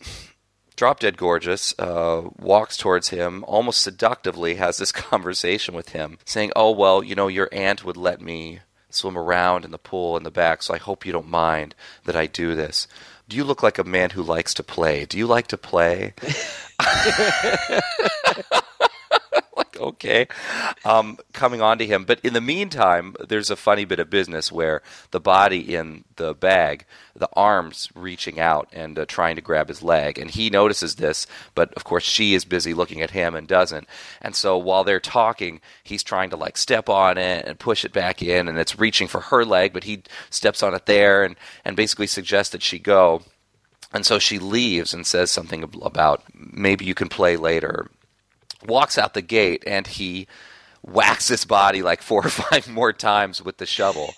drop 0.77 1.01
dead 1.01 1.17
gorgeous, 1.17 1.75
uh, 1.79 2.23
walks 2.39 2.77
towards 2.77 3.09
him, 3.09 3.45
almost 3.47 3.83
seductively 3.83 4.55
has 4.55 4.79
this 4.79 4.93
conversation 5.11 5.75
with 5.75 5.91
him, 5.91 6.19
saying, 6.25 6.53
Oh, 6.57 6.71
well, 6.71 7.03
you 7.03 7.15
know, 7.15 7.29
your 7.29 7.49
aunt 7.53 7.85
would 7.85 7.97
let 7.97 8.21
me 8.21 8.61
swim 8.91 9.17
around 9.17 9.65
in 9.65 9.71
the 9.71 9.79
pool 9.79 10.17
in 10.17 10.23
the 10.23 10.31
back, 10.31 10.63
so 10.63 10.75
I 10.75 10.79
hope 10.79 11.07
you 11.07 11.13
don't 11.13 11.29
mind 11.29 11.75
that 12.05 12.17
I 12.17 12.27
do 12.27 12.55
this. 12.55 12.89
Do 13.29 13.37
you 13.37 13.45
look 13.45 13.63
like 13.63 13.79
a 13.79 13.85
man 13.85 14.11
who 14.11 14.23
likes 14.23 14.55
to 14.55 14.65
play? 14.65 15.05
Do 15.05 15.17
you 15.17 15.27
like 15.27 15.47
to 15.49 15.57
play? 15.57 16.15
okay 19.81 20.29
um, 20.85 21.19
coming 21.33 21.61
on 21.63 21.79
to 21.79 21.87
him. 21.87 22.05
But 22.05 22.21
in 22.21 22.35
the 22.35 22.41
meantime 22.41 23.17
there's 23.29 23.51
a 23.51 23.57
funny 23.57 23.85
bit 23.85 23.99
of 23.99 24.11
business 24.11 24.53
where 24.53 24.83
the 25.11 25.21
body 25.21 25.75
in 25.75 26.05
the 26.17 26.35
bag 26.35 26.85
the 27.15 27.29
arms 27.35 27.89
reaching 27.95 28.39
out 28.39 28.69
and 28.73 28.99
uh, 28.99 29.05
trying 29.07 29.37
to 29.37 29.43
grab 29.43 29.69
his 29.69 29.83
leg. 29.83 30.19
And 30.19 30.31
he 30.31 30.51
notices 30.51 30.97
this 30.97 31.27
but 31.55 31.73
of 31.75 31.85
course 31.85 32.05
she 32.05 32.35
is 32.35 32.45
busy 32.45 32.75
looking 32.75 33.01
at 33.01 33.11
him 33.11 33.35
and 33.35 33.49
doesn't. 33.49 33.89
And 34.21 34.37
so 34.37 34.57
while 34.59 34.85
they're 34.85 35.01
talking 35.01 35.61
he's 35.83 36.03
trying 36.03 36.31
to 36.31 36.37
like 36.37 36.57
step 36.57 36.89
on 36.89 37.19
it 37.19 37.47
and 37.47 37.59
push 37.59 37.85
it 37.85 37.93
back 37.93 38.23
in 38.23 38.49
and 38.49 38.59
it's 38.59 38.79
reaching 38.79 39.09
for 39.09 39.21
her 39.21 39.45
leg 39.45 39.73
but 39.73 39.85
he 39.85 40.03
steps 40.31 40.63
on 40.63 40.75
it 40.75 40.87
there 40.87 41.25
and, 41.25 41.37
and 41.65 41.77
basically 41.77 42.07
suggests 42.07 42.53
that 42.53 42.63
she 42.63 42.79
go. 42.79 43.23
And 43.93 44.07
so 44.07 44.19
she 44.19 44.39
leaves 44.39 44.95
and 44.95 45.07
says 45.07 45.31
something 45.31 45.65
about 45.83 46.23
maybe 46.35 46.85
you 46.85 46.95
can 46.95 47.09
play 47.09 47.37
later. 47.37 47.91
Walks 48.67 48.99
out 48.99 49.15
the 49.15 49.23
gate 49.23 49.63
and 49.67 49.87
he 49.87 50.27
whacks 50.83 51.29
his 51.29 51.45
body 51.45 51.83
like 51.83 52.03
four 52.03 52.25
or 52.25 52.31
five 52.31 52.69
more 52.73 52.93
times 52.93 53.43
with 53.43 53.59
the 53.59 53.67
shovel. 53.67 54.15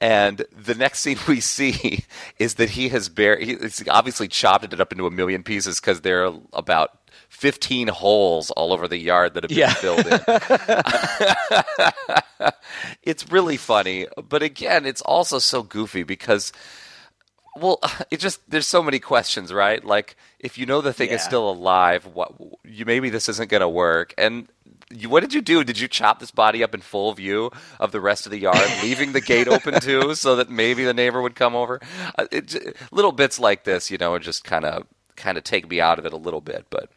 And 0.00 0.44
the 0.54 0.74
next 0.74 1.00
scene 1.00 1.18
we 1.28 1.40
see 1.40 2.04
is 2.38 2.54
that 2.54 2.70
he 2.70 2.88
has 2.90 3.08
buried, 3.08 3.48
he's 3.60 3.86
obviously 3.88 4.28
chopped 4.28 4.72
it 4.72 4.80
up 4.80 4.92
into 4.92 5.06
a 5.06 5.10
million 5.10 5.42
pieces 5.42 5.80
because 5.80 6.00
there 6.02 6.26
are 6.26 6.34
about 6.52 6.98
15 7.30 7.88
holes 7.88 8.50
all 8.52 8.72
over 8.72 8.86
the 8.86 8.98
yard 8.98 9.34
that 9.34 9.44
have 9.44 9.48
been 9.48 9.58
Yeah. 9.58 9.72
filled 9.74 10.06
in. 10.06 10.20
it's 13.02 13.30
really 13.30 13.56
funny, 13.56 14.06
but 14.28 14.42
again, 14.42 14.84
it's 14.86 15.00
also 15.02 15.38
so 15.38 15.62
goofy 15.62 16.02
because 16.02 16.52
well, 17.56 17.80
it 18.10 18.20
just 18.20 18.48
there's 18.50 18.66
so 18.66 18.82
many 18.82 18.98
questions, 18.98 19.52
right? 19.52 19.84
Like 19.84 20.16
if 20.38 20.58
you 20.58 20.66
know 20.66 20.80
the 20.80 20.92
thing 20.92 21.10
is 21.10 21.22
still 21.22 21.48
alive, 21.50 22.06
what 22.06 22.32
you 22.64 22.84
maybe 22.84 23.10
this 23.10 23.28
isn't 23.28 23.50
going 23.50 23.60
to 23.60 23.68
work. 23.68 24.14
And 24.18 24.48
you, 24.90 25.08
what 25.08 25.20
did 25.20 25.34
you 25.34 25.40
do? 25.40 25.64
Did 25.64 25.78
you 25.78 25.88
chop 25.88 26.20
this 26.20 26.30
body 26.30 26.62
up 26.62 26.74
in 26.74 26.80
full 26.80 27.12
view 27.14 27.50
of 27.80 27.92
the 27.92 28.00
rest 28.00 28.26
of 28.26 28.32
the 28.32 28.38
yard, 28.38 28.70
leaving 28.82 29.12
the 29.12 29.20
gate 29.20 29.48
open 29.48 29.80
too, 29.80 30.14
so 30.14 30.36
that 30.36 30.50
maybe 30.50 30.84
the 30.84 30.94
neighbor 30.94 31.22
would 31.22 31.34
come 31.34 31.54
over? 31.54 31.80
Uh, 32.18 32.26
it, 32.30 32.76
little 32.90 33.12
bits 33.12 33.38
like 33.38 33.64
this, 33.64 33.90
you 33.90 33.98
know, 33.98 34.18
just 34.18 34.44
kind 34.44 34.64
of 34.64 34.86
kind 35.16 35.38
of 35.38 35.44
take 35.44 35.68
me 35.68 35.80
out 35.80 35.98
of 35.98 36.06
it 36.06 36.12
a 36.12 36.18
little 36.18 36.40
bit. 36.40 36.66
But 36.70 36.90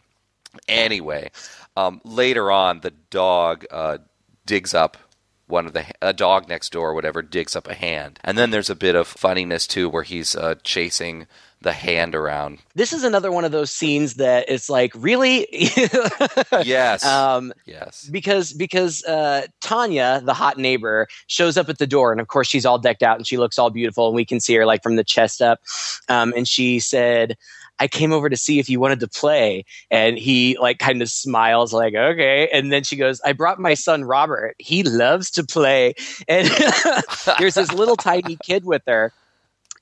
anyway, 0.67 1.31
um, 1.75 2.01
later 2.03 2.51
on, 2.51 2.81
the 2.81 2.91
dog 3.09 3.65
uh, 3.71 3.99
digs 4.45 4.73
up 4.73 4.97
one 5.47 5.65
of 5.65 5.73
the 5.73 5.85
a 6.01 6.13
dog 6.13 6.47
next 6.47 6.71
door, 6.71 6.89
or 6.89 6.93
whatever, 6.93 7.21
digs 7.21 7.55
up 7.55 7.67
a 7.67 7.73
hand, 7.73 8.19
and 8.23 8.37
then 8.37 8.51
there's 8.51 8.69
a 8.69 8.75
bit 8.75 8.95
of 8.95 9.07
funniness 9.07 9.65
too, 9.67 9.89
where 9.89 10.03
he's 10.03 10.35
uh, 10.35 10.55
chasing 10.63 11.27
the 11.61 11.73
hand 11.73 12.13
around. 12.13 12.59
This 12.75 12.93
is 12.93 13.03
another 13.03 13.31
one 13.31 13.43
of 13.43 13.51
those 13.51 13.71
scenes 13.71 14.15
that 14.15 14.45
it's 14.47 14.69
like, 14.69 14.91
really? 14.95 15.47
Yes, 16.63 17.05
Um, 17.05 17.53
yes, 17.65 18.07
because 18.11 18.53
because 18.53 19.03
uh, 19.05 19.47
Tanya, 19.61 20.21
the 20.23 20.33
hot 20.33 20.57
neighbor, 20.57 21.07
shows 21.27 21.57
up 21.57 21.69
at 21.69 21.77
the 21.77 21.87
door, 21.87 22.11
and 22.11 22.21
of 22.21 22.27
course 22.27 22.47
she's 22.47 22.65
all 22.65 22.77
decked 22.79 23.03
out 23.03 23.17
and 23.17 23.27
she 23.27 23.37
looks 23.37 23.57
all 23.57 23.69
beautiful, 23.69 24.07
and 24.07 24.15
we 24.15 24.25
can 24.25 24.39
see 24.39 24.55
her 24.55 24.65
like 24.65 24.83
from 24.83 24.95
the 24.95 25.03
chest 25.03 25.41
up. 25.41 25.59
Um, 26.09 26.33
and 26.35 26.47
she 26.47 26.79
said, 26.79 27.37
"I 27.79 27.87
came 27.87 28.11
over 28.11 28.29
to 28.29 28.37
see 28.37 28.59
if 28.59 28.69
you 28.69 28.79
wanted 28.79 28.99
to 29.01 29.07
play," 29.07 29.65
and 29.91 30.17
he 30.17 30.57
like 30.59 30.79
kind 30.79 31.01
of 31.01 31.09
smiles, 31.09 31.73
like 31.73 31.95
okay. 31.95 32.49
And 32.51 32.71
then 32.71 32.83
she 32.83 32.95
goes, 32.95 33.21
"I 33.25 33.33
brought 33.33 33.59
my 33.59 33.73
son 33.73 34.03
Robert. 34.03 34.55
He 34.59 34.83
loves 34.83 35.31
to 35.31 35.43
play." 35.43 35.93
And 36.27 36.49
there's 37.39 37.55
this 37.55 37.71
little 37.73 37.95
tiny 37.95 38.37
kid 38.43 38.65
with 38.65 38.83
her 38.87 39.13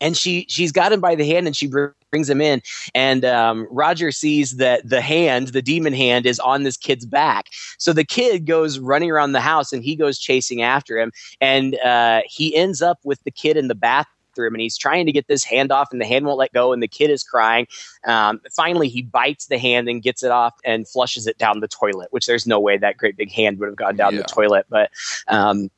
and 0.01 0.17
she 0.17 0.45
she's 0.49 0.71
got 0.71 0.91
him 0.91 0.99
by 0.99 1.15
the 1.15 1.25
hand 1.25 1.47
and 1.47 1.55
she 1.55 1.67
brings 1.67 2.29
him 2.29 2.41
in 2.41 2.61
and 2.93 3.25
um, 3.25 3.67
roger 3.71 4.11
sees 4.11 4.57
that 4.57 4.87
the 4.87 5.01
hand 5.01 5.49
the 5.49 5.61
demon 5.61 5.93
hand 5.93 6.25
is 6.25 6.39
on 6.39 6.63
this 6.63 6.77
kid's 6.77 7.05
back 7.05 7.47
so 7.77 7.93
the 7.93 8.05
kid 8.05 8.45
goes 8.45 8.79
running 8.79 9.11
around 9.11 9.31
the 9.31 9.41
house 9.41 9.71
and 9.71 9.83
he 9.83 9.95
goes 9.95 10.19
chasing 10.19 10.61
after 10.61 10.97
him 10.97 11.11
and 11.41 11.77
uh, 11.79 12.21
he 12.27 12.55
ends 12.55 12.81
up 12.81 12.99
with 13.03 13.23
the 13.23 13.31
kid 13.31 13.57
in 13.57 13.67
the 13.67 13.75
bathroom 13.75 14.14
and 14.53 14.61
he's 14.61 14.77
trying 14.77 15.05
to 15.05 15.11
get 15.11 15.27
this 15.27 15.43
hand 15.43 15.71
off 15.71 15.87
and 15.91 16.01
the 16.01 16.05
hand 16.05 16.25
won't 16.25 16.37
let 16.37 16.51
go 16.53 16.73
and 16.73 16.83
the 16.83 16.87
kid 16.87 17.09
is 17.09 17.23
crying 17.23 17.65
um, 18.05 18.39
finally 18.55 18.89
he 18.89 19.01
bites 19.01 19.47
the 19.47 19.57
hand 19.57 19.87
and 19.87 20.01
gets 20.03 20.23
it 20.23 20.31
off 20.31 20.53
and 20.65 20.87
flushes 20.87 21.25
it 21.27 21.37
down 21.37 21.59
the 21.59 21.67
toilet 21.67 22.07
which 22.11 22.25
there's 22.25 22.45
no 22.45 22.59
way 22.59 22.77
that 22.77 22.97
great 22.97 23.15
big 23.15 23.31
hand 23.31 23.57
would 23.59 23.67
have 23.67 23.75
gone 23.75 23.95
down 23.95 24.13
Yeah. 24.13 24.19
the 24.21 24.27
toilet 24.27 24.65
but 24.69 24.91
um, 25.27 25.69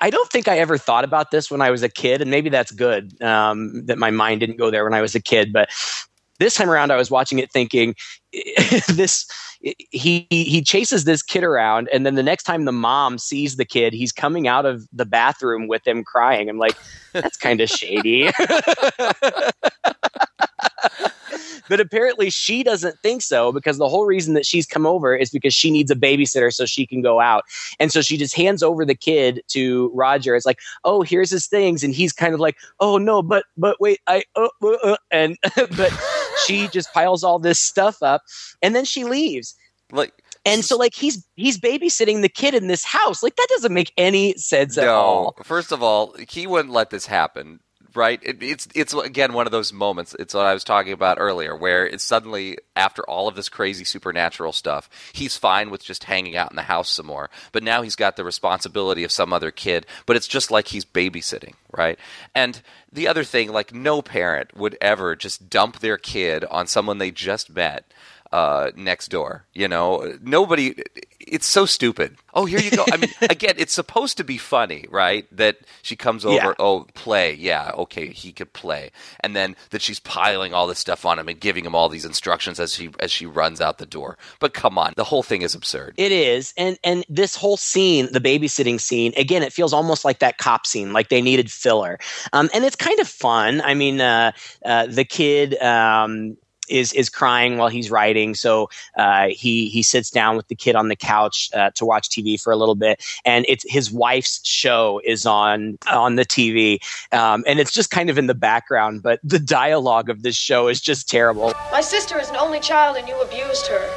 I 0.00 0.10
don't 0.10 0.28
think 0.28 0.48
I 0.48 0.58
ever 0.58 0.76
thought 0.76 1.04
about 1.04 1.30
this 1.30 1.50
when 1.52 1.62
I 1.62 1.70
was 1.70 1.84
a 1.84 1.88
kid, 1.88 2.20
and 2.20 2.30
maybe 2.32 2.48
that's 2.48 2.72
good 2.72 3.22
um, 3.22 3.86
that 3.86 3.96
my 3.96 4.10
mind 4.10 4.40
didn't 4.40 4.56
go 4.56 4.72
there 4.72 4.82
when 4.82 4.92
I 4.92 5.00
was 5.00 5.14
a 5.14 5.20
kid. 5.20 5.52
But 5.52 5.70
this 6.38 6.54
time 6.54 6.70
around, 6.70 6.90
I 6.90 6.96
was 6.96 7.10
watching 7.10 7.38
it 7.38 7.50
thinking, 7.52 7.94
this 8.88 9.26
he 9.90 10.26
he 10.30 10.62
chases 10.62 11.04
this 11.04 11.22
kid 11.22 11.44
around, 11.44 11.88
and 11.92 12.04
then 12.04 12.14
the 12.14 12.22
next 12.22 12.44
time 12.44 12.64
the 12.64 12.72
mom 12.72 13.18
sees 13.18 13.56
the 13.56 13.64
kid, 13.64 13.92
he's 13.92 14.12
coming 14.12 14.46
out 14.46 14.66
of 14.66 14.86
the 14.92 15.06
bathroom 15.06 15.68
with 15.68 15.86
him 15.86 16.04
crying. 16.04 16.48
I'm 16.48 16.58
like, 16.58 16.76
that's 17.12 17.36
kind 17.36 17.60
of 17.60 17.68
shady. 17.70 18.30
But 21.68 21.80
apparently 21.80 22.30
she 22.30 22.62
doesn't 22.62 22.98
think 23.00 23.22
so 23.22 23.52
because 23.52 23.78
the 23.78 23.88
whole 23.88 24.06
reason 24.06 24.34
that 24.34 24.46
she's 24.46 24.66
come 24.66 24.86
over 24.86 25.14
is 25.14 25.30
because 25.30 25.54
she 25.54 25.70
needs 25.70 25.90
a 25.90 25.96
babysitter 25.96 26.52
so 26.52 26.66
she 26.66 26.86
can 26.86 27.02
go 27.02 27.20
out. 27.20 27.44
And 27.80 27.92
so 27.92 28.02
she 28.02 28.16
just 28.16 28.36
hands 28.36 28.62
over 28.62 28.84
the 28.84 28.94
kid 28.94 29.42
to 29.48 29.90
Roger. 29.94 30.34
It's 30.34 30.46
like, 30.46 30.60
oh, 30.84 31.02
here's 31.02 31.30
his 31.30 31.46
things, 31.46 31.82
and 31.82 31.94
he's 31.94 32.12
kind 32.12 32.34
of 32.34 32.40
like, 32.40 32.56
oh 32.80 32.98
no, 32.98 33.22
but 33.22 33.44
but 33.56 33.80
wait, 33.80 34.00
I 34.06 34.24
uh, 34.34 34.48
uh, 34.62 34.68
uh," 34.84 34.96
and 35.10 35.36
but 35.56 35.92
she 36.44 36.68
just 36.68 36.92
piles 36.92 37.24
all 37.24 37.38
this 37.38 37.58
stuff 37.58 38.02
up, 38.02 38.22
and 38.62 38.74
then 38.74 38.84
she 38.84 39.04
leaves. 39.04 39.54
like 39.92 40.12
And 40.44 40.64
so 40.64 40.76
like 40.76 40.94
he's 40.94 41.26
he's 41.34 41.58
babysitting 41.58 42.22
the 42.22 42.28
kid 42.28 42.54
in 42.54 42.66
this 42.68 42.84
house. 42.84 43.22
Like 43.22 43.36
that 43.36 43.46
doesn't 43.50 43.72
make 43.74 43.92
any 43.96 44.34
sense 44.34 44.78
at 44.78 44.88
all. 44.88 45.36
First 45.42 45.72
of 45.72 45.82
all, 45.82 46.14
he 46.28 46.46
wouldn't 46.46 46.72
let 46.72 46.90
this 46.90 47.06
happen, 47.06 47.60
right? 47.96 48.20
It, 48.22 48.42
it's 48.42 48.68
it's 48.74 48.94
again 48.94 49.32
one 49.32 49.46
of 49.46 49.52
those 49.52 49.72
moments. 49.72 50.14
It's 50.18 50.34
what 50.34 50.46
I 50.46 50.54
was 50.54 50.64
talking 50.64 50.92
about 50.92 51.18
earlier, 51.20 51.56
where 51.56 51.86
it's 51.86 52.04
suddenly 52.04 52.58
after 52.74 53.02
all 53.08 53.28
of 53.28 53.34
this 53.34 53.48
crazy 53.48 53.84
supernatural 53.84 54.52
stuff, 54.52 54.88
he's 55.12 55.36
fine 55.36 55.70
with 55.70 55.82
just 55.82 56.04
hanging 56.04 56.36
out 56.36 56.50
in 56.50 56.56
the 56.56 56.62
house 56.62 56.90
some 56.90 57.06
more. 57.06 57.30
But 57.52 57.62
now 57.62 57.82
he's 57.82 57.96
got 57.96 58.16
the 58.16 58.24
responsibility 58.24 59.04
of 59.04 59.12
some 59.12 59.32
other 59.32 59.50
kid. 59.50 59.86
But 60.04 60.16
it's 60.16 60.28
just 60.28 60.50
like 60.50 60.68
he's 60.68 60.84
babysitting, 60.84 61.54
right? 61.72 61.98
And 62.34 62.60
the 62.92 63.08
other 63.08 63.24
thing, 63.24 63.52
like 63.52 63.74
no 63.74 64.02
parent 64.02 64.56
would 64.56 64.76
ever 64.80 65.16
just 65.16 65.48
dump 65.48 65.80
their 65.80 65.98
kid 65.98 66.44
on 66.44 66.66
someone 66.66 66.98
they 66.98 67.10
just 67.10 67.50
met. 67.50 67.92
Uh, 68.36 68.70
next 68.76 69.08
door. 69.08 69.46
You 69.54 69.66
know, 69.66 70.18
nobody. 70.22 70.74
It's 71.18 71.46
so 71.46 71.64
stupid. 71.64 72.16
Oh, 72.34 72.44
here 72.44 72.60
you 72.60 72.70
go. 72.70 72.84
I 72.92 72.98
mean, 72.98 73.10
again, 73.30 73.54
it's 73.56 73.72
supposed 73.72 74.18
to 74.18 74.24
be 74.24 74.36
funny, 74.36 74.84
right? 74.90 75.26
That 75.34 75.56
she 75.80 75.96
comes 75.96 76.22
over. 76.26 76.34
Yeah. 76.34 76.52
Oh, 76.58 76.86
play. 76.92 77.32
Yeah, 77.32 77.70
okay, 77.74 78.08
he 78.08 78.32
could 78.32 78.52
play, 78.52 78.90
and 79.20 79.34
then 79.34 79.56
that 79.70 79.80
she's 79.80 80.00
piling 80.00 80.52
all 80.52 80.66
this 80.66 80.78
stuff 80.78 81.06
on 81.06 81.18
him 81.18 81.28
and 81.28 81.40
giving 81.40 81.64
him 81.64 81.74
all 81.74 81.88
these 81.88 82.04
instructions 82.04 82.60
as 82.60 82.74
she 82.74 82.90
as 83.00 83.10
she 83.10 83.24
runs 83.24 83.62
out 83.62 83.78
the 83.78 83.86
door. 83.86 84.18
But 84.38 84.52
come 84.52 84.76
on, 84.76 84.92
the 84.96 85.04
whole 85.04 85.22
thing 85.22 85.40
is 85.40 85.54
absurd. 85.54 85.94
It 85.96 86.12
is, 86.12 86.52
and 86.58 86.78
and 86.84 87.06
this 87.08 87.34
whole 87.34 87.56
scene, 87.56 88.12
the 88.12 88.20
babysitting 88.20 88.78
scene, 88.78 89.14
again, 89.16 89.42
it 89.42 89.54
feels 89.54 89.72
almost 89.72 90.04
like 90.04 90.18
that 90.18 90.36
cop 90.36 90.66
scene, 90.66 90.92
like 90.92 91.08
they 91.08 91.22
needed 91.22 91.50
filler, 91.50 91.98
um, 92.34 92.50
and 92.52 92.66
it's 92.66 92.76
kind 92.76 93.00
of 93.00 93.08
fun. 93.08 93.62
I 93.62 93.72
mean, 93.72 94.02
uh, 94.02 94.32
uh, 94.62 94.88
the 94.88 95.06
kid. 95.06 95.56
Um, 95.62 96.36
is 96.68 96.92
is 96.92 97.08
crying 97.08 97.58
while 97.58 97.68
he's 97.68 97.90
writing, 97.90 98.34
so 98.34 98.68
uh, 98.96 99.28
he 99.28 99.68
he 99.68 99.82
sits 99.82 100.10
down 100.10 100.36
with 100.36 100.48
the 100.48 100.54
kid 100.54 100.76
on 100.76 100.88
the 100.88 100.96
couch 100.96 101.50
uh, 101.54 101.70
to 101.74 101.84
watch 101.84 102.08
TV 102.08 102.40
for 102.40 102.52
a 102.52 102.56
little 102.56 102.74
bit, 102.74 103.02
and 103.24 103.44
it's 103.48 103.64
his 103.68 103.90
wife's 103.90 104.40
show 104.46 105.00
is 105.04 105.26
on 105.26 105.78
on 105.90 106.16
the 106.16 106.24
TV, 106.24 106.78
um, 107.12 107.44
and 107.46 107.58
it's 107.58 107.72
just 107.72 107.90
kind 107.90 108.10
of 108.10 108.18
in 108.18 108.26
the 108.26 108.34
background, 108.34 109.02
but 109.02 109.20
the 109.22 109.38
dialogue 109.38 110.10
of 110.10 110.22
this 110.22 110.36
show 110.36 110.68
is 110.68 110.80
just 110.80 111.08
terrible. 111.08 111.52
My 111.72 111.80
sister 111.80 112.18
is 112.18 112.30
an 112.30 112.36
only 112.36 112.60
child 112.60 112.96
and 112.96 113.08
you 113.08 113.20
abused 113.20 113.66
her. 113.66 113.90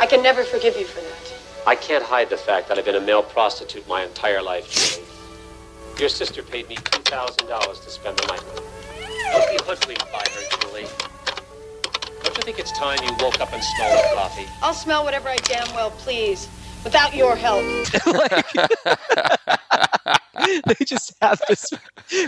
I 0.00 0.06
can 0.06 0.22
never 0.22 0.44
forgive 0.44 0.76
you 0.76 0.84
for 0.84 1.00
that. 1.00 1.34
I 1.66 1.74
can't 1.74 2.04
hide 2.04 2.30
the 2.30 2.36
fact 2.36 2.68
that 2.68 2.78
I've 2.78 2.84
been 2.84 2.94
a 2.94 3.00
male 3.00 3.22
prostitute 3.22 3.86
my 3.88 4.04
entire 4.04 4.42
life, 4.42 4.70
Julie. 4.70 5.06
Your 5.98 6.08
sister 6.08 6.42
paid 6.42 6.68
me 6.68 6.76
$2,000 6.76 7.84
to 7.84 7.90
spend 7.90 8.18
the 8.18 8.26
night 8.26 8.44
with 8.44 8.58
her. 8.58 9.32
Don't 9.32 9.50
be 9.50 9.64
hoodwinked 9.64 10.12
by 10.12 10.22
her, 10.30 10.60
Julie. 10.60 11.15
Don't 12.36 12.46
you 12.46 12.52
think 12.52 12.68
it's 12.68 12.78
time 12.78 12.98
you 13.02 13.16
woke 13.18 13.40
up 13.40 13.50
and 13.54 13.64
smelled 13.64 13.98
the 13.98 14.14
coffee? 14.14 14.44
I'll 14.60 14.74
smell 14.74 15.04
whatever 15.04 15.30
I 15.30 15.36
damn 15.36 15.74
well 15.74 15.90
please, 15.92 16.46
without 16.84 17.16
your 17.16 17.34
help. 17.34 17.64
they 20.66 20.84
just 20.84 21.14
have 21.22 21.40
this 21.48 21.72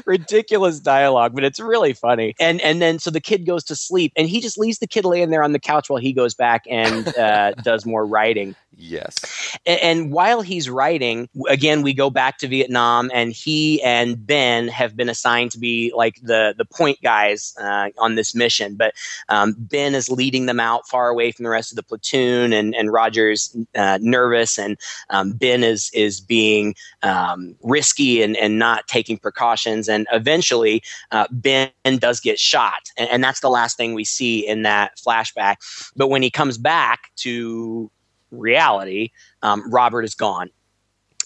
ridiculous 0.06 0.80
dialogue, 0.80 1.34
but 1.34 1.44
it's 1.44 1.60
really 1.60 1.92
funny. 1.92 2.34
And 2.40 2.58
and 2.62 2.80
then 2.80 2.98
so 2.98 3.10
the 3.10 3.20
kid 3.20 3.44
goes 3.44 3.64
to 3.64 3.76
sleep, 3.76 4.14
and 4.16 4.26
he 4.26 4.40
just 4.40 4.56
leaves 4.56 4.78
the 4.78 4.86
kid 4.86 5.04
laying 5.04 5.28
there 5.28 5.42
on 5.42 5.52
the 5.52 5.58
couch 5.58 5.90
while 5.90 6.00
he 6.00 6.14
goes 6.14 6.34
back 6.34 6.64
and 6.70 7.14
uh, 7.18 7.52
does 7.62 7.84
more 7.84 8.06
writing. 8.06 8.54
Yes. 8.80 9.58
And, 9.66 9.80
and 9.80 10.12
while 10.12 10.40
he's 10.40 10.70
writing, 10.70 11.28
again, 11.48 11.82
we 11.82 11.92
go 11.92 12.10
back 12.10 12.38
to 12.38 12.46
Vietnam, 12.48 13.10
and 13.12 13.32
he 13.32 13.82
and 13.82 14.24
Ben 14.24 14.68
have 14.68 14.96
been 14.96 15.08
assigned 15.08 15.50
to 15.52 15.58
be 15.58 15.92
like 15.96 16.20
the 16.22 16.54
the 16.56 16.64
point 16.64 16.98
guys 17.02 17.54
uh, 17.60 17.88
on 17.98 18.14
this 18.14 18.36
mission. 18.36 18.76
But 18.76 18.94
um, 19.28 19.56
Ben 19.58 19.96
is 19.96 20.08
leading 20.08 20.46
them 20.46 20.60
out 20.60 20.86
far 20.88 21.08
away 21.08 21.32
from 21.32 21.42
the 21.42 21.50
rest 21.50 21.72
of 21.72 21.76
the 21.76 21.82
platoon, 21.82 22.52
and 22.52 22.74
and 22.74 22.92
Roger's 22.92 23.54
uh, 23.74 23.98
nervous, 24.00 24.58
and 24.58 24.78
um, 25.10 25.32
Ben 25.32 25.64
is 25.64 25.90
is 25.92 26.20
being 26.20 26.76
um, 27.02 27.56
risky 27.62 28.22
and 28.22 28.36
and 28.36 28.60
not 28.60 28.86
taking 28.86 29.18
precautions, 29.18 29.88
and 29.88 30.06
eventually 30.12 30.84
uh, 31.10 31.26
Ben 31.32 31.70
does 31.98 32.20
get 32.20 32.38
shot, 32.38 32.90
and, 32.96 33.10
and 33.10 33.24
that's 33.24 33.40
the 33.40 33.50
last 33.50 33.76
thing 33.76 33.94
we 33.94 34.04
see 34.04 34.46
in 34.46 34.62
that 34.62 34.96
flashback. 34.98 35.56
But 35.96 36.08
when 36.10 36.22
he 36.22 36.30
comes 36.30 36.58
back 36.58 37.10
to 37.16 37.90
reality, 38.30 39.10
um, 39.42 39.70
Robert 39.70 40.02
is 40.02 40.14
gone. 40.14 40.50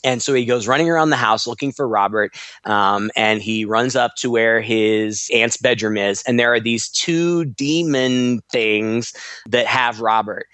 And 0.05 0.20
so 0.20 0.34
he 0.34 0.44
goes 0.44 0.66
running 0.66 0.90
around 0.90 1.11
the 1.11 1.16
house 1.16 1.46
looking 1.46 1.70
for 1.70 1.86
Robert. 1.86 2.34
Um, 2.64 3.11
and 3.14 3.40
he 3.40 3.64
runs 3.64 3.94
up 3.94 4.16
to 4.16 4.30
where 4.30 4.61
his 4.61 5.30
aunt's 5.32 5.57
bedroom 5.57 5.96
is. 5.96 6.24
And 6.26 6.40
there 6.40 6.53
are 6.53 6.59
these 6.61 6.88
two 6.88 7.44
demon 7.44 8.40
things 8.50 9.12
that 9.48 9.66
have 9.66 10.00
Robert. 10.00 10.46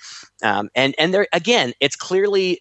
Um, 0.42 0.68
and, 0.74 0.94
and 0.98 1.14
there, 1.14 1.26
again, 1.32 1.72
it's 1.80 1.96
clearly 1.96 2.60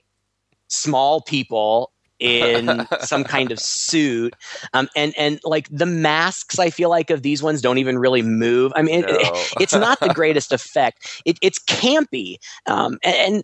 small 0.69 1.21
people 1.21 1.91
in 2.19 2.87
some 3.01 3.23
kind 3.23 3.51
of 3.51 3.59
suit 3.59 4.33
um, 4.73 4.89
and 4.95 5.13
and 5.17 5.39
like 5.43 5.67
the 5.69 5.85
masks 5.85 6.57
i 6.57 6.67
feel 6.69 6.89
like 6.89 7.11
of 7.11 7.21
these 7.21 7.43
ones 7.43 7.61
don't 7.61 7.77
even 7.77 7.99
really 7.99 8.23
move 8.23 8.71
i 8.75 8.81
mean 8.81 9.03
it- 9.03 9.05
No. 9.11 9.43
it's 9.59 9.73
not 9.75 9.99
the 9.99 10.11
greatest 10.13 10.51
effect 10.51 11.21
it, 11.25 11.37
it's 11.43 11.59
campy 11.59 12.37
um, 12.65 12.97
and, 13.03 13.15
and 13.35 13.43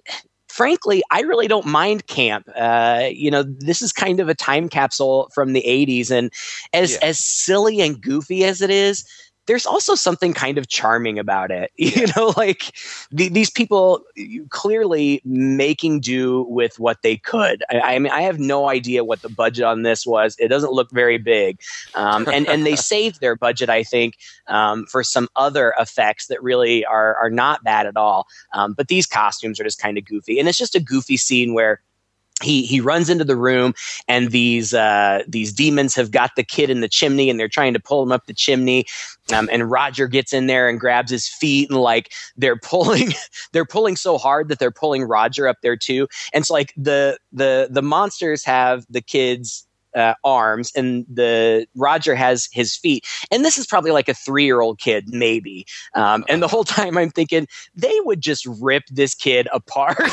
frankly, 0.54 1.04
I 1.12 1.22
really 1.22 1.47
don't 1.47 1.66
mind 1.66 2.08
camp. 2.08 2.47
Uh, 2.56 3.10
you 3.12 3.32
know, 3.32 3.43
this 3.43 3.82
is 3.82 3.91
kind 3.91 4.20
of 4.20 4.30
a 4.30 4.36
time 4.36 4.70
capsule 4.70 5.30
from 5.34 5.54
the 5.54 5.66
'80s, 5.68 6.12
and 6.12 6.32
as 6.74 6.97
Yeah. 6.99 6.99
as 7.01 7.20
silly 7.20 7.82
and 7.82 7.99
goofy 8.01 8.45
as 8.45 8.62
it 8.62 8.70
is. 8.70 9.04
There's 9.46 9.66
also 9.66 9.96
something 9.96 10.34
kind 10.34 10.58
of 10.58 10.68
charming 10.68 11.20
about 11.20 11.52
it, 11.52 11.72
you 11.78 12.08
know. 12.16 12.34
Like 12.38 12.76
the, 13.12 13.30
these 13.30 13.50
people 13.50 14.04
clearly 14.50 15.22
making 15.26 16.00
do 16.00 16.44
with 16.44 16.80
what 16.80 17.02
they 17.02 17.18
could. 17.18 17.64
I, 17.70 17.96
I 17.96 18.00
mean, 18.00 18.12
I 18.12 18.22
have 18.22 18.39
no 18.39 18.70
idea 18.70 19.04
what 19.04 19.22
the 19.22 19.30
budget 19.30 19.66
on 19.66 19.84
this 19.84 20.06
was. 20.06 20.36
It 20.39 20.48
doesn't 20.48 20.72
look 20.72 20.91
very 20.91 21.18
big, 21.18 21.60
um, 21.96 22.28
and 22.32 22.48
and 22.48 22.66
they 22.66 22.76
saved 22.94 23.20
their 23.20 23.36
budget, 23.36 23.70
I 23.70 23.84
think, 23.84 24.18
um, 24.48 24.86
for 24.86 25.04
some 25.04 25.28
other 25.36 25.74
effects 25.80 26.28
that 26.28 26.41
really 26.41 26.86
are 26.86 27.16
are 27.16 27.30
not 27.30 27.64
bad 27.64 27.86
at 27.86 27.98
all. 27.98 28.28
Um, 28.54 28.74
but 28.74 28.88
these 28.88 29.06
costumes 29.06 29.60
are 29.60 29.64
just 29.64 29.80
kind 29.80 29.98
of 29.98 30.06
goofy, 30.06 30.39
and 30.39 30.48
it's 30.48 30.58
just 30.58 30.76
a 30.76 30.80
goofy 30.80 31.18
scene 31.18 31.54
where 31.54 31.82
he 32.44 32.66
he 32.66 32.80
runs 32.80 33.10
into 33.10 33.24
the 33.24 33.36
room 33.36 33.74
and 34.08 34.32
these 34.32 34.74
uh, 34.74 35.24
these 35.28 35.54
demons 35.54 35.96
have 35.96 36.12
got 36.12 36.32
the 36.36 36.44
kid 36.44 36.70
in 36.70 36.82
the 36.82 36.89
chimney 36.89 37.30
and 37.30 37.39
they're 37.39 37.48
trying 37.48 37.74
to 37.74 37.80
pull 37.80 38.04
him 38.04 38.12
up 38.12 38.26
the 38.26 38.34
chimney. 38.34 38.86
Um, 39.34 39.50
and 39.52 39.72
Roger 39.72 40.08
gets 40.08 40.34
in 40.34 40.48
there 40.48 40.68
and 40.68 40.80
grabs 40.80 41.10
his 41.10 41.28
feet 41.28 41.70
and 41.70 41.80
like 41.80 42.12
they're 42.36 42.58
pulling 42.58 43.14
they're 43.54 43.66
pulling 43.66 43.96
so 43.96 44.18
hard 44.18 44.50
that 44.50 44.60
they're 44.60 44.72
pulling 44.72 45.04
Roger 45.04 45.48
up 45.48 45.58
there 45.62 45.78
too. 45.78 46.08
And 46.34 46.41
it's 46.41 46.50
like 46.50 46.74
the 46.76 47.18
the 47.32 47.68
the 47.72 47.82
monsters 47.82 48.44
have 48.44 48.86
the 48.89 49.02
kids 49.02 49.66
uh, 49.96 50.14
arms 50.24 50.72
and 50.76 51.06
the 51.10 51.68
Roger 51.76 52.16
has 52.16 52.48
his 52.52 52.76
feet. 52.76 53.06
And 53.32 53.44
this 53.46 53.58
is 53.58 53.66
probably 53.66 53.91
like 53.91 54.10
a 54.10 54.14
three 54.14 54.46
year 54.46 54.62
old 54.62 54.80
kid, 54.80 55.10
maybe. 55.14 55.66
Um, 55.96 56.24
and 56.30 56.41
the 56.41 56.48
whole 56.48 56.64
time 56.64 56.98
I'm 56.98 57.10
thinking 57.10 57.48
they 57.76 57.98
would 58.02 58.22
just 58.22 58.46
rip 58.62 58.84
this 58.91 59.16
kid 59.16 59.48
apart. 59.54 59.98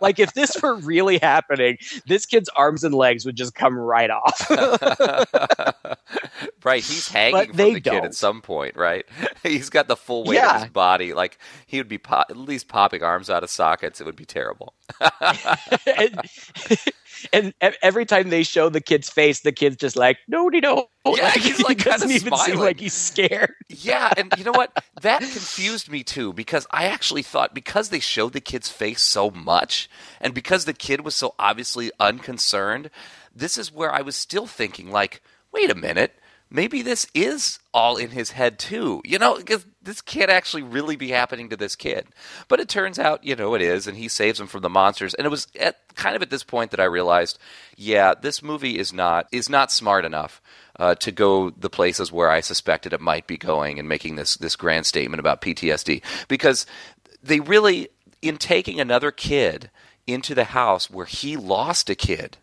like 0.00 0.18
if 0.18 0.34
this 0.34 0.56
were 0.62 0.76
really 0.76 1.18
happening, 1.18 1.78
this 2.06 2.26
kid's 2.26 2.48
arms 2.50 2.84
and 2.84 2.94
legs 2.94 3.24
would 3.24 3.36
just 3.36 3.54
come 3.54 3.76
right 3.78 4.10
off. 4.10 4.50
right, 6.64 6.84
he's 6.84 7.08
hanging 7.08 7.32
But 7.32 7.46
from 7.48 7.56
the 7.56 7.74
kid 7.74 7.82
don't. 7.84 8.04
at 8.04 8.14
some 8.14 8.40
point, 8.42 8.76
right? 8.76 9.04
He's 9.42 9.70
got 9.70 9.88
the 9.88 9.96
full 9.96 10.24
weight 10.24 10.38
of 10.38 10.62
his 10.62 10.70
body. 10.70 11.12
Like 11.14 11.38
he 11.66 11.78
would 11.78 11.88
be 11.88 11.98
po- 11.98 12.24
at 12.28 12.36
least 12.36 12.68
popping 12.68 13.02
arms 13.02 13.30
out 13.30 13.42
of 13.42 13.50
sockets. 13.50 14.00
It 14.00 14.04
would 14.06 14.16
be 14.16 14.26
terrible. 14.26 14.74
And, 17.32 17.54
every 17.82 18.06
time 18.06 18.30
they 18.30 18.42
show 18.42 18.68
the 18.68 18.80
kid's 18.80 19.08
face, 19.08 19.40
the 19.40 19.52
kid's 19.52 19.76
just 19.76 19.96
like, 19.96 20.18
no, 20.28 20.48
no, 20.48 20.58
no. 20.58 20.88
Yeah, 21.06 21.30
he's, 21.30 21.60
like, 21.62 21.78
he 21.78 21.84
doesn't 21.84 22.10
even 22.10 22.36
seem 22.36 22.56
like 22.56 22.80
he's 22.80 22.92
scared. 22.94 23.54
Yeah, 23.68 24.12
and 24.16 24.32
you 24.36 24.44
know 24.44 24.52
what? 24.52 24.72
That 25.02 25.20
confused 25.20 25.88
me 25.88 26.02
too 26.02 26.32
because 26.32 26.66
I 26.72 26.86
actually 26.86 27.22
thought 27.22 27.54
because 27.54 27.90
they 27.90 28.00
showed 28.00 28.32
the 28.32 28.40
kid's 28.40 28.68
face 28.68 29.00
so 29.00 29.30
much 29.30 29.88
and 30.20 30.34
because 30.34 30.64
the 30.64 30.72
kid 30.72 31.04
was 31.04 31.14
so 31.14 31.36
obviously 31.38 31.92
unconcerned, 32.00 32.90
this 33.32 33.56
is 33.56 33.72
where 33.72 33.92
I 33.92 34.02
was 34.02 34.16
still 34.16 34.46
thinking 34.46 34.90
like, 34.90 35.22
wait 35.52 35.70
a 35.70 35.76
minute, 35.76 36.17
maybe 36.50 36.82
this 36.82 37.06
is 37.14 37.58
all 37.72 37.96
in 37.96 38.10
his 38.10 38.32
head 38.32 38.58
too. 38.58 39.02
You 39.04 39.18
know, 39.18 39.36
because 39.36 39.66
this 39.82 40.00
can't 40.00 40.30
actually 40.30 40.62
really 40.62 40.96
be 40.96 41.08
happening 41.08 41.48
to 41.48 41.56
this 41.56 41.76
kid. 41.76 42.06
But 42.48 42.60
it 42.60 42.68
turns 42.68 42.98
out, 42.98 43.24
you 43.24 43.34
know, 43.36 43.54
it 43.54 43.62
is 43.62 43.86
and 43.86 43.96
he 43.96 44.08
saves 44.08 44.40
him 44.40 44.46
from 44.46 44.62
the 44.62 44.68
monsters. 44.68 45.14
And 45.14 45.26
it 45.26 45.30
was 45.30 45.46
at 45.58 45.76
kind 45.94 46.14
of 46.14 46.22
at 46.22 46.30
this 46.30 46.44
point 46.44 46.70
that 46.72 46.80
I 46.80 46.84
realized, 46.84 47.38
yeah, 47.76 48.14
this 48.14 48.42
movie 48.42 48.78
is 48.78 48.92
not 48.92 49.26
is 49.32 49.48
not 49.48 49.72
smart 49.72 50.04
enough 50.04 50.42
uh, 50.78 50.94
to 50.96 51.10
go 51.10 51.50
the 51.50 51.70
places 51.70 52.12
where 52.12 52.30
I 52.30 52.40
suspected 52.40 52.92
it 52.92 53.00
might 53.00 53.26
be 53.26 53.36
going 53.36 53.78
and 53.78 53.88
making 53.88 54.16
this 54.16 54.36
this 54.36 54.56
grand 54.56 54.86
statement 54.86 55.20
about 55.20 55.40
PTSD 55.40 56.02
because 56.28 56.66
they 57.22 57.40
really 57.40 57.88
in 58.22 58.36
taking 58.36 58.80
another 58.80 59.10
kid 59.10 59.70
into 60.06 60.34
the 60.34 60.44
house 60.44 60.90
where 60.90 61.06
he 61.06 61.36
lost 61.36 61.90
a 61.90 61.94
kid, 61.94 62.38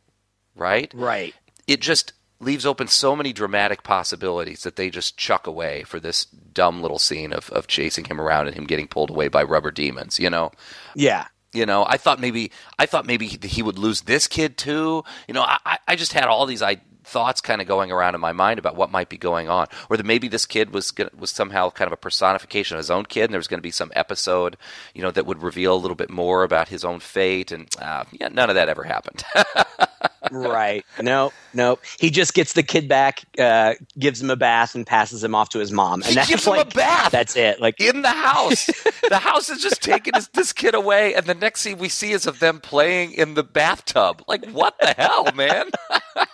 right? 0.55 0.91
Right. 0.93 1.33
It 1.67 1.81
just 1.81 2.13
leaves 2.39 2.65
open 2.65 2.87
so 2.87 3.15
many 3.15 3.31
dramatic 3.33 3.83
possibilities 3.83 4.63
that 4.63 4.75
they 4.75 4.89
just 4.89 5.17
chuck 5.17 5.47
away 5.47 5.83
for 5.83 5.99
this 5.99 6.25
dumb 6.25 6.81
little 6.81 6.99
scene 6.99 7.31
of, 7.33 7.49
of 7.51 7.67
chasing 7.67 8.05
him 8.05 8.19
around 8.19 8.47
and 8.47 8.55
him 8.55 8.65
getting 8.65 8.87
pulled 8.87 9.09
away 9.09 9.27
by 9.27 9.41
rubber 9.43 9.71
demons, 9.71 10.19
you 10.19 10.29
know? 10.29 10.51
Yeah. 10.95 11.27
You 11.53 11.65
know, 11.65 11.85
I 11.87 11.95
thought 11.95 12.19
maybe 12.19 12.51
I 12.77 12.85
thought 12.85 13.05
maybe 13.05 13.27
he, 13.27 13.39
he 13.47 13.63
would 13.63 13.79
lose 13.79 14.01
this 14.01 14.27
kid 14.27 14.57
too. 14.57 15.03
You 15.27 15.33
know, 15.33 15.43
I, 15.43 15.57
I- 15.65 15.79
I 15.87 15.95
just 15.95 16.11
had 16.11 16.25
all 16.25 16.45
these 16.45 16.61
I, 16.61 16.81
thoughts 17.05 17.39
kind 17.39 17.61
of 17.61 17.67
going 17.67 17.91
around 17.91 18.15
in 18.15 18.19
my 18.19 18.33
mind 18.33 18.57
about 18.59 18.75
what 18.75 18.91
might 18.91 19.07
be 19.09 19.17
going 19.17 19.47
on, 19.47 19.67
or 19.89 19.95
that 19.95 20.05
maybe 20.05 20.27
this 20.27 20.45
kid 20.47 20.73
was 20.73 20.89
gonna, 20.91 21.11
was 21.15 21.29
somehow 21.31 21.69
kind 21.69 21.87
of 21.87 21.93
a 21.93 21.97
personification 21.97 22.75
of 22.75 22.79
his 22.79 22.91
own 22.91 23.05
kid, 23.05 23.25
and 23.25 23.33
there 23.33 23.39
was 23.39 23.47
going 23.47 23.59
to 23.59 23.63
be 23.63 23.71
some 23.71 23.91
episode, 23.95 24.57
you 24.95 25.01
know, 25.03 25.11
that 25.11 25.25
would 25.27 25.41
reveal 25.43 25.73
a 25.75 25.77
little 25.77 25.95
bit 25.95 26.09
more 26.09 26.43
about 26.43 26.67
his 26.67 26.83
own 26.83 26.99
fate. 26.99 27.51
And 27.53 27.67
uh, 27.79 28.03
yeah, 28.11 28.27
none 28.29 28.49
of 28.49 28.55
that 28.55 28.67
ever 28.69 28.83
happened. 28.83 29.23
right. 30.31 30.85
Nope. 31.01 31.33
Nope. 31.53 31.81
He 31.99 32.09
just 32.09 32.33
gets 32.33 32.53
the 32.53 32.63
kid 32.63 32.87
back, 32.87 33.23
uh, 33.39 33.75
gives 33.97 34.21
him 34.21 34.29
a 34.29 34.35
bath, 34.35 34.75
and 34.75 34.85
passes 34.85 35.23
him 35.23 35.35
off 35.35 35.49
to 35.49 35.59
his 35.59 35.71
mom. 35.71 36.01
And 36.01 36.09
He 36.09 36.15
that's 36.15 36.29
gives 36.29 36.45
him 36.45 36.55
a 36.55 36.65
bath. 36.65 37.11
That's 37.11 37.35
it. 37.35 37.59
Like 37.61 37.79
in 37.79 38.01
the 38.01 38.09
house. 38.09 38.65
the 39.09 39.19
house 39.19 39.49
is 39.49 39.61
just 39.61 39.81
taking 39.81 40.13
his, 40.13 40.27
this 40.29 40.53
kid 40.53 40.75
away, 40.75 41.13
and 41.15 41.25
the 41.25 41.33
next 41.33 41.61
scene 41.61 41.77
we 41.77 41.89
see 41.89 42.11
is 42.11 42.27
of 42.27 42.39
them 42.39 42.59
playing 42.59 43.13
in 43.13 43.33
the 43.33 43.43
bathtub. 43.43 44.23
Like, 44.27 44.45
what 44.51 44.75
the 44.79 44.93
hell, 44.97 45.27
man? 45.33 45.69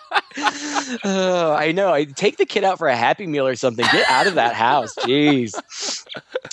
Oh, 1.04 1.52
I 1.52 1.72
know. 1.72 1.92
I 1.92 2.04
take 2.04 2.38
the 2.38 2.46
kid 2.46 2.64
out 2.64 2.78
for 2.78 2.88
a 2.88 2.96
happy 2.96 3.26
meal 3.26 3.46
or 3.46 3.54
something. 3.54 3.84
Get 3.92 4.08
out 4.08 4.26
of 4.26 4.34
that 4.36 4.54
house. 4.54 4.94
Jeez. 5.00 6.04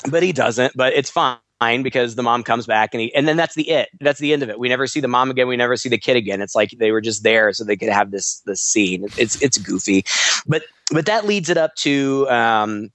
But 0.10 0.22
he 0.22 0.34
doesn't, 0.34 0.76
but 0.76 0.94
it's 0.94 1.10
fine 1.10 1.38
because 1.60 2.16
the 2.16 2.24
mom 2.24 2.44
comes 2.44 2.66
back 2.66 2.94
and 2.94 3.02
he 3.02 3.14
and 3.14 3.28
then 3.28 3.38
that's 3.38 3.56
the 3.56 3.70
it. 3.70 3.90
That's 4.00 4.20
the 4.20 4.34
end 4.34 4.44
of 4.44 4.50
it. 4.50 4.60
We 4.60 4.70
never 4.70 4.88
see 4.88 5.00
the 5.00 5.08
mom 5.08 5.30
again. 5.30 5.48
We 5.48 5.58
never 5.58 5.78
see 5.78 5.90
the 5.90 5.98
kid 5.98 6.16
again. 6.16 6.42
It's 6.42 6.56
like 6.56 6.72
they 6.78 6.92
were 6.92 7.02
just 7.02 7.24
there 7.24 7.52
so 7.54 7.64
they 7.64 7.78
could 7.78 7.90
have 7.90 8.12
this 8.12 8.42
this 8.46 8.62
scene. 8.62 9.06
It's 9.18 9.42
it's 9.42 9.58
goofy. 9.58 10.06
But 10.48 10.64
but 10.92 11.06
that 11.06 11.26
leads 11.26 11.50
it 11.50 11.58
up 11.58 11.76
to 11.76 12.30
um 12.30 12.90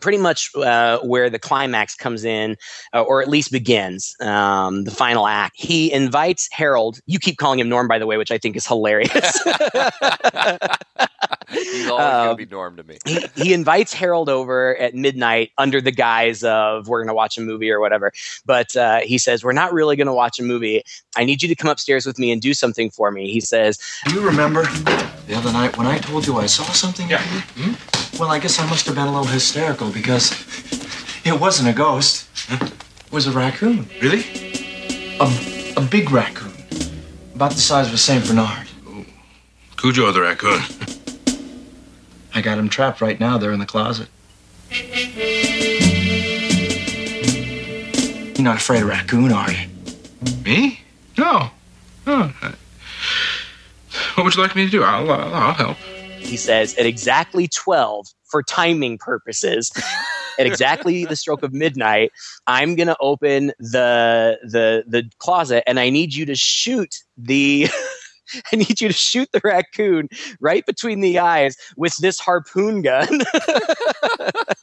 pretty 0.00 0.18
much 0.18 0.50
uh, 0.56 0.98
where 1.00 1.28
the 1.30 1.38
climax 1.38 1.94
comes 1.96 2.24
in, 2.24 2.56
uh, 2.94 3.02
or 3.02 3.20
at 3.22 3.28
least 3.28 3.50
begins, 3.50 4.14
um, 4.20 4.84
the 4.84 4.90
final 4.90 5.26
act. 5.26 5.54
He 5.58 5.92
invites 5.92 6.48
Harold. 6.52 7.00
You 7.06 7.18
keep 7.18 7.36
calling 7.38 7.58
him 7.58 7.68
Norm, 7.68 7.88
by 7.88 7.98
the 7.98 8.06
way, 8.06 8.16
which 8.16 8.30
I 8.30 8.38
think 8.38 8.54
is 8.56 8.66
hilarious. 8.66 9.10
He's 11.50 11.88
always 11.88 11.88
going 11.88 12.00
Um, 12.28 12.36
to 12.36 12.46
be 12.46 12.46
Norm 12.46 12.76
to 12.76 12.84
me. 12.84 12.98
he, 13.06 13.24
he 13.36 13.54
invites 13.54 13.92
Harold 13.94 14.28
over 14.28 14.76
at 14.76 14.94
midnight 14.94 15.50
under 15.56 15.80
the 15.80 15.90
guise 15.90 16.44
of 16.44 16.88
we're 16.88 16.98
going 16.98 17.08
to 17.08 17.14
watch 17.14 17.38
a 17.38 17.40
movie 17.40 17.70
or 17.70 17.80
whatever. 17.80 18.12
But 18.44 18.76
uh, 18.76 19.00
he 19.00 19.16
says, 19.18 19.42
We're 19.42 19.52
not 19.54 19.72
really 19.72 19.96
going 19.96 20.08
to 20.08 20.12
watch 20.12 20.38
a 20.38 20.42
movie. 20.42 20.82
I 21.16 21.24
need 21.24 21.42
you 21.42 21.48
to 21.48 21.54
come 21.56 21.70
upstairs 21.70 22.04
with 22.04 22.18
me 22.18 22.30
and 22.30 22.42
do 22.42 22.52
something 22.52 22.90
for 22.90 23.10
me. 23.10 23.32
He 23.32 23.40
says, 23.40 23.78
Do 24.06 24.14
you 24.14 24.20
remember 24.20 24.64
the 25.28 25.36
other 25.36 25.52
night 25.52 25.76
when 25.76 25.86
I 25.86 25.98
told 25.98 26.26
you 26.26 26.38
I 26.38 26.46
saw 26.46 26.64
something? 26.64 27.08
Yeah. 27.08 27.20
Hmm? 27.54 28.18
Well, 28.18 28.30
I 28.30 28.38
guess 28.38 28.58
I 28.58 28.66
must 28.68 28.86
have 28.86 28.94
been 28.94 29.06
a 29.06 29.12
little 29.12 29.26
hysterical 29.26 29.90
because 29.90 30.32
it 31.24 31.38
wasn't 31.38 31.68
a 31.68 31.72
ghost. 31.74 32.26
It 32.50 32.72
was 33.12 33.26
a 33.26 33.32
raccoon. 33.32 33.86
Really? 34.00 34.24
A, 35.20 35.28
a 35.76 35.82
big 35.82 36.10
raccoon. 36.10 36.52
About 37.34 37.52
the 37.52 37.60
size 37.60 37.88
of 37.88 37.94
a 37.94 37.98
St. 37.98 38.26
Bernard. 38.26 38.68
Cujo 39.76 40.10
the 40.12 40.22
raccoon. 40.22 40.62
I 42.34 42.40
got 42.40 42.58
him 42.58 42.70
trapped 42.70 43.00
right 43.02 43.20
now. 43.20 43.36
They're 43.36 43.52
in 43.52 43.60
the 43.60 43.66
closet. 43.66 44.08
You're 48.34 48.44
not 48.44 48.56
afraid 48.56 48.82
of 48.82 48.88
raccoon, 48.88 49.32
are 49.32 49.50
you? 49.50 49.68
Me? 50.44 50.80
No. 51.18 51.50
Oh, 52.06 52.32
no. 52.42 52.52
What 54.18 54.24
would 54.24 54.34
you 54.34 54.42
like 54.42 54.56
me 54.56 54.64
to 54.64 54.70
do? 54.70 54.82
I'll, 54.82 55.08
I'll, 55.12 55.32
I'll 55.32 55.54
help. 55.54 55.76
He 56.18 56.36
says, 56.36 56.76
At 56.76 56.86
exactly 56.86 57.46
12, 57.46 58.08
for 58.24 58.42
timing 58.42 58.98
purposes, 58.98 59.70
at 60.40 60.46
exactly 60.46 61.04
the 61.04 61.14
stroke 61.14 61.44
of 61.44 61.52
midnight, 61.52 62.10
I'm 62.48 62.74
going 62.74 62.88
to 62.88 62.96
open 62.98 63.52
the, 63.60 64.40
the, 64.42 64.82
the 64.88 65.08
closet 65.18 65.62
and 65.68 65.78
I 65.78 65.90
need 65.90 66.14
you 66.14 66.26
to 66.26 66.34
shoot 66.34 66.96
the. 67.16 67.68
I 68.52 68.56
need 68.56 68.80
you 68.80 68.88
to 68.88 68.92
shoot 68.92 69.30
the 69.32 69.40
raccoon 69.42 70.08
right 70.38 70.66
between 70.66 71.00
the 71.00 71.18
eyes 71.18 71.56
with 71.78 71.96
this 71.96 72.18
harpoon 72.18 72.82
gun. 72.82 73.20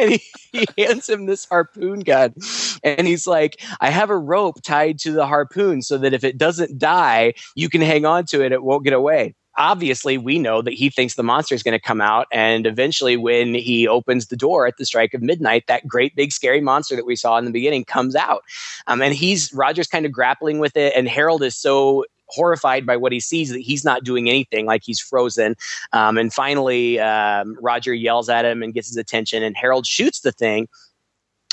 and 0.12 0.12
he, 0.12 0.22
he 0.52 0.66
hands 0.84 1.08
him 1.08 1.26
this 1.26 1.44
harpoon 1.44 2.00
gun. 2.00 2.34
And 2.82 3.06
he's 3.06 3.26
like 3.26 3.60
i 3.80 3.90
have 3.90 4.10
a 4.10 4.18
rope 4.18 4.62
tied 4.62 4.98
to 5.00 5.12
the 5.12 5.26
harpoon 5.26 5.82
so 5.82 5.98
that 5.98 6.12
if 6.12 6.24
it 6.24 6.38
doesn't 6.38 6.78
die 6.78 7.34
you 7.54 7.68
can 7.68 7.80
hang 7.80 8.04
on 8.04 8.24
to 8.26 8.44
it. 8.44 8.52
It 8.52 8.62
won't 8.62 8.84
get 8.84 8.92
away. 8.92 9.34
Obviously 9.58 10.16
we 10.16 10.38
know 10.38 10.62
that 10.62 10.74
he 10.74 10.88
thinks 10.88 11.14
the 11.14 11.22
monster 11.22 11.54
is 11.54 11.62
going 11.62 11.78
to 11.78 11.84
come 11.84 12.00
out. 12.00 12.26
And 12.32 12.66
eventually 12.66 13.16
when 13.16 13.54
he 13.54 13.86
opens 13.86 14.26
the 14.26 14.36
door 14.36 14.66
at 14.66 14.76
the 14.78 14.86
strike 14.86 15.12
of 15.12 15.22
midnight 15.22 15.64
that 15.66 15.86
great 15.86 16.14
big 16.16 16.32
scary 16.32 16.60
monster 16.60 16.96
that 16.96 17.06
we 17.06 17.16
saw 17.16 17.36
in 17.36 17.44
the 17.44 17.50
beginning 17.50 17.84
comes 17.84 18.16
out. 18.16 18.42
Um, 18.86 19.02
and 19.02 19.14
he's 19.14 19.52
roger's 19.52 19.88
kind 19.88 20.06
of 20.06 20.12
grappling 20.12 20.58
with 20.60 20.76
it. 20.76 20.94
And 20.96 21.08
harold 21.08 21.42
is 21.42 21.56
so 21.56 22.04
horrified 22.30 22.86
by 22.86 22.96
what 22.96 23.12
he 23.12 23.20
sees 23.20 23.50
that 23.50 23.60
he's 23.60 23.84
not 23.84 24.04
doing 24.04 24.28
anything 24.28 24.66
like 24.66 24.82
he's 24.84 25.00
frozen 25.00 25.54
um, 25.92 26.16
and 26.18 26.32
finally 26.32 26.98
um, 27.00 27.56
roger 27.60 27.94
yells 27.94 28.28
at 28.28 28.44
him 28.44 28.62
and 28.62 28.74
gets 28.74 28.88
his 28.88 28.96
attention 28.96 29.42
and 29.42 29.56
harold 29.56 29.86
shoots 29.86 30.20
the 30.20 30.32
thing 30.32 30.68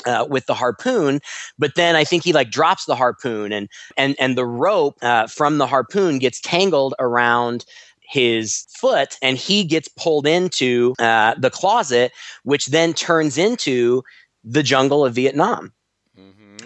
uh, 0.06 0.26
with 0.28 0.46
the 0.46 0.54
harpoon, 0.54 1.20
but 1.58 1.74
then 1.74 1.96
I 1.96 2.04
think 2.04 2.22
he 2.22 2.32
like 2.32 2.50
drops 2.50 2.84
the 2.84 2.94
harpoon 2.94 3.52
and 3.52 3.68
and 3.96 4.14
and 4.18 4.38
the 4.38 4.46
rope 4.46 4.96
uh, 5.02 5.26
from 5.26 5.58
the 5.58 5.66
harpoon 5.66 6.18
gets 6.18 6.40
tangled 6.40 6.94
around 7.00 7.64
his 8.08 8.66
foot 8.70 9.18
and 9.20 9.36
he 9.36 9.64
gets 9.64 9.88
pulled 9.88 10.26
into 10.26 10.94
uh, 10.98 11.34
the 11.38 11.50
closet, 11.50 12.12
which 12.42 12.66
then 12.66 12.94
turns 12.94 13.36
into 13.36 14.02
the 14.44 14.62
jungle 14.62 15.04
of 15.04 15.14
Vietnam. 15.14 15.72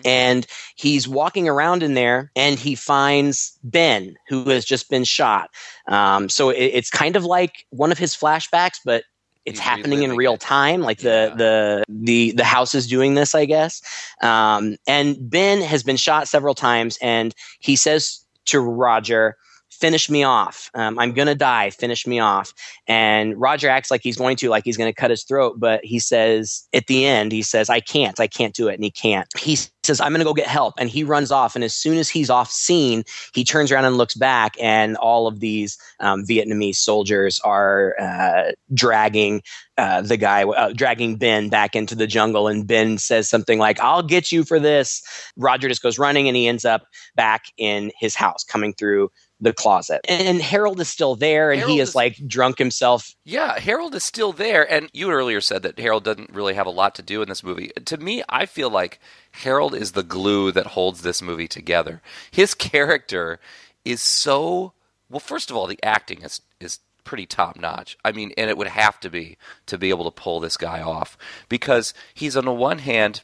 And 0.04 0.46
he's 0.76 1.06
walking 1.08 1.48
around 1.48 1.82
in 1.82 1.94
there 1.94 2.30
and 2.36 2.58
he 2.58 2.74
finds 2.74 3.58
Ben, 3.62 4.16
who 4.28 4.48
has 4.50 4.64
just 4.64 4.90
been 4.90 5.04
shot. 5.04 5.50
Um, 5.88 6.28
so 6.28 6.50
it, 6.50 6.56
it's 6.64 6.90
kind 6.90 7.16
of 7.16 7.24
like 7.24 7.66
one 7.70 7.92
of 7.92 7.98
his 7.98 8.16
flashbacks, 8.16 8.78
but 8.84 9.04
it's 9.44 9.58
He's 9.58 9.66
happening 9.66 10.02
in 10.02 10.14
real 10.16 10.36
time. 10.36 10.82
Like 10.82 11.02
Yeah. 11.02 11.30
the, 11.30 11.34
the, 11.36 11.84
the, 11.88 12.32
the 12.32 12.44
house 12.44 12.74
is 12.74 12.86
doing 12.86 13.14
this, 13.14 13.34
I 13.34 13.44
guess. 13.44 13.82
Um, 14.22 14.76
and 14.86 15.16
Ben 15.30 15.60
has 15.62 15.82
been 15.82 15.96
shot 15.96 16.28
several 16.28 16.54
times 16.54 16.98
and 17.02 17.34
he 17.58 17.74
says 17.76 18.24
to 18.46 18.60
Roger, 18.60 19.36
finish 19.82 20.08
me 20.08 20.22
off. 20.22 20.70
Um, 20.74 20.96
I'm 20.96 21.12
going 21.12 21.26
to 21.26 21.34
die. 21.34 21.70
Finish 21.70 22.06
me 22.06 22.20
off. 22.20 22.54
And 22.86 23.38
Roger 23.40 23.68
acts 23.68 23.90
like 23.90 24.00
he's 24.00 24.16
going 24.16 24.36
to, 24.36 24.48
like 24.48 24.62
he's 24.64 24.76
going 24.76 24.88
to 24.88 24.94
cut 24.94 25.10
his 25.10 25.24
throat. 25.24 25.58
But 25.58 25.84
he 25.84 25.98
says 25.98 26.68
at 26.72 26.86
the 26.86 27.04
end, 27.04 27.32
he 27.32 27.42
says, 27.42 27.68
I 27.68 27.80
can't. 27.80 28.20
I 28.20 28.28
can't 28.28 28.54
do 28.54 28.68
it. 28.68 28.74
And 28.74 28.84
he 28.84 28.92
can't. 28.92 29.26
He 29.36 29.58
says, 29.82 30.00
I'm 30.00 30.12
going 30.12 30.20
to 30.20 30.24
go 30.24 30.34
get 30.34 30.46
help. 30.46 30.74
And 30.78 30.88
he 30.88 31.02
runs 31.02 31.32
off. 31.32 31.56
And 31.56 31.64
as 31.64 31.74
soon 31.74 31.98
as 31.98 32.08
he's 32.08 32.30
off 32.30 32.48
scene, 32.48 33.02
he 33.34 33.42
turns 33.42 33.72
around 33.72 33.84
and 33.84 33.96
looks 33.96 34.14
back. 34.14 34.54
And 34.62 34.96
all 34.98 35.26
of 35.26 35.40
these 35.40 35.76
um, 35.98 36.24
Vietnamese 36.24 36.76
soldiers 36.76 37.40
are 37.40 37.96
uh, 38.00 38.52
dragging 38.72 39.42
uh, 39.78 40.02
the 40.02 40.16
guy, 40.16 40.44
uh, 40.44 40.72
dragging 40.74 41.16
Ben 41.16 41.48
back 41.48 41.74
into 41.74 41.96
the 41.96 42.06
jungle. 42.06 42.46
And 42.46 42.68
Ben 42.68 42.98
says 42.98 43.28
something 43.28 43.58
like, 43.58 43.80
I'll 43.80 44.04
get 44.04 44.30
you 44.30 44.44
for 44.44 44.60
this. 44.60 45.02
Roger 45.36 45.68
just 45.68 45.82
goes 45.82 45.98
running 45.98 46.28
and 46.28 46.36
he 46.36 46.46
ends 46.46 46.64
up 46.64 46.84
back 47.16 47.46
in 47.56 47.90
his 47.98 48.14
house, 48.14 48.44
coming 48.44 48.74
through 48.74 49.10
the 49.42 49.52
closet. 49.52 50.00
And 50.08 50.40
Harold 50.40 50.80
is 50.80 50.88
still 50.88 51.16
there 51.16 51.50
and 51.50 51.60
Harold 51.60 51.74
he 51.74 51.80
is, 51.80 51.90
is- 51.90 51.94
like 51.94 52.16
drunk 52.26 52.56
himself. 52.58 53.14
Yeah, 53.24 53.58
Harold 53.58 53.94
is 53.94 54.04
still 54.04 54.32
there, 54.32 54.70
and 54.70 54.88
you 54.92 55.10
earlier 55.10 55.40
said 55.40 55.62
that 55.64 55.78
Harold 55.78 56.04
doesn't 56.04 56.30
really 56.30 56.54
have 56.54 56.66
a 56.66 56.70
lot 56.70 56.94
to 56.94 57.02
do 57.02 57.20
in 57.22 57.28
this 57.28 57.42
movie. 57.42 57.70
To 57.84 57.96
me, 57.98 58.22
I 58.28 58.46
feel 58.46 58.70
like 58.70 59.00
Harold 59.32 59.74
is 59.74 59.92
the 59.92 60.02
glue 60.02 60.52
that 60.52 60.68
holds 60.68 61.02
this 61.02 61.20
movie 61.20 61.48
together. 61.48 62.00
His 62.30 62.54
character 62.54 63.38
is 63.84 64.00
so 64.00 64.72
well. 65.10 65.20
First 65.20 65.50
of 65.50 65.56
all, 65.56 65.66
the 65.66 65.82
acting 65.82 66.22
is 66.22 66.40
is 66.60 66.78
pretty 67.04 67.26
top 67.26 67.58
notch. 67.58 67.98
I 68.04 68.12
mean, 68.12 68.32
and 68.38 68.48
it 68.48 68.56
would 68.56 68.68
have 68.68 69.00
to 69.00 69.10
be 69.10 69.36
to 69.66 69.76
be 69.76 69.90
able 69.90 70.04
to 70.04 70.22
pull 70.22 70.38
this 70.38 70.56
guy 70.56 70.80
off 70.80 71.18
because 71.48 71.92
he's 72.14 72.36
on 72.36 72.44
the 72.44 72.52
one 72.52 72.78
hand. 72.78 73.22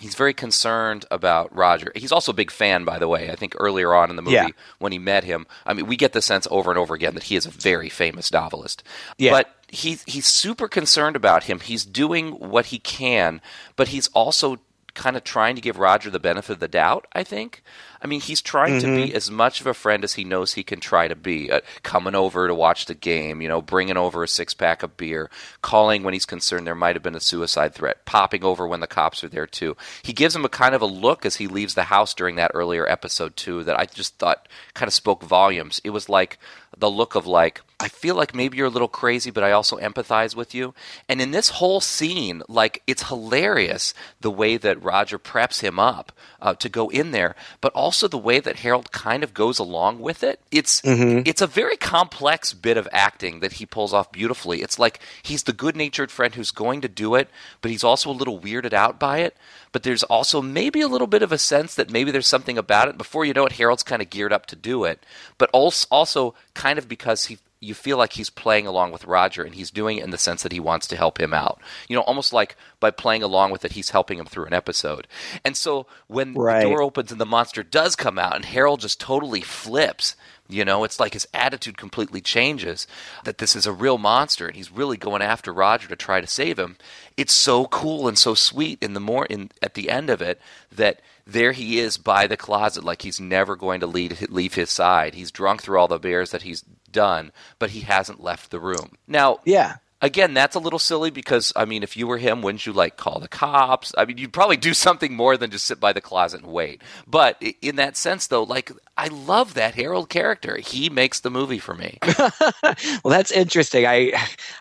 He's 0.00 0.14
very 0.16 0.34
concerned 0.34 1.04
about 1.10 1.54
Roger. 1.54 1.92
He's 1.94 2.10
also 2.12 2.32
a 2.32 2.34
big 2.34 2.50
fan, 2.50 2.84
by 2.84 2.98
the 2.98 3.06
way. 3.08 3.30
I 3.30 3.36
think 3.36 3.54
earlier 3.58 3.94
on 3.94 4.10
in 4.10 4.16
the 4.16 4.22
movie, 4.22 4.34
Yeah. 4.36 4.48
when 4.78 4.90
he 4.92 4.98
met 4.98 5.22
him, 5.24 5.46
I 5.64 5.72
mean, 5.72 5.86
we 5.86 5.96
get 5.96 6.12
the 6.12 6.20
sense 6.20 6.48
over 6.50 6.70
and 6.70 6.78
over 6.78 6.94
again 6.94 7.14
that 7.14 7.24
he 7.24 7.36
is 7.36 7.46
a 7.46 7.50
very 7.50 7.88
famous 7.88 8.32
novelist. 8.32 8.82
Yeah. 9.18 9.30
But 9.30 9.54
he's 9.68 10.02
he's 10.04 10.26
super 10.26 10.66
concerned 10.68 11.14
about 11.16 11.44
him. 11.44 11.60
He's 11.60 11.84
doing 11.84 12.32
what 12.32 12.66
he 12.66 12.78
can, 12.80 13.40
but 13.76 13.88
he's 13.88 14.08
also 14.08 14.58
kind 14.94 15.16
of 15.16 15.24
trying 15.24 15.56
to 15.56 15.60
give 15.60 15.78
Roger 15.78 16.10
the 16.10 16.18
benefit 16.18 16.54
of 16.54 16.60
the 16.60 16.68
doubt. 16.68 17.06
I 17.12 17.24
think. 17.24 17.62
I 18.00 18.06
mean, 18.06 18.20
he's 18.20 18.42
trying 18.42 18.80
to 18.80 18.86
be 18.86 19.14
as 19.14 19.30
much 19.30 19.62
of 19.62 19.66
a 19.66 19.72
friend 19.72 20.04
as 20.04 20.12
he 20.12 20.24
knows 20.24 20.52
he 20.52 20.62
can 20.62 20.78
try 20.78 21.08
to 21.08 21.16
be. 21.16 21.50
Uh, 21.50 21.60
coming 21.82 22.14
over 22.14 22.46
to 22.46 22.54
watch 22.54 22.84
the 22.84 22.94
game, 22.94 23.40
you 23.40 23.48
know, 23.48 23.62
bringing 23.62 23.96
over 23.96 24.22
a 24.22 24.28
six 24.28 24.52
pack 24.52 24.82
of 24.82 24.98
beer, 24.98 25.30
calling 25.62 26.02
when 26.02 26.12
he's 26.12 26.26
concerned 26.26 26.66
there 26.66 26.74
might 26.74 26.96
have 26.96 27.02
been 27.02 27.14
a 27.14 27.20
suicide 27.20 27.74
threat, 27.74 28.04
popping 28.04 28.44
over 28.44 28.68
when 28.68 28.80
the 28.80 28.86
cops 28.86 29.24
are 29.24 29.28
there 29.28 29.46
too. 29.46 29.74
He 30.02 30.12
gives 30.12 30.36
him 30.36 30.44
a 30.44 30.50
kind 30.50 30.74
of 30.74 30.82
a 30.82 30.86
look 30.86 31.24
as 31.24 31.36
he 31.36 31.46
leaves 31.46 31.74
the 31.74 31.84
house 31.84 32.12
during 32.12 32.36
that 32.36 32.50
earlier 32.52 32.86
episode 32.86 33.36
too 33.36 33.64
that 33.64 33.78
I 33.78 33.86
just 33.86 34.18
thought 34.18 34.48
kind 34.74 34.86
of 34.86 34.92
spoke 34.92 35.22
volumes. 35.22 35.80
It 35.82 35.90
was 35.90 36.10
like 36.10 36.38
the 36.76 36.90
look 36.90 37.14
of 37.14 37.26
like 37.26 37.62
I 37.84 37.88
feel 37.88 38.14
like 38.14 38.34
maybe 38.34 38.56
you're 38.56 38.68
a 38.68 38.70
little 38.70 38.88
crazy, 38.88 39.30
but 39.30 39.44
I 39.44 39.52
also 39.52 39.76
empathize 39.76 40.34
with 40.34 40.54
you. 40.54 40.72
And 41.06 41.20
in 41.20 41.32
this 41.32 41.50
whole 41.50 41.82
scene, 41.82 42.42
like 42.48 42.82
it's 42.86 43.08
hilarious 43.08 43.92
the 44.22 44.30
way 44.30 44.56
that 44.56 44.82
Roger 44.82 45.18
preps 45.18 45.60
him 45.60 45.78
up 45.78 46.10
uh, 46.40 46.54
to 46.54 46.68
go 46.70 46.88
in 46.88 47.10
there, 47.10 47.36
but 47.60 47.74
also 47.74 48.08
the 48.08 48.16
way 48.16 48.40
that 48.40 48.60
Harold 48.60 48.90
kind 48.90 49.22
of 49.22 49.34
goes 49.34 49.58
along 49.58 50.00
with 50.00 50.22
it. 50.22 50.40
It's 50.50 50.80
Mm-hmm. 50.80 51.22
it's 51.26 51.42
a 51.42 51.46
very 51.46 51.76
complex 51.76 52.52
bit 52.54 52.76
of 52.76 52.88
acting 52.90 53.40
that 53.40 53.54
he 53.54 53.66
pulls 53.66 53.92
off 53.92 54.10
beautifully. 54.12 54.62
It's 54.62 54.78
like 54.78 55.00
he's 55.22 55.42
the 55.42 55.52
good-natured 55.52 56.10
friend 56.10 56.34
who's 56.34 56.50
going 56.50 56.80
to 56.82 56.88
do 56.88 57.14
it, 57.14 57.28
but 57.60 57.70
he's 57.70 57.84
also 57.84 58.10
a 58.10 58.12
little 58.20 58.40
weirded 58.40 58.72
out 58.72 58.98
by 58.98 59.18
it. 59.18 59.36
But 59.72 59.82
there's 59.82 60.04
also 60.04 60.40
maybe 60.40 60.80
a 60.80 60.88
little 60.88 61.06
bit 61.06 61.22
of 61.22 61.32
a 61.32 61.38
sense 61.38 61.74
that 61.74 61.90
maybe 61.90 62.10
there's 62.10 62.26
something 62.28 62.56
about 62.56 62.88
it. 62.88 62.96
Before 62.96 63.24
you 63.24 63.34
know 63.34 63.44
it, 63.46 63.52
Harold's 63.52 63.82
kind 63.82 64.00
of 64.00 64.08
geared 64.08 64.32
up 64.32 64.46
to 64.46 64.56
do 64.56 64.84
it, 64.84 65.04
but 65.36 65.50
also 65.52 65.86
also 65.90 66.34
kind 66.54 66.78
of 66.78 66.88
because 66.88 67.26
he 67.26 67.38
you 67.64 67.74
feel 67.74 67.96
like 67.96 68.12
he's 68.12 68.30
playing 68.30 68.66
along 68.66 68.92
with 68.92 69.04
Roger 69.04 69.42
and 69.42 69.54
he's 69.54 69.70
doing 69.70 69.98
it 69.98 70.04
in 70.04 70.10
the 70.10 70.18
sense 70.18 70.42
that 70.42 70.52
he 70.52 70.60
wants 70.60 70.86
to 70.88 70.96
help 70.96 71.20
him 71.20 71.34
out. 71.34 71.60
You 71.88 71.96
know, 71.96 72.02
almost 72.02 72.32
like 72.32 72.56
by 72.80 72.90
playing 72.90 73.22
along 73.22 73.50
with 73.50 73.64
it, 73.64 73.72
he's 73.72 73.90
helping 73.90 74.18
him 74.18 74.26
through 74.26 74.46
an 74.46 74.52
episode. 74.52 75.06
And 75.44 75.56
so 75.56 75.86
when 76.06 76.34
Right. 76.34 76.62
the 76.62 76.68
door 76.68 76.82
opens 76.82 77.10
and 77.10 77.20
the 77.20 77.26
monster 77.26 77.62
does 77.62 77.96
come 77.96 78.18
out 78.18 78.36
and 78.36 78.44
Harold 78.44 78.80
just 78.80 79.00
totally 79.00 79.40
flips, 79.40 80.14
you 80.48 80.64
know, 80.64 80.84
it's 80.84 81.00
like 81.00 81.14
his 81.14 81.26
attitude 81.32 81.78
completely 81.78 82.20
changes 82.20 82.86
that 83.24 83.38
this 83.38 83.56
is 83.56 83.66
a 83.66 83.72
real 83.72 83.96
monster 83.98 84.46
and 84.46 84.56
he's 84.56 84.70
really 84.70 84.96
going 84.96 85.22
after 85.22 85.52
Roger 85.52 85.88
to 85.88 85.96
try 85.96 86.20
to 86.20 86.26
save 86.26 86.58
him. 86.58 86.76
It's 87.16 87.32
so 87.32 87.66
cool 87.66 88.06
and 88.08 88.18
so 88.18 88.34
sweet 88.34 88.82
in 88.82 88.92
the 88.94 89.00
more 89.00 89.24
in 89.26 89.50
at 89.62 89.74
the 89.74 89.88
end 89.88 90.10
of 90.10 90.20
it 90.20 90.40
that 90.70 91.00
there 91.26 91.52
he 91.52 91.78
is 91.78 91.96
by 91.96 92.26
the 92.26 92.36
closet 92.36 92.84
like 92.84 93.02
he's 93.02 93.20
never 93.20 93.56
going 93.56 93.80
to 93.80 93.86
leave, 93.86 94.20
leave 94.30 94.54
his 94.54 94.70
side. 94.70 95.14
He's 95.14 95.30
drunk 95.30 95.62
through 95.62 95.78
all 95.78 95.88
the 95.88 95.98
beers 95.98 96.30
that 96.32 96.42
he's 96.42 96.62
done, 96.92 97.32
but 97.58 97.70
he 97.70 97.80
hasn't 97.80 98.22
left 98.22 98.50
the 98.50 98.60
room. 98.60 98.96
Now, 99.08 99.40
Yeah. 99.44 99.76
Again, 100.04 100.34
that's 100.34 100.54
a 100.54 100.60
little 100.60 100.78
silly 100.78 101.10
because 101.10 101.52
I 101.56 101.64
mean, 101.64 101.82
if 101.82 101.96
you 101.96 102.06
were 102.06 102.18
him, 102.18 102.42
wouldn't 102.42 102.66
you 102.66 102.72
like 102.72 102.96
call 102.96 103.18
the 103.20 103.28
cops? 103.28 103.92
I 103.96 104.04
mean, 104.04 104.18
you'd 104.18 104.32
probably 104.32 104.58
do 104.58 104.74
something 104.86 105.14
more 105.14 105.36
than 105.36 105.50
just 105.50 105.64
sit 105.64 105.80
by 105.80 105.92
the 105.92 106.00
closet 106.00 106.42
and 106.42 106.52
wait. 106.52 106.82
But 107.06 107.42
in 107.62 107.76
that 107.76 107.96
sense, 107.96 108.26
though, 108.26 108.42
like 108.42 108.70
I 108.96 109.08
love 109.08 109.54
that 109.54 109.74
Harold 109.74 110.10
character. 110.10 110.58
He 110.58 110.90
makes 110.90 111.20
the 111.20 111.30
movie 111.30 111.58
for 111.58 111.74
me. 111.74 111.98
well, 112.18 113.02
that's 113.04 113.32
interesting. 113.32 113.86
I, 113.86 114.12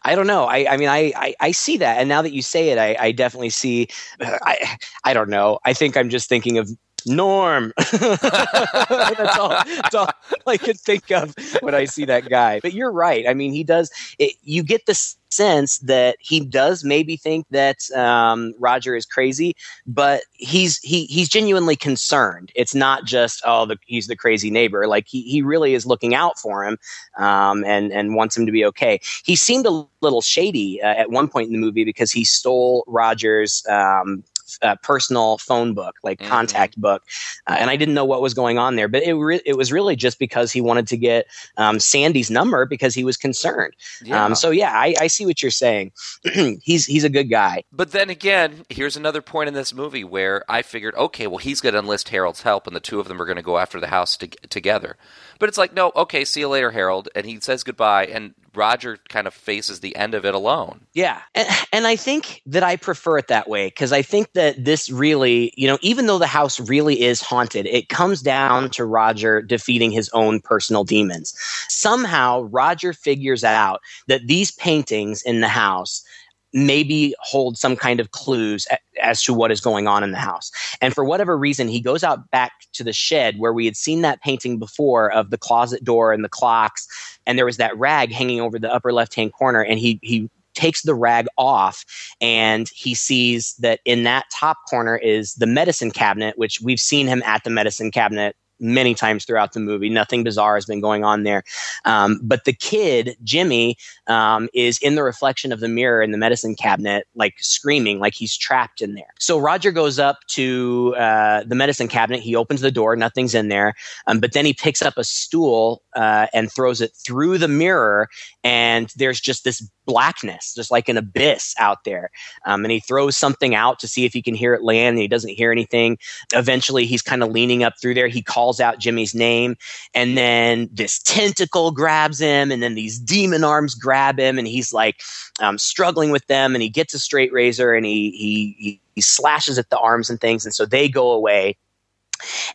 I 0.03 0.15
don't 0.15 0.27
know. 0.27 0.45
I, 0.45 0.73
I 0.73 0.77
mean, 0.77 0.89
I, 0.89 1.11
I, 1.15 1.35
I 1.39 1.51
see 1.51 1.77
that, 1.77 1.99
and 1.99 2.09
now 2.09 2.21
that 2.21 2.33
you 2.33 2.41
say 2.41 2.69
it, 2.69 2.77
I, 2.77 2.95
I 2.99 3.11
definitely 3.11 3.51
see. 3.51 3.89
Uh, 4.19 4.37
I, 4.41 4.77
I 5.03 5.13
don't 5.13 5.29
know. 5.29 5.59
I 5.65 5.73
think 5.73 5.97
I'm 5.97 6.09
just 6.09 6.29
thinking 6.29 6.57
of 6.57 6.69
Norm. 7.05 7.73
that's, 7.91 9.37
all, 9.37 9.49
that's 9.49 9.95
all 9.95 10.09
I 10.47 10.57
could 10.57 10.79
think 10.79 11.11
of 11.11 11.35
when 11.61 11.75
I 11.75 11.85
see 11.85 12.05
that 12.05 12.29
guy. 12.29 12.59
But 12.59 12.73
you're 12.73 12.91
right. 12.91 13.27
I 13.27 13.33
mean, 13.33 13.53
he 13.53 13.63
does. 13.63 13.91
It, 14.19 14.35
you 14.43 14.63
get 14.63 14.85
the 14.85 14.95
sense 15.33 15.79
that 15.79 16.15
he 16.19 16.39
does 16.39 16.83
maybe 16.83 17.17
think 17.17 17.45
that 17.49 17.77
um, 17.95 18.53
Roger 18.59 18.95
is 18.95 19.05
crazy, 19.05 19.55
but 19.85 20.21
he's 20.33 20.79
he 20.79 21.05
he's 21.05 21.27
genuinely 21.27 21.75
concerned. 21.75 22.51
It's 22.55 22.75
not 22.75 23.05
just 23.05 23.41
oh 23.45 23.65
the, 23.65 23.77
he's 23.85 24.07
the 24.07 24.15
crazy 24.15 24.51
neighbor. 24.51 24.87
Like 24.87 25.07
he 25.07 25.23
he 25.23 25.41
really 25.41 25.73
is 25.73 25.85
looking 25.85 26.13
out 26.15 26.37
for 26.37 26.63
him 26.63 26.77
um, 27.17 27.63
and 27.65 27.91
and 27.91 28.15
wants 28.15 28.37
him 28.37 28.45
to 28.45 28.51
be 28.51 28.63
okay. 28.65 28.99
He 29.23 29.35
seemed 29.35 29.65
a 29.65 29.85
little 30.01 30.21
shady 30.21 30.81
uh, 30.81 30.93
at 30.93 31.09
one 31.09 31.27
point 31.27 31.47
in 31.47 31.53
the 31.53 31.59
movie 31.59 31.85
because 31.85 32.11
he 32.11 32.23
stole 32.23 32.83
Roger's. 32.87 33.65
Um, 33.67 34.23
uh, 34.61 34.75
personal 34.83 35.37
phone 35.37 35.73
book, 35.73 35.95
like 36.03 36.19
Mhm. 36.19 36.27
contact 36.27 36.79
book, 36.79 37.03
uh, 37.47 37.55
and 37.59 37.69
I 37.69 37.75
didn't 37.75 37.93
know 37.95 38.05
what 38.05 38.21
was 38.21 38.33
going 38.33 38.57
on 38.57 38.75
there. 38.75 38.87
But 38.87 39.03
it 39.03 39.13
re- 39.13 39.41
it 39.45 39.57
was 39.57 39.71
really 39.71 39.95
just 39.95 40.19
because 40.19 40.51
he 40.51 40.61
wanted 40.61 40.87
to 40.87 40.97
get 40.97 41.25
um, 41.57 41.79
Sandy's 41.79 42.29
number 42.29 42.65
because 42.65 42.93
he 42.93 43.03
was 43.03 43.17
concerned. 43.17 43.73
Yeah. 44.03 44.23
Um, 44.25 44.35
so 44.35 44.49
yeah, 44.51 44.71
I, 44.73 44.95
I 44.99 45.07
see 45.07 45.25
what 45.25 45.41
you're 45.41 45.51
saying. 45.51 45.91
he's 46.63 46.85
he's 46.85 47.03
a 47.03 47.09
good 47.09 47.29
guy. 47.29 47.63
But 47.71 47.91
then 47.91 48.09
again, 48.09 48.65
here's 48.69 48.95
another 48.97 49.21
point 49.21 49.47
in 49.47 49.53
this 49.53 49.73
movie 49.73 50.03
where 50.03 50.43
I 50.49 50.61
figured, 50.61 50.95
okay, 50.95 51.27
well, 51.27 51.37
he's 51.37 51.61
going 51.61 51.73
to 51.73 51.79
enlist 51.79 52.09
Harold's 52.09 52.41
help, 52.43 52.67
and 52.67 52.75
the 52.75 52.79
two 52.79 52.99
of 52.99 53.07
them 53.07 53.21
are 53.21 53.25
going 53.25 53.37
to 53.37 53.41
go 53.41 53.57
after 53.57 53.79
the 53.79 53.87
house 53.87 54.17
to- 54.17 54.27
together. 54.49 54.97
But 55.43 55.49
it's 55.49 55.57
like, 55.57 55.73
no, 55.73 55.91
okay, 55.93 56.23
see 56.23 56.39
you 56.39 56.47
later, 56.47 56.71
Harold. 56.71 57.09
And 57.15 57.25
he 57.25 57.37
says 57.41 57.65
goodbye, 57.65 58.05
and 58.05 58.33
Roger 58.55 58.97
kind 59.09 59.27
of 59.27 59.33
faces 59.33 59.81
the 59.81 59.93
end 59.97 60.13
of 60.13 60.23
it 60.23 60.33
alone. 60.33 60.79
Yeah. 60.93 61.19
And, 61.35 61.49
and 61.73 61.85
I 61.85 61.97
think 61.97 62.41
that 62.45 62.63
I 62.63 62.77
prefer 62.77 63.17
it 63.17 63.27
that 63.27 63.49
way 63.49 63.67
because 63.67 63.91
I 63.91 64.03
think 64.03 64.31
that 64.35 64.63
this 64.63 64.89
really, 64.89 65.51
you 65.57 65.67
know, 65.67 65.77
even 65.81 66.05
though 66.05 66.17
the 66.17 66.27
house 66.27 66.61
really 66.61 67.01
is 67.01 67.19
haunted, 67.19 67.65
it 67.65 67.89
comes 67.89 68.21
down 68.21 68.69
to 68.69 68.85
Roger 68.85 69.41
defeating 69.41 69.91
his 69.91 70.09
own 70.13 70.39
personal 70.39 70.85
demons. 70.85 71.37
Somehow, 71.67 72.43
Roger 72.43 72.93
figures 72.93 73.43
out 73.43 73.81
that 74.07 74.27
these 74.27 74.51
paintings 74.51 75.21
in 75.23 75.41
the 75.41 75.49
house 75.49 76.05
maybe 76.53 77.15
hold 77.19 77.57
some 77.57 77.75
kind 77.75 77.99
of 77.99 78.11
clues 78.11 78.67
as 79.01 79.23
to 79.23 79.33
what 79.33 79.51
is 79.51 79.59
going 79.59 79.87
on 79.87 80.03
in 80.03 80.11
the 80.11 80.17
house. 80.17 80.51
And 80.81 80.93
for 80.93 81.03
whatever 81.03 81.37
reason, 81.37 81.67
he 81.67 81.81
goes 81.81 82.03
out 82.03 82.29
back 82.31 82.51
to 82.73 82.83
the 82.83 82.93
shed 82.93 83.39
where 83.39 83.53
we 83.53 83.65
had 83.65 83.75
seen 83.75 84.01
that 84.01 84.21
painting 84.21 84.59
before 84.59 85.11
of 85.11 85.31
the 85.31 85.37
closet 85.37 85.83
door 85.83 86.13
and 86.13 86.23
the 86.23 86.29
clocks, 86.29 86.87
and 87.25 87.37
there 87.37 87.45
was 87.45 87.57
that 87.57 87.77
rag 87.77 88.11
hanging 88.11 88.41
over 88.41 88.59
the 88.59 88.73
upper 88.73 88.93
left 88.93 89.15
hand 89.15 89.33
corner, 89.33 89.61
and 89.61 89.79
he 89.79 89.99
he 90.01 90.29
takes 90.53 90.83
the 90.83 90.93
rag 90.93 91.27
off 91.37 91.83
and 92.21 92.69
he 92.75 92.93
sees 92.93 93.55
that 93.55 93.79
in 93.85 94.03
that 94.03 94.25
top 94.31 94.57
corner 94.69 94.95
is 94.95 95.33
the 95.35 95.47
medicine 95.47 95.89
cabinet 95.89 96.37
which 96.37 96.61
we've 96.61 96.79
seen 96.79 97.07
him 97.07 97.23
at 97.25 97.43
the 97.43 97.49
medicine 97.49 97.89
cabinet 97.89 98.35
many 98.63 98.95
times 98.95 99.25
throughout 99.25 99.53
the 99.53 99.59
movie. 99.59 99.89
Nothing 99.89 100.23
bizarre 100.23 100.55
has 100.55 100.65
been 100.65 100.81
going 100.81 101.03
on 101.03 101.23
there. 101.23 101.43
Um, 101.85 102.19
but 102.23 102.45
the 102.45 102.53
kid 102.53 103.15
jimmy 103.23 103.77
um, 104.07 104.49
is 104.53 104.79
in 104.79 104.95
the 104.95 105.03
reflection 105.03 105.51
of 105.51 105.59
the 105.59 105.67
mirror 105.67 106.01
in 106.01 106.11
the 106.11 106.17
medicine 106.17 106.55
cabinet 106.55 107.05
like 107.15 107.35
screaming 107.39 107.99
like 107.99 108.13
he's 108.13 108.35
trapped 108.37 108.81
in 108.81 108.95
there. 108.95 109.13
So 109.19 109.37
roger 109.37 109.71
goes 109.71 109.99
up 109.99 110.19
to 110.29 110.95
uh, 110.97 111.43
the 111.43 111.55
medicine 111.55 111.87
cabinet. 111.87 112.21
He 112.21 112.35
opens 112.35 112.61
the 112.61 112.71
door. 112.71 112.95
Nothing's 112.95 113.35
in 113.35 113.49
there. 113.49 113.73
Um, 114.07 114.19
but 114.19 114.33
then 114.33 114.45
he 114.45 114.53
picks 114.53 114.81
up 114.81 114.97
a 114.97 115.03
stool 115.03 115.81
uh, 115.95 116.27
and 116.33 116.51
throws 116.51 116.81
it 116.81 116.91
through 117.05 117.37
the 117.37 117.47
mirror. 117.47 118.07
And 118.43 118.91
there's 118.95 119.19
just 119.19 119.43
this 119.43 119.67
blackness, 119.85 120.53
just 120.53 120.71
like 120.71 120.89
an 120.89 120.97
abyss 120.97 121.53
out 121.57 121.83
there. 121.83 122.09
Um, 122.45 122.63
and 122.63 122.71
he 122.71 122.79
throws 122.79 123.17
something 123.17 123.55
out 123.55 123.79
to 123.79 123.87
see 123.87 124.05
if 124.05 124.13
he 124.13 124.21
can 124.21 124.35
hear 124.35 124.53
it 124.53 124.63
land, 124.63 124.95
and 124.95 124.99
he 124.99 125.07
doesn't 125.07 125.31
hear 125.35 125.51
anything. 125.51 125.97
Eventually, 126.33 126.85
he's 126.85 127.01
kind 127.01 127.23
of 127.23 127.29
leaning 127.29 127.63
up 127.63 127.73
through 127.81 127.93
there. 127.93 128.07
He 128.07 128.21
calls 128.21 128.59
out 128.59 128.79
Jimmy's 128.79 129.15
name, 129.15 129.55
and 129.93 130.17
then 130.17 130.69
this 130.71 130.99
tentacle 130.99 131.71
grabs 131.71 132.19
him, 132.19 132.51
and 132.51 132.61
then 132.61 132.75
these 132.75 132.99
demon 132.99 133.43
arms 133.43 133.75
grab 133.75 134.19
him, 134.19 134.37
and 134.37 134.47
he's 134.47 134.73
like 134.73 135.01
um, 135.39 135.57
struggling 135.57 136.11
with 136.11 136.25
them. 136.27 136.55
And 136.55 136.61
he 136.61 136.69
gets 136.69 136.93
a 136.93 136.99
straight 136.99 137.33
razor, 137.33 137.73
and 137.73 137.85
he 137.85 138.11
he 138.11 138.55
he, 138.57 138.81
he 138.95 139.01
slashes 139.01 139.57
at 139.57 139.69
the 139.69 139.79
arms 139.79 140.09
and 140.09 140.19
things, 140.19 140.45
and 140.45 140.53
so 140.53 140.65
they 140.65 140.87
go 140.87 141.11
away 141.11 141.57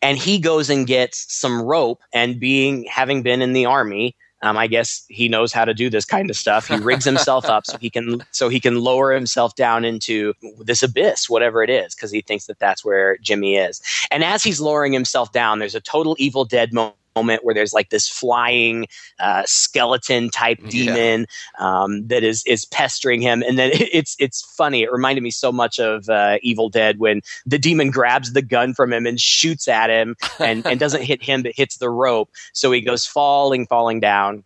and 0.03 0.19
he 0.19 0.39
goes 0.39 0.71
and 0.71 0.87
gets 0.87 1.33
some 1.33 1.61
rope 1.63 2.01
and 2.13 2.41
being 2.41 2.85
having 2.85 3.23
been 3.23 3.43
in 3.43 3.53
the 3.53 3.67
army 3.67 4.17
um, 4.43 4.57
I 4.57 4.67
guess 4.67 5.05
he 5.09 5.29
knows 5.29 5.53
how 5.53 5.65
to 5.65 5.75
do 5.75 5.91
this 5.91 6.05
kind 6.05 6.31
of 6.31 6.37
stuff. 6.37 6.69
He 6.69 6.77
rigs 6.77 7.05
himself 7.05 7.47
up 7.47 7.67
so 7.67 7.77
he 7.79 7.91
can 7.91 8.25
so 8.31 8.49
he 8.49 8.61
can 8.61 8.81
lower 8.81 9.13
himself 9.13 9.55
down 9.57 9.85
into 9.85 10.35
this 10.59 10.83
abyss, 10.83 11.29
whatever 11.29 11.63
it 11.63 11.71
is, 11.71 11.95
because 11.95 12.11
he 12.11 12.21
thinks 12.21 12.47
that 12.47 12.59
that's 12.59 12.85
where 12.85 13.17
Jimmy 13.19 13.57
is. 13.57 13.83
And 14.11 14.23
as 14.23 14.45
he's 14.45 14.61
lowering 14.61 14.93
himself 14.93 15.33
down, 15.33 15.59
there's 15.59 15.75
a 15.75 15.81
total 15.81 16.15
Evil 16.19 16.45
Dead 16.45 16.73
moment 16.73 16.98
moment 17.19 17.45
where 17.45 17.55
there's 17.55 17.73
like 17.73 17.91
this 17.91 18.09
flying 18.09 18.87
uh, 19.19 19.43
skeleton 19.47 20.31
type 20.31 20.59
demon 20.69 21.27
um, 21.59 22.07
that 22.07 22.23
is 22.23 22.45
is 22.47 22.65
pestering 22.65 23.21
him, 23.21 23.43
and 23.43 23.59
then 23.59 23.71
it's 23.75 24.17
it's 24.19 24.43
funny. 24.57 24.83
It 24.83 24.93
reminded 24.93 25.23
me 25.23 25.31
so 25.31 25.53
much 25.53 25.79
of 25.79 26.09
uh, 26.09 26.39
Evil 26.43 26.69
Dead 26.69 26.99
when 26.99 27.23
the 27.47 27.59
demon 27.59 27.91
grabs 27.91 28.33
the 28.33 28.43
gun 28.43 28.75
from 28.75 28.93
him 28.93 29.07
and 29.07 29.21
shoots 29.21 29.69
at 29.69 29.91
him, 29.91 30.17
and 30.39 30.67
and 30.67 30.79
doesn't 30.79 31.03
hit 31.03 31.23
him 31.23 31.43
but 31.43 31.53
hits 31.55 31.79
the 31.79 31.91
rope, 31.91 32.31
so 32.53 32.71
he 32.73 32.81
goes 32.81 33.07
falling, 33.07 33.67
falling 33.67 34.01
down. 34.01 34.45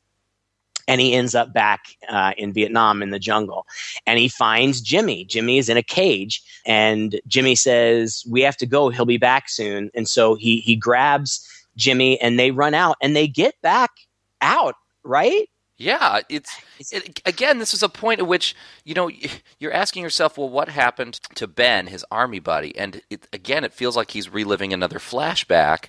And 0.89 1.01
he 1.01 1.15
ends 1.15 1.37
up 1.37 1.53
back 1.53 1.85
uh, 2.09 2.33
in 2.37 2.53
Vietnam 2.53 3.03
in 3.03 3.11
the 3.11 3.21
jungle. 3.21 3.67
And 4.05 4.19
he 4.19 4.29
finds 4.29 4.81
Jimmy. 4.81 5.25
Jimmy 5.25 5.59
is 5.59 5.69
in 5.69 5.77
a 5.77 5.83
cage. 5.83 6.43
And 6.67 7.21
Jimmy 7.29 7.55
says, 7.55 8.25
We 8.29 8.41
have 8.43 8.57
to 8.57 8.67
go. 8.67 8.89
He'll 8.89 9.05
be 9.05 9.17
back 9.17 9.49
soon. 9.49 9.91
And 9.95 10.09
so 10.09 10.35
he, 10.35 10.59
he 10.59 10.75
grabs 10.75 11.47
Jimmy 11.77 12.21
and 12.21 12.39
they 12.39 12.51
run 12.51 12.75
out 12.75 12.97
and 13.03 13.15
they 13.17 13.29
get 13.29 13.55
back 13.63 13.91
out, 14.41 14.75
right? 15.05 15.49
Yeah, 15.79 16.21
it's 16.29 16.61
it, 16.93 17.21
again. 17.27 17.59
This 17.59 17.75
is 17.75 17.83
a 17.83 17.89
point 17.89 18.21
at 18.21 18.27
which 18.27 18.55
you 18.85 18.95
know 18.95 19.11
you're 19.59 19.73
asking 19.73 20.03
yourself, 20.05 20.39
well, 20.39 20.49
what 20.49 20.69
happened 20.69 21.15
to 21.35 21.49
Ben, 21.49 21.89
his 21.89 22.05
army 22.11 22.39
buddy? 22.39 22.77
And 22.77 23.03
it, 23.11 23.27
again, 23.33 23.65
it 23.65 23.73
feels 23.73 23.97
like 23.97 24.13
he's 24.13 24.29
reliving 24.29 24.73
another 24.73 25.01
flashback. 25.01 25.87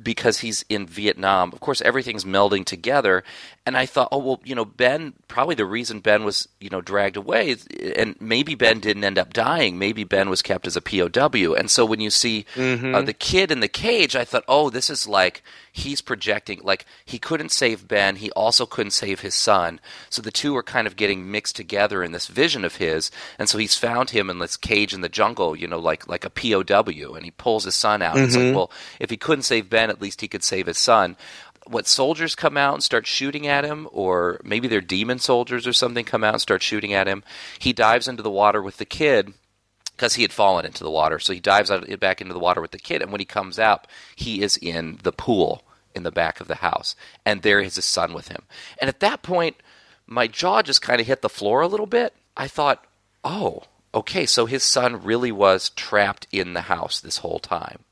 Because 0.00 0.40
he's 0.40 0.64
in 0.68 0.86
Vietnam. 0.86 1.52
Of 1.52 1.60
course, 1.60 1.80
everything's 1.82 2.24
melding 2.24 2.64
together. 2.64 3.24
And 3.64 3.76
I 3.76 3.86
thought, 3.86 4.08
oh, 4.10 4.18
well, 4.18 4.40
you 4.44 4.56
know, 4.56 4.64
Ben, 4.64 5.12
probably 5.28 5.54
the 5.54 5.64
reason 5.64 6.00
Ben 6.00 6.24
was, 6.24 6.48
you 6.60 6.68
know, 6.68 6.80
dragged 6.80 7.16
away, 7.16 7.54
and 7.94 8.16
maybe 8.20 8.56
Ben 8.56 8.80
didn't 8.80 9.04
end 9.04 9.18
up 9.18 9.32
dying. 9.32 9.78
Maybe 9.78 10.02
Ben 10.02 10.28
was 10.28 10.42
kept 10.42 10.66
as 10.66 10.76
a 10.76 10.80
POW. 10.80 11.54
And 11.54 11.70
so 11.70 11.84
when 11.84 12.00
you 12.00 12.10
see 12.10 12.44
Mhm. 12.56 12.92
uh, 12.92 13.02
the 13.02 13.12
kid 13.12 13.52
in 13.52 13.60
the 13.60 13.68
cage, 13.68 14.16
I 14.16 14.24
thought, 14.24 14.42
oh, 14.48 14.68
this 14.68 14.90
is 14.90 15.06
like 15.06 15.44
he's 15.74 16.00
projecting, 16.02 16.60
like 16.64 16.84
he 17.04 17.18
couldn't 17.20 17.50
save 17.50 17.86
Ben. 17.86 18.16
He 18.16 18.30
also 18.32 18.66
couldn't 18.66 18.90
save 18.90 19.20
his 19.20 19.34
son. 19.34 19.80
So 20.10 20.20
the 20.20 20.32
two 20.32 20.54
are 20.56 20.62
kind 20.62 20.86
of 20.88 20.96
getting 20.96 21.30
mixed 21.30 21.54
together 21.56 22.02
in 22.02 22.10
this 22.12 22.26
vision 22.26 22.64
of 22.64 22.76
his. 22.76 23.10
And 23.38 23.48
so 23.48 23.58
he's 23.58 23.76
found 23.76 24.10
him 24.10 24.28
in 24.28 24.38
this 24.40 24.56
cage 24.56 24.92
in 24.92 25.00
the 25.02 25.08
jungle, 25.08 25.54
you 25.56 25.66
know, 25.68 25.78
like, 25.78 26.06
like 26.08 26.24
a 26.24 26.30
POW. 26.30 27.14
And 27.14 27.24
he 27.24 27.30
pulls 27.30 27.64
his 27.64 27.74
son 27.76 28.02
out. 28.02 28.18
It's 28.18 28.34
like, 28.36 28.46
Mhm. 28.46 28.54
well, 28.54 28.70
if 28.98 29.08
he 29.08 29.16
couldn't 29.16 29.44
save 29.44 29.70
Ben, 29.70 29.81
at 29.90 30.00
least 30.00 30.20
he 30.20 30.28
could 30.28 30.44
save 30.44 30.66
his 30.66 30.78
son. 30.78 31.16
What 31.66 31.86
soldiers 31.86 32.34
come 32.34 32.56
out 32.56 32.74
and 32.74 32.82
start 32.82 33.06
shooting 33.06 33.46
at 33.46 33.64
him, 33.64 33.88
or 33.92 34.40
maybe 34.42 34.66
they're 34.66 34.80
demon 34.80 35.18
soldiers 35.18 35.66
or 35.66 35.72
something 35.72 36.04
come 36.04 36.24
out 36.24 36.34
and 36.34 36.42
start 36.42 36.62
shooting 36.62 36.92
at 36.92 37.06
him. 37.06 37.22
He 37.58 37.72
dives 37.72 38.08
into 38.08 38.22
the 38.22 38.30
water 38.30 38.60
with 38.60 38.78
the 38.78 38.84
kid 38.84 39.34
because 39.96 40.14
he 40.14 40.22
had 40.22 40.32
fallen 40.32 40.66
into 40.66 40.82
the 40.82 40.90
water. 40.90 41.18
So 41.18 41.32
he 41.32 41.40
dives 41.40 41.70
out, 41.70 41.88
back 42.00 42.20
into 42.20 42.34
the 42.34 42.40
water 42.40 42.60
with 42.60 42.72
the 42.72 42.78
kid, 42.78 43.02
and 43.02 43.12
when 43.12 43.20
he 43.20 43.24
comes 43.24 43.58
out, 43.58 43.86
he 44.16 44.42
is 44.42 44.56
in 44.56 44.98
the 45.02 45.12
pool 45.12 45.62
in 45.94 46.02
the 46.02 46.10
back 46.10 46.40
of 46.40 46.48
the 46.48 46.56
house, 46.56 46.96
and 47.24 47.42
there 47.42 47.60
is 47.60 47.76
his 47.76 47.84
son 47.84 48.12
with 48.12 48.28
him. 48.28 48.42
And 48.80 48.88
at 48.88 49.00
that 49.00 49.22
point, 49.22 49.56
my 50.06 50.26
jaw 50.26 50.62
just 50.62 50.82
kind 50.82 51.00
of 51.00 51.06
hit 51.06 51.22
the 51.22 51.28
floor 51.28 51.60
a 51.60 51.68
little 51.68 51.86
bit. 51.86 52.14
I 52.36 52.48
thought, 52.48 52.84
oh, 53.22 53.64
okay, 53.94 54.26
so 54.26 54.46
his 54.46 54.62
son 54.62 55.04
really 55.04 55.30
was 55.30 55.70
trapped 55.70 56.26
in 56.32 56.54
the 56.54 56.62
house 56.62 57.00
this 57.00 57.18
whole 57.18 57.38
time 57.38 57.84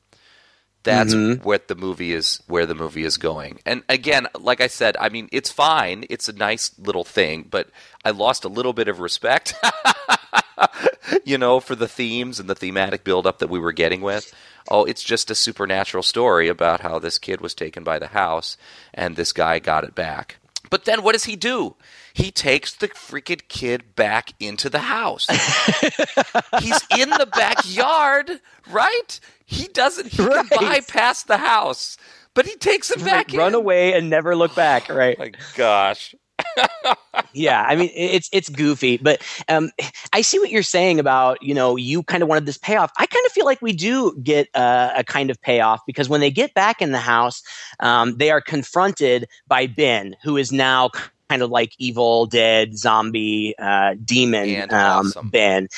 that's 0.82 1.14
Mhm. 1.14 1.42
what 1.44 1.68
the 1.68 1.74
movie 1.74 2.12
is 2.12 2.40
where 2.46 2.64
the 2.66 2.74
movie 2.74 3.04
is 3.04 3.16
going. 3.18 3.60
And 3.66 3.82
again 3.88 4.26
like 4.38 4.60
i 4.60 4.66
said 4.66 4.96
i 4.98 5.08
mean 5.10 5.28
it's 5.32 5.50
fine. 5.50 6.04
It's 6.08 6.28
a 6.28 6.32
nice 6.32 6.70
little 6.78 7.04
thing 7.04 7.46
but 7.50 7.68
i 8.04 8.10
lost 8.10 8.44
a 8.44 8.48
little 8.48 8.72
bit 8.72 8.88
of 8.88 8.98
respect 9.00 9.54
you 11.24 11.38
know 11.38 11.60
for 11.60 11.74
the 11.74 11.88
themes 11.88 12.38
and 12.40 12.48
the 12.48 12.54
thematic 12.54 13.04
buildup 13.04 13.38
that 13.38 13.50
we 13.50 13.58
were 13.58 13.72
getting 13.72 14.00
with. 14.00 14.32
Oh 14.70 14.84
it's 14.84 15.02
just 15.02 15.30
a 15.30 15.34
supernatural 15.34 16.02
story 16.02 16.48
about 16.48 16.80
how 16.80 16.98
this 16.98 17.18
kid 17.18 17.40
was 17.40 17.54
taken 17.54 17.82
by 17.84 17.98
the 17.98 18.08
house 18.08 18.56
and 18.94 19.16
this 19.16 19.32
guy 19.32 19.58
got 19.58 19.84
it 19.84 19.94
back. 19.94 20.36
But 20.70 20.84
then 20.84 21.02
what 21.02 21.12
does 21.12 21.24
he 21.24 21.36
do 21.36 21.74
he 22.14 22.30
takes 22.30 22.74
the 22.74 22.88
freaking 22.88 23.40
kid 23.48 23.94
back 23.94 24.32
into 24.40 24.68
the 24.70 24.80
house 24.80 25.26
he's 26.60 26.80
in 26.98 27.10
the 27.10 27.28
backyard, 27.34 28.30
right? 28.70 29.20
He 29.46 29.66
doesn't. 29.68 30.08
He 30.08 30.22
Right. 30.22 30.48
can 30.48 30.60
bypass 30.60 31.24
the 31.24 31.38
house, 31.38 31.96
but 32.34 32.46
he 32.46 32.54
takes 32.56 32.90
him 32.90 33.04
back 33.04 33.32
Run 33.32 33.48
in. 33.48 33.54
away 33.54 33.92
and 33.94 34.08
never 34.10 34.36
look 34.36 34.54
back. 34.54 34.88
Right. 34.88 35.18
My 35.18 35.32
gosh. 35.56 36.14
yeah, 37.32 37.64
I 37.68 37.76
mean 37.76 37.90
it's 37.94 38.28
it's 38.32 38.48
goofy, 38.48 38.96
but 38.96 39.22
um, 39.48 39.70
I 40.12 40.22
see 40.22 40.38
what 40.38 40.50
you're 40.50 40.62
saying 40.62 40.98
about 40.98 41.42
you 41.42 41.52
know 41.54 41.76
you 41.76 42.02
kind 42.04 42.22
of 42.22 42.28
wanted 42.28 42.46
this 42.46 42.56
payoff. 42.58 42.90
I 42.98 43.06
kind 43.06 43.26
of 43.26 43.32
feel 43.32 43.44
like 43.44 43.60
we 43.60 43.72
do 43.72 44.16
get 44.22 44.48
uh, 44.54 44.90
a 44.96 45.04
kind 45.04 45.30
of 45.30 45.40
payoff 45.42 45.80
because 45.86 46.08
when 46.08 46.20
they 46.20 46.30
get 46.30 46.54
back 46.54 46.80
in 46.80 46.92
the 46.92 46.98
house, 46.98 47.42
um, 47.80 48.16
they 48.16 48.30
are 48.30 48.40
confronted 48.40 49.28
by 49.48 49.66
Ben, 49.66 50.16
who 50.22 50.36
is 50.38 50.50
now 50.50 50.90
kind 51.30 51.42
of 51.42 51.50
like 51.50 51.74
evil, 51.78 52.26
dead, 52.26 52.76
zombie, 52.76 53.54
uh, 53.58 53.94
demon 54.04 54.62
um, 54.72 55.06
awesome. 55.06 55.28
Ben. 55.28 55.68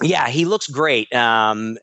Yeah, 0.00 0.28
he 0.28 0.44
looks 0.44 0.68
great. 0.68 1.12
Um, 1.12 1.76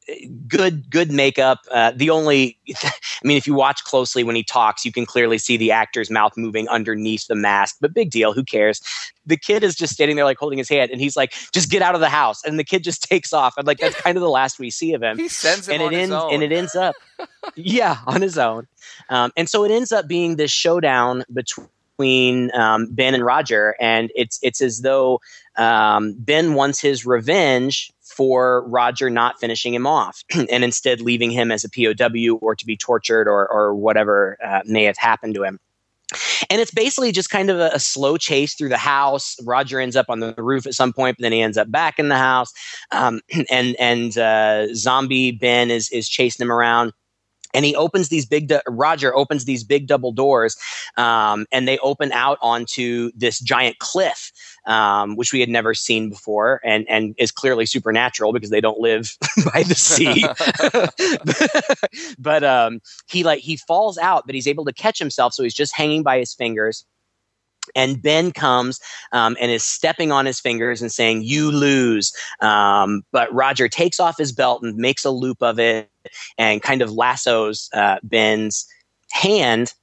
good, 0.48 0.90
good 0.90 1.12
makeup. 1.12 1.60
Uh, 1.70 1.92
the 1.94 2.12
only, 2.12 2.58
I 2.84 2.92
mean, 3.24 3.36
if 3.36 3.46
you 3.46 3.54
watch 3.56 3.84
closely 3.84 4.24
when 4.24 4.38
he 4.38 4.44
talks, 4.44 4.86
you 4.86 4.92
can 4.92 5.06
clearly 5.06 5.38
see 5.38 5.58
the 5.58 5.72
actor's 5.72 6.10
mouth 6.10 6.32
moving 6.38 6.70
underneath 6.70 7.28
the 7.28 7.36
mask. 7.36 7.78
But 7.82 7.94
big 7.94 8.12
deal. 8.12 8.32
Who 8.32 8.44
cares? 8.44 8.80
The 9.26 9.36
kid 9.36 9.64
is 9.64 9.76
just 9.76 9.94
standing 9.94 10.16
there, 10.16 10.24
like 10.24 10.38
holding 10.38 10.60
his 10.60 10.70
hand, 10.70 10.92
and 10.92 11.02
he's 11.02 11.18
like, 11.18 11.34
"Just 11.52 11.70
get 11.70 11.82
out 11.82 11.96
of 11.96 12.00
the 12.00 12.10
house." 12.10 12.44
And 12.46 12.58
the 12.60 12.64
kid 12.64 12.84
just 12.84 13.04
takes 13.10 13.34
off. 13.34 13.56
And 13.58 13.68
like 13.68 13.80
that's 13.80 14.00
kind 14.00 14.16
of 14.16 14.22
the 14.22 14.30
last 14.30 14.60
we 14.60 14.70
see 14.70 14.94
of 14.94 15.02
him. 15.04 15.18
He 15.18 15.28
sends 15.28 15.68
him 15.68 15.74
and 15.74 15.84
on 15.84 15.94
it 15.94 15.98
his 15.98 16.04
ends, 16.04 16.24
own. 16.24 16.34
and 16.36 16.44
it 16.44 16.52
ends 16.54 16.76
up, 16.76 16.96
yeah, 17.56 17.98
on 18.06 18.22
his 18.22 18.38
own. 18.38 18.68
Um, 19.10 19.34
and 19.36 19.50
so 19.50 19.66
it 19.66 19.72
ends 19.72 19.92
up 19.92 20.08
being 20.08 20.38
this 20.38 20.52
showdown 20.52 21.26
between 21.34 21.68
um, 22.00 22.88
Ben 22.92 23.14
and 23.14 23.26
Roger, 23.26 23.76
and 23.80 24.12
it's 24.16 24.40
it's 24.42 24.62
as 24.62 24.82
though 24.82 25.20
um, 25.56 26.16
Ben 26.18 26.54
wants 26.54 26.82
his 26.82 27.06
revenge 27.06 27.92
for 28.04 28.68
Roger 28.68 29.10
not 29.10 29.40
finishing 29.40 29.74
him 29.74 29.88
off, 29.88 30.24
and 30.34 30.64
instead 30.64 31.02
leaving 31.02 31.32
him 31.32 31.52
as 31.52 31.64
a 31.64 31.70
POW 31.70 32.38
or 32.42 32.56
to 32.56 32.66
be 32.66 32.78
tortured 32.78 33.28
or 33.28 33.48
or 33.48 33.76
whatever 33.76 34.38
uh, 34.44 34.62
may 34.66 34.84
have 34.84 34.98
happened 34.98 35.36
to 35.36 35.44
him. 35.44 35.60
And 36.52 36.62
it's 36.62 36.72
basically 36.72 37.12
just 37.12 37.32
kind 37.32 37.50
of 37.50 37.60
a, 37.60 37.72
a 37.74 37.80
slow 37.80 38.16
chase 38.18 38.54
through 38.54 38.70
the 38.70 38.78
house. 38.78 39.36
Roger 39.44 39.80
ends 39.80 39.96
up 39.96 40.06
on 40.08 40.20
the 40.20 40.36
roof 40.38 40.68
at 40.68 40.76
some 40.76 40.94
point, 40.94 41.18
but 41.18 41.24
then 41.24 41.32
he 41.32 41.42
ends 41.42 41.58
up 41.58 41.72
back 41.72 41.98
in 41.98 42.10
the 42.10 42.18
house. 42.18 42.54
Um, 42.92 43.22
and 43.50 43.76
and 43.80 44.18
uh, 44.18 44.74
zombie 44.74 45.32
Ben 45.32 45.72
is 45.72 45.90
is 45.92 46.08
chasing 46.08 46.44
him 46.44 46.52
around 46.52 46.94
and 47.56 47.66
he 47.66 47.76
opens 47.76 48.10
these 48.10 48.26
big 48.26 48.48
du- 48.48 48.62
roger 48.68 49.16
opens 49.16 49.46
these 49.46 49.64
big 49.64 49.88
double 49.88 50.12
doors 50.12 50.58
um, 50.98 51.46
and 51.52 51.68
they 51.68 51.78
open 51.80 52.12
out 52.12 52.38
onto 52.42 53.12
this 53.16 53.40
giant 53.40 53.80
cliff 53.80 54.32
um, 54.66 55.16
which 55.16 55.32
we 55.32 55.40
had 55.40 55.50
never 55.50 55.74
seen 55.74 56.10
before 56.10 56.60
and 56.64 56.86
and 56.90 57.16
is 57.18 57.32
clearly 57.32 57.66
supernatural 57.66 58.34
because 58.34 58.50
they 58.50 58.62
don't 58.62 58.80
live 58.80 59.16
by 59.54 59.64
the 59.64 59.76
sea. 59.76 60.26
But 62.18 62.44
um, 62.44 62.82
he 63.08 63.24
like 63.24 63.40
he 63.40 63.58
falls 63.58 63.98
out 63.98 64.26
but 64.26 64.36
he's 64.36 64.48
able 64.48 64.66
to 64.66 64.74
catch 64.74 65.00
himself 65.00 65.34
so 65.34 65.44
he's 65.44 65.54
just 65.54 65.76
hanging 65.76 66.04
by 66.04 66.20
his 66.20 66.34
fingers 66.34 66.86
and 67.76 68.02
Ben 68.02 68.32
comes 68.32 68.80
um, 69.12 69.36
and 69.40 69.52
is 69.52 69.64
stepping 69.64 70.12
on 70.12 70.26
his 70.26 70.40
fingers 70.40 70.82
and 70.82 70.92
saying, 70.92 71.24
You 71.24 71.52
lose. 71.52 72.14
Um, 72.42 73.04
but 73.12 73.34
Roger 73.34 73.68
takes 73.68 74.00
off 74.00 74.18
his 74.18 74.32
belt 74.32 74.64
and 74.64 74.76
makes 74.76 75.06
a 75.06 75.12
loop 75.12 75.42
of 75.42 75.60
it 75.60 75.90
and 76.38 76.62
kind 76.62 76.82
of 76.82 76.92
lassos 76.92 77.70
uh, 77.74 77.98
Ben's 78.04 78.66
hand 79.12 79.74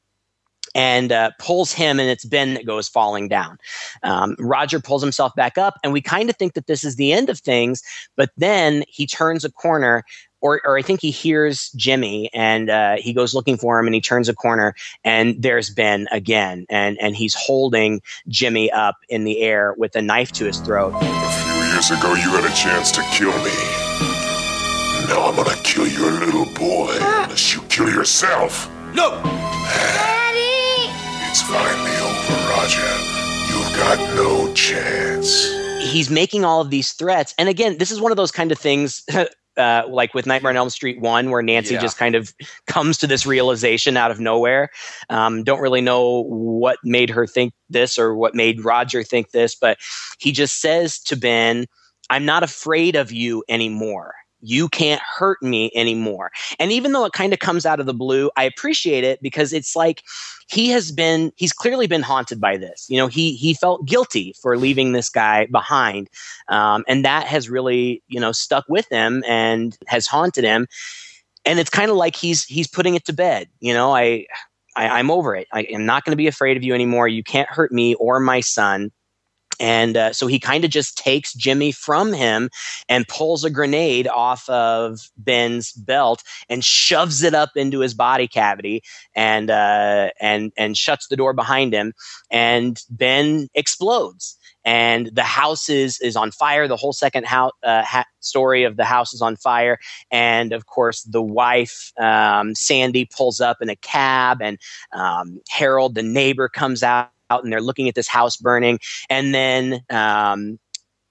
and 0.75 1.13
uh, 1.13 1.31
pulls 1.39 1.73
him, 1.73 2.01
and 2.01 2.09
it's 2.09 2.25
Ben 2.25 2.55
that 2.55 2.67
goes 2.67 2.89
falling 2.89 3.29
down. 3.29 3.59
Um, 4.03 4.37
Roger 4.39 4.81
pulls 4.81 5.03
himself 5.03 5.35
back 5.35 5.59
up, 5.59 5.79
and 5.83 5.93
we 5.93 6.01
kind 6.01 6.31
of 6.31 6.37
think 6.37 6.55
that 6.55 6.67
this 6.67 6.85
is 6.85 6.97
the 6.97 7.13
end 7.13 7.29
of 7.29 7.41
things, 7.41 7.83
but 8.17 8.31
then 8.37 8.85
he 8.89 9.07
turns 9.07 9.45
a 9.45 9.51
corner. 9.51 10.03
Or, 10.43 10.61
or 10.65 10.77
I 10.77 10.83
think 10.83 11.01
he 11.01 11.11
hears 11.11 11.71
Jimmy 11.71 12.29
and 12.35 12.69
uh, 12.69 12.97
he 12.99 13.13
goes 13.13 13.33
looking 13.35 13.57
for 13.57 13.79
him 13.79 13.87
and 13.87 13.95
he 13.95 14.01
turns 14.01 14.29
a 14.29 14.35
corner 14.35 14.75
and 15.05 15.41
there's 15.41 15.71
Ben 15.71 16.09
again 16.11 16.67
and 16.69 16.99
and 17.01 17.17
he's 17.17 17.35
holding 17.35 18.03
Jimmy 18.29 18.71
up 18.73 18.97
in 19.09 19.25
the 19.25 19.41
air 19.41 19.75
with 19.79 19.95
a 19.97 20.03
knife 20.03 20.33
to 20.33 20.45
his 20.45 20.59
throat. 20.59 20.93
A 20.97 21.31
few 21.45 21.53
years 21.73 21.91
ago, 21.91 22.15
you 22.15 22.31
had 22.31 22.45
a 22.45 22.55
chance 22.55 22.91
to 22.93 23.03
kill 23.13 23.33
me. 23.45 23.53
Now 25.09 25.29
I'm 25.29 25.37
gonna 25.37 25.57
kill 25.63 25.87
your 25.87 26.11
little 26.11 26.47
boy 26.55 26.93
unless 26.95 27.55
you 27.55 27.63
kill 27.69 27.89
yourself. 27.89 28.69
No! 28.95 29.11
Daddy! 29.23 30.91
It's 31.29 31.43
finally 31.43 31.97
over, 31.97 32.51
Roger. 32.51 33.13
You've 33.49 33.77
got 33.77 33.99
no 34.17 34.53
chance. 34.55 35.47
He's 35.83 36.11
making 36.11 36.45
all 36.45 36.61
of 36.61 36.71
these 36.71 36.93
threats, 36.93 37.35
and 37.39 37.49
again, 37.49 37.79
this 37.79 37.91
is 37.91 38.01
one 38.01 38.13
of 38.13 38.17
those 38.17 38.31
kind 38.31 38.53
of 38.53 38.59
things. 38.59 39.05
Uh, 39.57 39.83
like 39.89 40.15
with 40.15 40.25
Nightmare 40.27 40.51
on 40.51 40.57
Elm 40.57 40.71
Street 40.71 41.01
1, 41.01 41.31
where 41.31 41.43
Nancy 41.43 41.75
Yeah. 41.75 41.81
just 41.81 41.99
kind 41.99 42.15
of 42.15 42.33
comes 42.67 42.97
to 42.99 43.07
this 43.07 43.27
realization 43.27 43.97
out 43.99 44.11
of 44.11 44.19
nowhere. 44.19 44.71
Um, 45.11 45.45
don't 45.45 45.61
really 45.61 45.83
know 45.83 46.23
what 46.25 46.79
made 46.85 47.11
her 47.11 47.27
think 47.27 47.53
this 47.69 47.99
or 47.99 48.15
what 48.15 48.35
made 48.35 48.65
Roger 48.65 49.03
think 49.03 49.33
this, 49.33 49.55
but 49.55 49.77
he 50.19 50.33
just 50.33 50.61
says 50.61 50.99
to 51.01 51.17
Ben, 51.17 51.67
I'm 52.09 52.25
not 52.25 52.43
afraid 52.43 52.97
of 52.97 53.13
you 53.13 53.45
anymore. 53.49 54.15
You 54.43 54.69
can't 54.69 55.01
hurt 55.01 55.43
me 55.43 55.71
anymore. 55.75 56.31
And 56.59 56.73
even 56.73 56.93
though 56.93 57.05
it 57.05 57.13
kind 57.13 57.33
of 57.33 57.39
comes 57.39 57.65
out 57.65 57.81
of 57.81 57.87
the 57.87 57.95
blue, 57.95 58.31
I 58.37 58.45
appreciate 58.45 59.05
it 59.05 59.23
because 59.23 59.53
it's 59.53 59.75
like 59.77 60.03
he 60.49 60.69
has 60.71 60.93
been 60.93 61.33
he's 61.37 61.53
clearly 61.53 61.87
been 61.87 62.03
haunted 62.03 62.41
by 62.41 62.57
this. 62.57 62.87
You 62.89 62.99
know, 62.99 63.07
he 63.07 63.35
he 63.35 63.55
felt 63.55 63.87
guilty 63.87 64.35
for 64.43 64.59
leaving 64.59 64.93
this 64.93 65.09
guy 65.09 65.47
behind. 65.47 66.11
Um, 66.49 66.85
and 66.89 67.05
that 67.05 67.27
has 67.27 67.49
really, 67.49 68.03
you 68.09 68.21
know, 68.21 68.33
stuck 68.33 68.65
with 68.69 68.89
him 68.91 69.23
and 69.27 69.77
has 69.87 70.07
haunted 70.07 70.45
him. 70.45 70.67
And 71.45 71.59
it's 71.59 71.71
kind 71.71 71.91
of 71.91 71.97
like 71.97 72.17
he's 72.17 72.45
he's 72.45 72.69
putting 72.69 72.95
it 72.95 73.05
to 73.07 73.13
bed. 73.13 73.49
You 73.61 73.73
know, 73.75 73.95
I, 73.95 74.27
I 74.77 74.89
I'm 74.89 75.11
over 75.11 75.35
it. 75.37 75.49
I 75.53 75.63
am 75.63 75.87
not 75.87 76.05
going 76.05 76.13
to 76.13 76.17
be 76.17 76.27
afraid 76.27 76.57
of 76.57 76.63
you 76.63 76.75
anymore. 76.75 77.09
You 77.09 77.23
can't 77.23 77.49
hurt 77.49 77.73
me 77.73 77.95
or 77.95 78.21
my 78.21 78.41
son. 78.41 78.91
And 79.63 79.97
uh, 79.97 80.13
so 80.13 80.27
he 80.27 80.41
kind 80.41 80.65
of 80.65 80.71
just 80.71 80.99
takes 80.99 81.33
Jimmy 81.35 81.73
from 81.73 82.13
him 82.13 82.51
and 82.89 83.09
pulls 83.09 83.45
a 83.45 83.51
grenade 83.51 84.09
off 84.09 84.49
of 84.51 85.01
Ben's 85.17 85.73
belt 85.73 86.23
and 86.51 86.65
shoves 86.65 87.23
it 87.23 87.35
up 87.35 87.51
into 87.57 87.81
his 87.81 87.95
body 87.95 88.29
cavity 88.29 88.83
and 89.17 89.51
uh, 89.51 90.11
and 90.21 90.53
and 90.59 90.77
shuts 90.77 91.09
the 91.09 91.17
door 91.17 91.33
behind 91.33 91.73
him. 91.73 91.95
And 92.31 92.83
Ben 92.91 93.49
explodes. 93.55 94.37
and 94.65 95.11
the 95.15 95.23
house 95.23 95.69
is 95.69 96.01
is 96.01 96.17
on 96.17 96.33
fire. 96.33 96.69
The 96.69 96.77
whole 96.77 96.93
second 96.93 97.27
house 97.27 97.53
uh, 97.63 97.85
ha- 97.85 98.07
story 98.21 98.65
of 98.65 98.77
the 98.77 98.85
house 98.85 99.15
is 99.15 99.23
on 99.23 99.37
fire, 99.37 99.79
and 100.11 100.53
of 100.53 100.67
course 100.67 101.03
the 101.05 101.23
wife 101.23 101.93
um, 102.01 102.55
Sandy 102.55 103.07
pulls 103.07 103.41
up 103.41 103.59
in 103.61 103.71
a 103.71 103.77
cab, 103.77 104.43
and 104.43 104.59
um, 104.93 105.41
Harold, 105.51 105.95
the 105.95 106.03
neighbor, 106.03 106.49
comes 106.49 106.83
out. 106.83 107.12
And 107.41 107.53
they're 107.53 107.61
looking 107.61 107.89
at 107.89 107.95
this 107.95 108.09
house 108.09 108.37
burning, 108.37 108.79
and 109.09 109.35
then 109.35 109.83
um, 109.91 110.59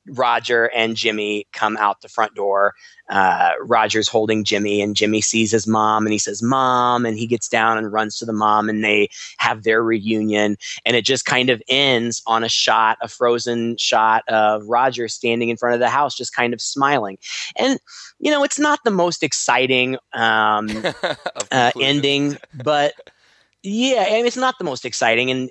Roger 0.08 0.66
and 0.76 0.96
Jimmy 0.96 1.46
come 1.54 1.78
out 1.78 2.02
the 2.02 2.10
front 2.10 2.34
door. 2.34 2.74
Uh, 3.10 3.52
Roger's 3.62 4.08
holding 4.08 4.44
Jimmy, 4.44 4.82
and 4.82 4.96
Jimmy 4.96 5.22
sees 5.22 5.52
his 5.52 5.68
mom, 5.68 6.06
and 6.06 6.14
he 6.14 6.18
says, 6.18 6.42
"Mom," 6.42 7.06
and 7.06 7.18
he 7.18 7.28
gets 7.28 7.48
down 7.48 7.78
and 7.78 7.92
runs 7.92 8.18
to 8.18 8.26
the 8.26 8.34
mom, 8.34 8.70
and 8.70 8.84
they 8.84 9.10
have 9.38 9.64
their 9.64 9.84
reunion. 9.84 10.58
And 10.86 10.96
it 10.96 11.06
just 11.06 11.26
kind 11.26 11.50
of 11.50 11.62
ends 11.68 12.22
on 12.26 12.44
a 12.44 12.50
shot, 12.50 12.98
a 13.02 13.08
frozen 13.08 13.78
shot 13.78 14.24
of 14.28 14.66
Roger 14.68 15.08
standing 15.08 15.50
in 15.50 15.58
front 15.58 15.76
of 15.76 15.80
the 15.80 15.90
house, 15.90 16.16
just 16.16 16.36
kind 16.36 16.54
of 16.54 16.62
smiling. 16.62 17.18
And 17.58 17.80
you 18.20 18.32
know, 18.32 18.44
it's 18.44 18.60
not 18.60 18.80
the 18.84 18.92
most 18.92 19.24
exciting 19.24 19.98
um, 20.14 20.70
uh, 21.52 21.72
ending, 21.80 22.38
but 22.64 22.94
yeah, 23.64 24.06
I 24.08 24.14
mean, 24.14 24.26
it's 24.26 24.38
not 24.38 24.58
the 24.58 24.64
most 24.64 24.86
exciting, 24.86 25.30
and 25.30 25.50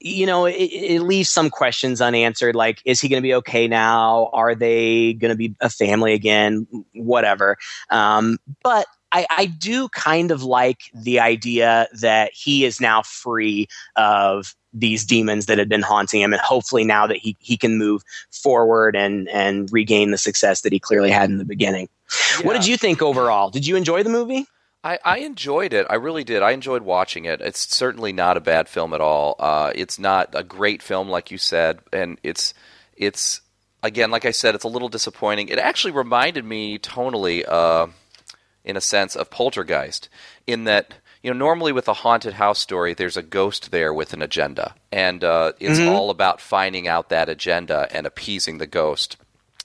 you 0.00 0.26
know, 0.26 0.44
it, 0.44 0.54
it 0.54 1.02
leaves 1.02 1.30
some 1.30 1.48
questions 1.48 2.00
unanswered. 2.00 2.54
Like, 2.54 2.82
is 2.84 3.00
he 3.00 3.08
going 3.08 3.22
to 3.22 3.26
be 3.26 3.34
okay 3.34 3.66
now? 3.66 4.30
Are 4.32 4.54
they 4.54 5.14
going 5.14 5.30
to 5.30 5.36
be 5.36 5.54
a 5.60 5.70
family 5.70 6.12
again? 6.12 6.66
Whatever. 6.92 7.56
Um, 7.90 8.38
but 8.62 8.86
I, 9.12 9.26
I, 9.30 9.46
do 9.46 9.88
kind 9.88 10.30
of 10.30 10.42
like 10.42 10.90
the 10.94 11.20
idea 11.20 11.88
that 12.00 12.32
he 12.34 12.64
is 12.66 12.80
now 12.80 13.02
free 13.02 13.68
of 13.96 14.54
these 14.74 15.04
demons 15.06 15.46
that 15.46 15.56
had 15.56 15.68
been 15.68 15.82
haunting 15.82 16.20
him, 16.20 16.34
and 16.34 16.42
hopefully 16.42 16.84
now 16.84 17.06
that 17.06 17.16
he 17.16 17.36
he 17.40 17.56
can 17.56 17.78
move 17.78 18.02
forward 18.30 18.94
and 18.94 19.28
and 19.30 19.72
regain 19.72 20.10
the 20.10 20.18
success 20.18 20.60
that 20.60 20.72
he 20.72 20.78
clearly 20.78 21.10
had 21.10 21.30
in 21.30 21.38
the 21.38 21.44
beginning. 21.44 21.88
Yeah. 22.38 22.46
What 22.46 22.52
did 22.52 22.66
you 22.66 22.76
think 22.76 23.00
overall? 23.00 23.48
Did 23.48 23.66
you 23.66 23.76
enjoy 23.76 24.02
the 24.02 24.10
movie? 24.10 24.46
I, 24.86 24.98
I, 25.04 25.18
enjoyed 25.18 25.72
it. 25.72 25.84
I 25.90 25.96
really 25.96 26.22
did. 26.22 26.42
I 26.42 26.52
enjoyed 26.52 26.82
watching 26.82 27.24
it. 27.24 27.40
It's 27.40 27.74
certainly 27.74 28.12
not 28.12 28.36
a 28.36 28.40
bad 28.40 28.68
film 28.68 28.94
at 28.94 29.00
all. 29.00 29.34
Uh, 29.36 29.72
it's 29.74 29.98
not 29.98 30.30
a 30.34 30.44
great 30.44 30.80
film, 30.80 31.08
like 31.08 31.32
you 31.32 31.38
said, 31.38 31.80
and 31.92 32.18
it's 32.22 32.54
it's 32.96 33.40
again, 33.82 34.12
like 34.12 34.24
I 34.24 34.30
said, 34.30 34.54
it's 34.54 34.62
a 34.62 34.68
little 34.68 34.88
disappointing. 34.88 35.48
It 35.48 35.58
actually 35.58 35.90
reminded 35.90 36.44
me 36.44 36.78
tonally, 36.78 37.44
uh, 37.48 37.88
in 38.64 38.76
a 38.76 38.80
sense, 38.80 39.16
of 39.16 39.28
Poltergeist, 39.28 40.08
in 40.46 40.64
that 40.64 40.94
you 41.20 41.32
know 41.32 41.36
normally 41.36 41.72
with 41.72 41.88
a 41.88 41.92
haunted 41.92 42.34
house 42.34 42.60
story, 42.60 42.94
there's 42.94 43.16
a 43.16 43.22
ghost 43.22 43.72
there 43.72 43.92
with 43.92 44.12
an 44.12 44.22
agenda, 44.22 44.76
and 44.92 45.24
uh, 45.24 45.52
it's 45.58 45.80
mm-hmm. 45.80 45.92
all 45.92 46.10
about 46.10 46.40
finding 46.40 46.86
out 46.86 47.08
that 47.08 47.28
agenda 47.28 47.88
and 47.90 48.06
appeasing 48.06 48.58
the 48.58 48.68
ghost 48.68 49.16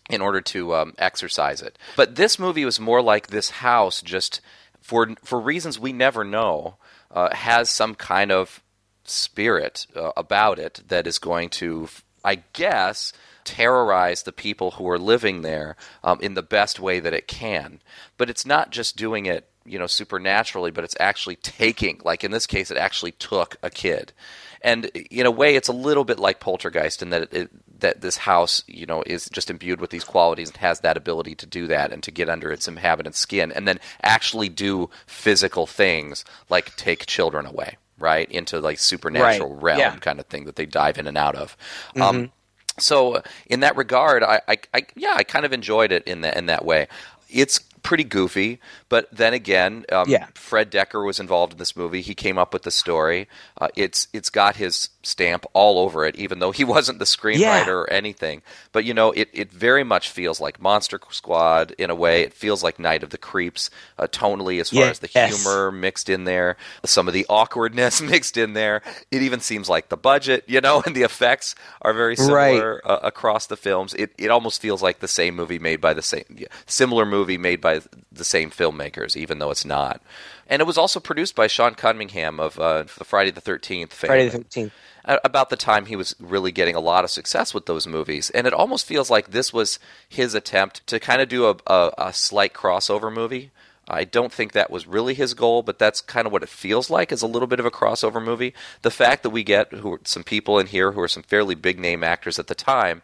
in 0.09 0.19
order 0.19 0.41
to 0.41 0.73
um, 0.73 0.95
exercise 0.97 1.61
it. 1.61 1.77
But 1.95 2.15
this 2.15 2.39
movie 2.39 2.65
was 2.65 2.79
more 2.79 3.03
like 3.03 3.27
this 3.27 3.51
house 3.51 4.01
just 4.01 4.41
for 4.81 5.09
for 5.23 5.39
reasons 5.39 5.79
we 5.79 5.93
never 5.93 6.23
know, 6.23 6.77
uh, 7.11 7.33
has 7.33 7.69
some 7.69 7.95
kind 7.95 8.31
of 8.31 8.61
spirit 9.03 9.87
uh, 9.95 10.11
about 10.17 10.59
it 10.59 10.81
that 10.87 11.07
is 11.07 11.19
going 11.19 11.49
to, 11.49 11.87
I 12.23 12.35
guess, 12.53 13.13
terrorize 13.43 14.23
the 14.23 14.31
people 14.31 14.71
who 14.71 14.89
are 14.89 14.99
living 14.99 15.41
there 15.41 15.75
um, 16.03 16.19
in 16.21 16.33
the 16.33 16.43
best 16.43 16.79
way 16.79 16.99
that 16.99 17.13
it 17.13 17.27
can. 17.27 17.81
But 18.17 18.29
it's 18.29 18.45
not 18.45 18.71
just 18.71 18.97
doing 18.97 19.25
it, 19.25 19.49
you 19.65 19.79
know, 19.79 19.87
supernaturally, 19.87 20.71
but 20.71 20.83
it's 20.83 20.95
actually 20.99 21.35
taking, 21.37 22.01
like 22.03 22.23
in 22.23 22.31
this 22.31 22.47
case, 22.47 22.71
it 22.71 22.77
actually 22.77 23.11
took 23.13 23.57
a 23.61 23.69
kid. 23.69 24.13
And 24.61 24.85
in 24.85 25.25
a 25.25 25.31
way, 25.31 25.55
it's 25.55 25.67
a 25.67 25.73
little 25.73 26.03
bit 26.03 26.19
like 26.19 26.39
Poltergeist 26.39 27.01
in 27.01 27.09
that 27.09 27.33
it, 27.33 27.49
that 27.79 28.01
this 28.01 28.17
house, 28.17 28.63
you 28.67 28.85
know, 28.85 29.03
is 29.05 29.27
just 29.29 29.49
imbued 29.49 29.81
with 29.81 29.89
these 29.89 30.03
qualities 30.03 30.49
and 30.49 30.57
has 30.57 30.81
that 30.81 30.97
ability 30.97 31.35
to 31.35 31.45
do 31.45 31.67
that 31.67 31.91
and 31.91 32.03
to 32.03 32.11
get 32.11 32.29
under 32.29 32.51
its 32.51 32.67
inhabitant's 32.67 33.17
skin 33.17 33.51
and 33.51 33.67
then 33.67 33.79
actually 34.03 34.49
do 34.49 34.89
physical 35.07 35.65
things 35.65 36.23
like 36.49 36.75
take 36.75 37.07
children 37.07 37.45
away, 37.45 37.77
right, 37.97 38.29
into 38.31 38.59
like 38.59 38.77
supernatural 38.77 39.55
right. 39.55 39.63
realm 39.63 39.79
yeah. 39.79 39.95
kind 39.97 40.19
of 40.19 40.27
thing 40.27 40.45
that 40.45 40.55
they 40.55 40.65
dive 40.65 40.99
in 40.99 41.07
and 41.07 41.17
out 41.17 41.35
of. 41.35 41.57
Mm-hmm. 41.95 42.01
Um, 42.01 42.31
so 42.77 43.21
in 43.47 43.61
that 43.61 43.75
regard, 43.75 44.23
I, 44.23 44.41
I, 44.47 44.57
I, 44.73 44.85
yeah, 44.95 45.15
I 45.15 45.23
kind 45.23 45.45
of 45.45 45.53
enjoyed 45.53 45.91
it 45.91 46.03
in 46.05 46.21
that 46.21 46.37
in 46.37 46.45
that 46.45 46.65
way. 46.65 46.87
It's 47.29 47.59
pretty 47.83 48.03
goofy. 48.03 48.59
But 48.91 49.07
then 49.09 49.33
again, 49.33 49.85
um, 49.89 50.09
yeah. 50.09 50.27
Fred 50.33 50.69
Dekker 50.69 51.05
was 51.05 51.21
involved 51.21 51.53
in 51.53 51.59
this 51.59 51.77
movie. 51.77 52.01
He 52.01 52.13
came 52.13 52.37
up 52.37 52.51
with 52.51 52.63
the 52.63 52.71
story. 52.71 53.29
Uh, 53.57 53.69
it's 53.77 54.09
it's 54.11 54.29
got 54.29 54.57
his 54.57 54.89
stamp 55.01 55.45
all 55.53 55.79
over 55.79 56.03
it, 56.05 56.17
even 56.17 56.39
though 56.39 56.51
he 56.51 56.63
wasn't 56.75 56.99
the 56.99 57.05
screenwriter 57.05 57.39
yeah. 57.39 57.69
or 57.69 57.89
anything. 57.89 58.41
But 58.73 58.83
you 58.83 58.93
know, 58.93 59.11
it, 59.11 59.29
it 59.31 59.49
very 59.49 59.85
much 59.85 60.09
feels 60.09 60.41
like 60.41 60.61
Monster 60.61 60.99
Squad 61.09 61.71
in 61.77 61.89
a 61.89 61.95
way. 61.95 62.23
It 62.23 62.33
feels 62.33 62.63
like 62.63 62.79
Night 62.79 63.01
of 63.01 63.11
the 63.11 63.17
Creeps 63.17 63.69
uh, 63.97 64.07
tonally, 64.07 64.59
as 64.59 64.71
far 64.71 64.83
as 64.83 64.99
the 64.99 65.07
humor 65.07 65.71
mixed 65.71 66.09
in 66.09 66.25
there, 66.25 66.57
some 66.83 67.07
of 67.07 67.13
the 67.13 67.25
awkwardness 67.29 68.01
mixed 68.11 68.35
in 68.35 68.51
there. 68.51 68.81
It 69.09 69.21
even 69.21 69.39
seems 69.39 69.69
like 69.69 69.87
the 69.87 69.95
budget, 69.95 70.43
you 70.47 70.59
know, 70.59 70.83
and 70.85 70.93
the 70.93 71.03
effects 71.03 71.55
are 71.81 71.93
very 71.93 72.17
similar 72.17 72.81
right. 72.83 72.91
uh, 72.91 72.99
across 73.03 73.47
the 73.47 73.55
films. 73.55 73.93
It 73.93 74.11
it 74.17 74.29
almost 74.29 74.61
feels 74.61 74.81
like 74.81 74.99
the 74.99 75.07
same 75.07 75.33
movie 75.37 75.59
made 75.59 75.79
by 75.79 75.93
the 75.93 76.01
same 76.01 76.25
similar 76.65 77.05
movie 77.05 77.37
made 77.37 77.61
by 77.61 77.79
the 78.11 78.25
same 78.25 78.49
filmmakers, 78.81 79.15
even 79.15 79.39
though 79.39 79.51
it's 79.51 79.65
not. 79.65 80.01
And 80.47 80.61
it 80.61 80.65
was 80.65 80.77
also 80.77 80.99
produced 80.99 81.35
by 81.35 81.47
Sean 81.47 81.75
Cunningham 81.75 82.39
of 82.39 82.59
uh, 82.59 82.83
the 82.97 83.03
Friday 83.03 83.31
the 83.31 83.41
Thirteenth. 83.41 83.93
Friday 83.93 84.25
the 84.25 84.37
Thirteenth 84.39 84.73
about 85.05 85.49
the 85.49 85.55
time 85.55 85.85
he 85.85 85.95
was 85.95 86.15
really 86.19 86.51
getting 86.51 86.75
a 86.75 86.79
lot 86.79 87.03
of 87.03 87.09
success 87.09 87.53
with 87.53 87.65
those 87.65 87.87
movies. 87.87 88.29
And 88.29 88.45
it 88.45 88.53
almost 88.53 88.85
feels 88.85 89.09
like 89.09 89.31
this 89.31 89.51
was 89.51 89.79
his 90.07 90.35
attempt 90.35 90.85
to 90.87 90.99
kind 90.99 91.21
of 91.21 91.29
do 91.29 91.47
a, 91.47 91.55
a, 91.67 91.91
a 91.97 92.13
slight 92.13 92.53
crossover 92.53 93.11
movie. 93.11 93.51
I 93.87 94.03
don't 94.03 94.31
think 94.31 94.51
that 94.51 94.69
was 94.69 94.87
really 94.87 95.13
his 95.13 95.33
goal, 95.33 95.63
but 95.63 95.79
that's 95.79 96.01
kind 96.01 96.27
of 96.27 96.31
what 96.31 96.43
it 96.43 96.49
feels 96.49 96.89
like 96.89 97.11
is 97.11 97.23
a 97.23 97.27
little 97.27 97.47
bit 97.47 97.59
of 97.59 97.65
a 97.65 97.71
crossover 97.71 98.23
movie. 98.23 98.53
The 98.83 98.91
fact 98.91 99.23
that 99.23 99.31
we 99.31 99.43
get 99.43 99.73
who 99.73 99.99
some 100.03 100.23
people 100.23 100.59
in 100.59 100.67
here 100.67 100.91
who 100.91 101.01
are 101.01 101.07
some 101.07 101.23
fairly 101.23 101.55
big 101.55 101.79
name 101.79 102.03
actors 102.03 102.37
at 102.37 102.47
the 102.47 102.55
time 102.55 103.01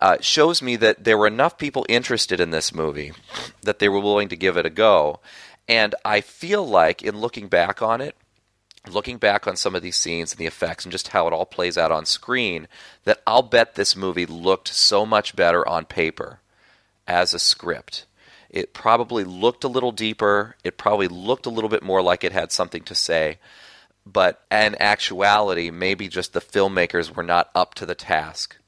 uh, 0.00 0.18
shows 0.20 0.60
me 0.60 0.76
that 0.76 1.04
there 1.04 1.18
were 1.18 1.26
enough 1.26 1.58
people 1.58 1.86
interested 1.88 2.40
in 2.40 2.50
this 2.50 2.74
movie 2.74 3.12
that 3.62 3.78
they 3.78 3.88
were 3.88 4.00
willing 4.00 4.28
to 4.28 4.36
give 4.36 4.56
it 4.56 4.66
a 4.66 4.70
go. 4.70 5.20
And 5.68 5.94
I 6.04 6.20
feel 6.20 6.66
like, 6.66 7.02
in 7.02 7.18
looking 7.18 7.48
back 7.48 7.80
on 7.80 8.00
it, 8.00 8.16
looking 8.90 9.16
back 9.16 9.46
on 9.46 9.56
some 9.56 9.74
of 9.74 9.82
these 9.82 9.96
scenes 9.96 10.32
and 10.32 10.38
the 10.38 10.46
effects 10.46 10.84
and 10.84 10.92
just 10.92 11.08
how 11.08 11.26
it 11.26 11.32
all 11.32 11.46
plays 11.46 11.78
out 11.78 11.92
on 11.92 12.04
screen, 12.04 12.68
that 13.04 13.22
I'll 13.26 13.42
bet 13.42 13.74
this 13.74 13.96
movie 13.96 14.26
looked 14.26 14.68
so 14.68 15.06
much 15.06 15.34
better 15.34 15.66
on 15.66 15.86
paper 15.86 16.40
as 17.06 17.32
a 17.32 17.38
script. 17.38 18.04
It 18.50 18.74
probably 18.74 19.24
looked 19.24 19.64
a 19.64 19.68
little 19.68 19.92
deeper. 19.92 20.56
It 20.62 20.76
probably 20.76 21.08
looked 21.08 21.46
a 21.46 21.50
little 21.50 21.70
bit 21.70 21.82
more 21.82 22.02
like 22.02 22.24
it 22.24 22.32
had 22.32 22.52
something 22.52 22.82
to 22.82 22.94
say. 22.94 23.38
But 24.06 24.44
in 24.50 24.76
actuality, 24.80 25.70
maybe 25.70 26.08
just 26.08 26.34
the 26.34 26.40
filmmakers 26.40 27.14
were 27.14 27.22
not 27.22 27.50
up 27.54 27.74
to 27.74 27.86
the 27.86 27.94
task 27.94 28.58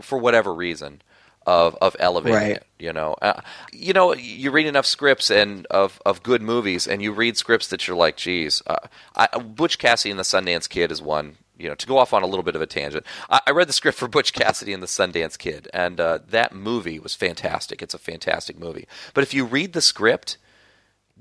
for 0.00 0.18
whatever 0.18 0.52
reason 0.52 1.02
of 1.46 1.76
of 1.80 1.96
elevating 1.98 2.34
right. 2.34 2.56
it. 2.56 2.66
You 2.78 2.92
know, 2.92 3.14
uh, 3.22 3.40
you 3.72 3.92
know, 3.92 4.14
you 4.14 4.50
read 4.50 4.66
enough 4.66 4.86
scripts 4.86 5.30
and 5.30 5.66
of 5.66 6.00
of 6.04 6.22
good 6.22 6.42
movies, 6.42 6.86
and 6.86 7.00
you 7.00 7.12
read 7.12 7.36
scripts 7.36 7.68
that 7.68 7.86
you're 7.86 7.96
like, 7.96 8.16
geez, 8.16 8.62
uh, 8.66 8.76
I, 9.14 9.38
Butch 9.38 9.78
Cassidy 9.78 10.10
and 10.10 10.18
the 10.18 10.24
Sundance 10.24 10.68
Kid 10.68 10.90
is 10.90 11.00
one. 11.00 11.38
You 11.58 11.70
know, 11.70 11.74
to 11.74 11.86
go 11.86 11.96
off 11.96 12.12
on 12.12 12.22
a 12.22 12.26
little 12.26 12.42
bit 12.42 12.54
of 12.54 12.60
a 12.60 12.66
tangent, 12.66 13.06
I, 13.30 13.40
I 13.46 13.50
read 13.52 13.68
the 13.68 13.72
script 13.72 13.96
for 13.96 14.08
Butch 14.16 14.34
Cassidy 14.34 14.72
and 14.72 14.82
the 14.82 14.88
Sundance 14.88 15.38
Kid, 15.38 15.68
and 15.72 16.00
uh, 16.00 16.18
that 16.28 16.54
movie 16.54 16.98
was 16.98 17.14
fantastic. 17.14 17.80
It's 17.80 17.94
a 17.94 17.98
fantastic 17.98 18.58
movie. 18.58 18.86
But 19.14 19.22
if 19.22 19.32
you 19.32 19.44
read 19.44 19.72
the 19.72 19.80
script, 19.80 20.36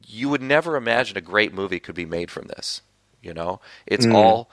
you 0.06 0.28
would 0.28 0.42
never 0.42 0.76
imagine 0.76 1.18
a 1.18 1.22
great 1.22 1.54
movie 1.54 1.80
could 1.80 1.96
be 1.96 2.06
made 2.06 2.32
from 2.32 2.48
this. 2.48 2.82
You 3.22 3.34
know, 3.34 3.60
it's 3.88 4.06
mm. 4.06 4.14
all 4.14 4.50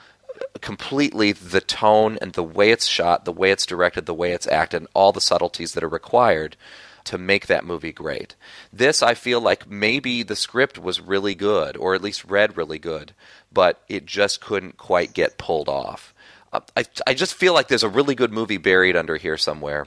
completely 0.60 1.32
the 1.32 1.60
tone 1.60 2.18
and 2.20 2.32
the 2.32 2.42
way 2.42 2.70
it's 2.70 2.86
shot, 2.86 3.24
the 3.24 3.32
way 3.32 3.50
it's 3.50 3.66
directed, 3.66 4.06
the 4.06 4.14
way 4.14 4.32
it's 4.32 4.46
acted, 4.46 4.82
and 4.82 4.88
all 4.94 5.12
the 5.12 5.20
subtleties 5.20 5.72
that 5.72 5.84
are 5.84 5.88
required 5.88 6.56
to 7.04 7.18
make 7.18 7.46
that 7.46 7.64
movie 7.64 7.92
great. 7.92 8.36
This, 8.72 9.02
I 9.02 9.14
feel 9.14 9.40
like 9.40 9.68
maybe 9.68 10.22
the 10.22 10.36
script 10.36 10.78
was 10.78 11.00
really 11.00 11.34
good, 11.34 11.76
or 11.76 11.94
at 11.94 12.02
least 12.02 12.24
read 12.24 12.56
really 12.56 12.78
good, 12.78 13.12
but 13.52 13.82
it 13.88 14.06
just 14.06 14.40
couldn't 14.40 14.76
quite 14.76 15.12
get 15.12 15.38
pulled 15.38 15.68
off. 15.68 16.14
Uh, 16.52 16.60
I, 16.76 16.84
I 17.06 17.14
just 17.14 17.34
feel 17.34 17.54
like 17.54 17.68
there's 17.68 17.82
a 17.82 17.88
really 17.88 18.14
good 18.14 18.32
movie 18.32 18.58
buried 18.58 18.96
under 18.96 19.16
here 19.16 19.36
somewhere, 19.36 19.86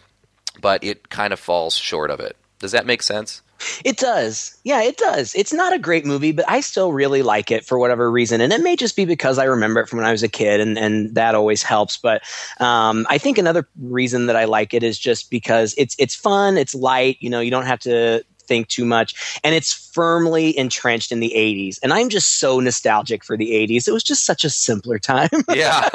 but 0.59 0.83
it 0.83 1.09
kind 1.09 1.31
of 1.31 1.39
falls 1.39 1.75
short 1.77 2.09
of 2.09 2.19
it. 2.19 2.35
Does 2.59 2.71
that 2.73 2.85
make 2.85 3.01
sense? 3.01 3.41
It 3.83 3.97
does. 3.97 4.57
Yeah, 4.63 4.81
it 4.81 4.97
does. 4.97 5.33
It's 5.35 5.53
not 5.53 5.73
a 5.73 5.79
great 5.79 6.05
movie, 6.05 6.31
but 6.31 6.45
I 6.47 6.61
still 6.61 6.91
really 6.91 7.21
like 7.21 7.51
it 7.51 7.65
for 7.65 7.77
whatever 7.77 8.09
reason. 8.11 8.41
And 8.41 8.51
it 8.53 8.61
may 8.61 8.75
just 8.75 8.95
be 8.95 9.05
because 9.05 9.37
I 9.37 9.45
remember 9.45 9.79
it 9.79 9.89
from 9.89 9.97
when 9.97 10.05
I 10.05 10.11
was 10.11 10.23
a 10.23 10.27
kid, 10.27 10.59
and, 10.59 10.77
and 10.77 11.13
that 11.15 11.35
always 11.35 11.63
helps. 11.63 11.97
But 11.97 12.21
um, 12.59 13.05
I 13.09 13.17
think 13.17 13.37
another 13.37 13.67
reason 13.79 14.27
that 14.27 14.35
I 14.35 14.45
like 14.45 14.73
it 14.73 14.83
is 14.83 14.97
just 14.99 15.29
because 15.29 15.73
it's 15.77 15.95
it's 15.99 16.15
fun, 16.15 16.57
it's 16.57 16.75
light. 16.75 17.17
You 17.19 17.29
know, 17.29 17.39
you 17.39 17.51
don't 17.51 17.65
have 17.65 17.79
to 17.81 18.23
think 18.47 18.67
too 18.67 18.85
much. 18.85 19.39
And 19.43 19.53
it's 19.55 19.73
firmly 19.73 20.57
entrenched 20.57 21.11
in 21.11 21.19
the 21.19 21.33
80s. 21.35 21.79
And 21.83 21.93
I'm 21.93 22.09
just 22.09 22.39
so 22.39 22.59
nostalgic 22.59 23.23
for 23.23 23.37
the 23.37 23.51
80s. 23.51 23.87
It 23.87 23.91
was 23.91 24.03
just 24.03 24.25
such 24.25 24.43
a 24.43 24.49
simpler 24.49 24.99
time. 24.99 25.29
yeah. 25.53 25.89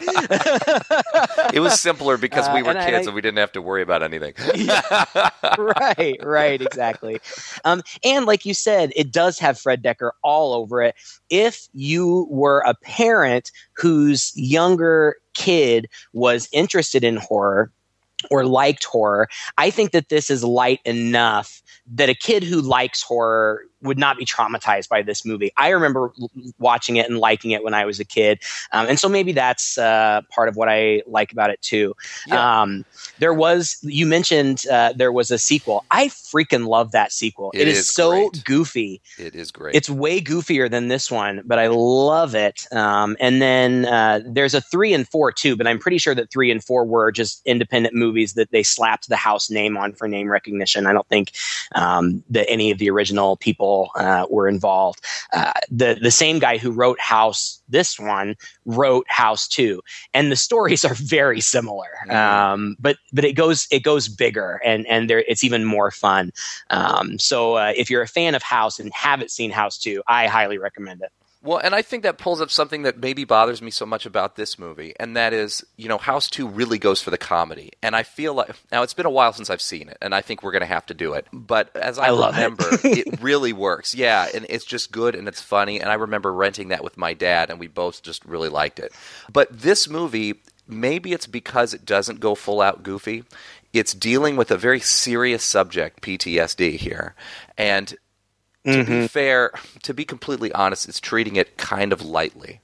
it 1.52 1.60
was 1.60 1.80
simpler 1.80 2.16
because 2.16 2.48
we 2.54 2.60
Uh, 2.60 2.64
were 2.64 2.70
and 2.70 2.78
I- 2.78 2.90
kids 2.90 3.06
and 3.06 3.14
we 3.14 3.20
didn't 3.20 3.38
have 3.38 3.52
to 3.52 3.62
worry 3.62 3.82
about 3.82 4.02
anything. 4.02 4.34
yeah, 4.54 5.30
right, 5.58 6.18
right, 6.22 6.60
exactly. 6.60 7.20
Um, 7.64 7.82
and 8.04 8.26
like 8.26 8.44
you 8.44 8.54
said, 8.54 8.92
it 8.96 9.12
does 9.12 9.38
have 9.38 9.58
Fred 9.58 9.82
Dekker 9.82 10.10
all 10.22 10.52
over 10.54 10.82
it. 10.82 10.94
If 11.30 11.68
you 11.72 12.26
were 12.30 12.60
a 12.66 12.74
parent 12.74 13.50
whose 13.76 14.32
younger 14.34 15.16
kid 15.34 15.86
was 16.12 16.48
interested 16.52 17.04
in 17.04 17.16
horror 17.16 17.70
or 18.30 18.44
liked 18.44 18.84
horror, 18.84 19.28
I 19.56 19.70
think 19.70 19.92
that 19.92 20.08
this 20.08 20.30
is 20.30 20.44
light 20.44 20.80
enough 20.84 21.62
that 21.94 22.08
a 22.08 22.14
kid 22.14 22.42
who 22.42 22.60
likes 22.60 23.02
horror 23.02 23.64
would 23.82 23.98
not 23.98 24.16
be 24.16 24.24
traumatized 24.24 24.88
by 24.88 25.02
this 25.02 25.24
movie. 25.24 25.52
I 25.56 25.68
remember 25.68 26.12
l- 26.20 26.30
watching 26.58 26.96
it 26.96 27.08
and 27.08 27.18
liking 27.18 27.52
it 27.52 27.62
when 27.62 27.74
I 27.74 27.84
was 27.84 28.00
a 28.00 28.04
kid, 28.04 28.40
um, 28.72 28.86
and 28.88 28.98
so 28.98 29.08
maybe 29.08 29.32
that's 29.32 29.78
uh, 29.78 30.22
part 30.30 30.48
of 30.48 30.56
what 30.56 30.68
I 30.68 31.02
like 31.06 31.32
about 31.32 31.50
it 31.50 31.60
too. 31.62 31.94
Um, 32.30 32.84
there 33.18 33.34
was 33.34 33.78
you 33.82 34.06
mentioned 34.06 34.64
uh, 34.70 34.92
there 34.94 35.12
was 35.12 35.30
a 35.30 35.38
sequel. 35.38 35.84
I 35.90 36.08
freaking 36.08 36.66
love 36.66 36.92
that 36.92 37.12
sequel. 37.12 37.50
It 37.54 37.62
it 37.62 37.68
is, 37.68 37.78
is 37.78 37.88
so 37.88 38.30
goofy. 38.44 39.00
It 39.18 39.34
is 39.34 39.50
great. 39.50 39.74
It's 39.74 39.90
way 39.90 40.20
goofier 40.20 40.70
than 40.70 40.88
this 40.88 41.10
one, 41.10 41.42
but 41.44 41.58
I 41.58 41.68
love 41.68 42.34
it. 42.34 42.66
Um, 42.72 43.16
and 43.20 43.40
then 43.40 43.84
uh, 43.86 44.20
there's 44.24 44.54
a 44.54 44.60
three 44.60 44.92
and 44.92 45.08
four 45.08 45.32
too, 45.32 45.56
but 45.56 45.66
I'm 45.66 45.78
pretty 45.78 45.98
sure 45.98 46.14
that 46.14 46.30
three 46.30 46.50
and 46.50 46.62
four 46.62 46.84
were 46.84 47.12
just 47.12 47.42
independent 47.44 47.94
movies 47.94 48.34
that 48.34 48.50
they 48.50 48.62
slapped 48.62 49.08
the 49.08 49.16
house 49.16 49.50
name 49.50 49.76
on 49.76 49.92
for 49.92 50.08
name 50.08 50.28
recognition. 50.28 50.86
I 50.86 50.92
don't 50.92 51.08
think 51.08 51.32
um, 51.74 52.22
that 52.30 52.48
any 52.48 52.70
of 52.70 52.78
the 52.78 52.90
original 52.90 53.36
people 53.36 53.67
uh, 53.96 54.26
were 54.30 54.48
involved. 54.48 55.00
Uh, 55.32 55.52
the 55.70 55.98
the 56.00 56.10
same 56.10 56.38
guy 56.38 56.58
who 56.58 56.70
wrote 56.70 57.00
House, 57.00 57.62
this 57.68 57.98
one 57.98 58.34
wrote 58.64 59.06
House 59.08 59.46
two, 59.48 59.82
and 60.14 60.30
the 60.30 60.36
stories 60.36 60.84
are 60.84 60.94
very 60.94 61.40
similar. 61.40 61.86
Um, 62.18 62.76
but 62.80 62.96
but 63.12 63.24
it 63.24 63.34
goes 63.34 63.66
it 63.70 63.82
goes 63.82 64.08
bigger, 64.08 64.60
and 64.64 64.86
and 64.86 65.08
there 65.08 65.24
it's 65.28 65.44
even 65.44 65.64
more 65.64 65.90
fun. 65.90 66.32
Um, 66.70 67.18
so 67.18 67.54
uh, 67.54 67.72
if 67.76 67.90
you're 67.90 68.02
a 68.02 68.08
fan 68.08 68.34
of 68.34 68.42
House 68.42 68.78
and 68.80 68.92
haven't 68.92 69.30
seen 69.30 69.50
House 69.50 69.78
two, 69.78 70.02
I 70.08 70.26
highly 70.26 70.58
recommend 70.58 71.02
it. 71.02 71.12
Well, 71.40 71.58
and 71.58 71.72
I 71.72 71.82
think 71.82 72.02
that 72.02 72.18
pulls 72.18 72.40
up 72.40 72.50
something 72.50 72.82
that 72.82 72.98
maybe 72.98 73.22
bothers 73.22 73.62
me 73.62 73.70
so 73.70 73.86
much 73.86 74.06
about 74.06 74.34
this 74.34 74.58
movie, 74.58 74.92
and 74.98 75.16
that 75.16 75.32
is, 75.32 75.64
you 75.76 75.88
know, 75.88 75.96
House 75.96 76.28
2 76.28 76.48
really 76.48 76.78
goes 76.78 77.00
for 77.00 77.10
the 77.10 77.18
comedy. 77.18 77.70
And 77.80 77.94
I 77.94 78.02
feel 78.02 78.34
like, 78.34 78.50
now 78.72 78.82
it's 78.82 78.94
been 78.94 79.06
a 79.06 79.10
while 79.10 79.32
since 79.32 79.48
I've 79.48 79.62
seen 79.62 79.88
it, 79.88 79.98
and 80.02 80.16
I 80.16 80.20
think 80.20 80.42
we're 80.42 80.50
going 80.50 80.62
to 80.62 80.66
have 80.66 80.86
to 80.86 80.94
do 80.94 81.12
it. 81.12 81.28
But 81.32 81.74
as 81.76 81.96
I, 81.96 82.06
I 82.06 82.10
love 82.10 82.34
it. 82.34 82.38
remember, 82.38 82.64
it. 82.84 83.20
really 83.20 83.52
works. 83.52 83.94
Yeah, 83.94 84.26
and 84.34 84.46
it's 84.48 84.64
just 84.64 84.90
good 84.90 85.14
and 85.14 85.28
it's 85.28 85.40
funny. 85.40 85.80
And 85.80 85.90
I 85.90 85.94
remember 85.94 86.32
renting 86.32 86.68
that 86.68 86.82
with 86.82 86.96
my 86.96 87.14
dad, 87.14 87.50
and 87.50 87.60
we 87.60 87.68
both 87.68 88.02
just 88.02 88.24
really 88.24 88.48
liked 88.48 88.80
it. 88.80 88.92
But 89.32 89.48
this 89.60 89.88
movie, 89.88 90.42
maybe 90.66 91.12
it's 91.12 91.28
because 91.28 91.72
it 91.72 91.84
doesn't 91.84 92.18
go 92.18 92.34
full 92.34 92.60
out 92.60 92.82
goofy. 92.82 93.22
It's 93.72 93.94
dealing 93.94 94.36
with 94.36 94.50
a 94.50 94.56
very 94.56 94.80
serious 94.80 95.44
subject, 95.44 96.02
PTSD, 96.02 96.76
here. 96.76 97.14
And 97.56 97.96
to 98.64 98.82
be 98.84 99.00
fair, 99.00 99.52
to 99.82 99.94
be 99.94 100.04
completely 100.04 100.52
honest, 100.52 100.88
it's 100.88 101.00
treating 101.00 101.36
it 101.36 101.56
kind 101.56 101.92
of 101.92 102.02
lightly. 102.04 102.60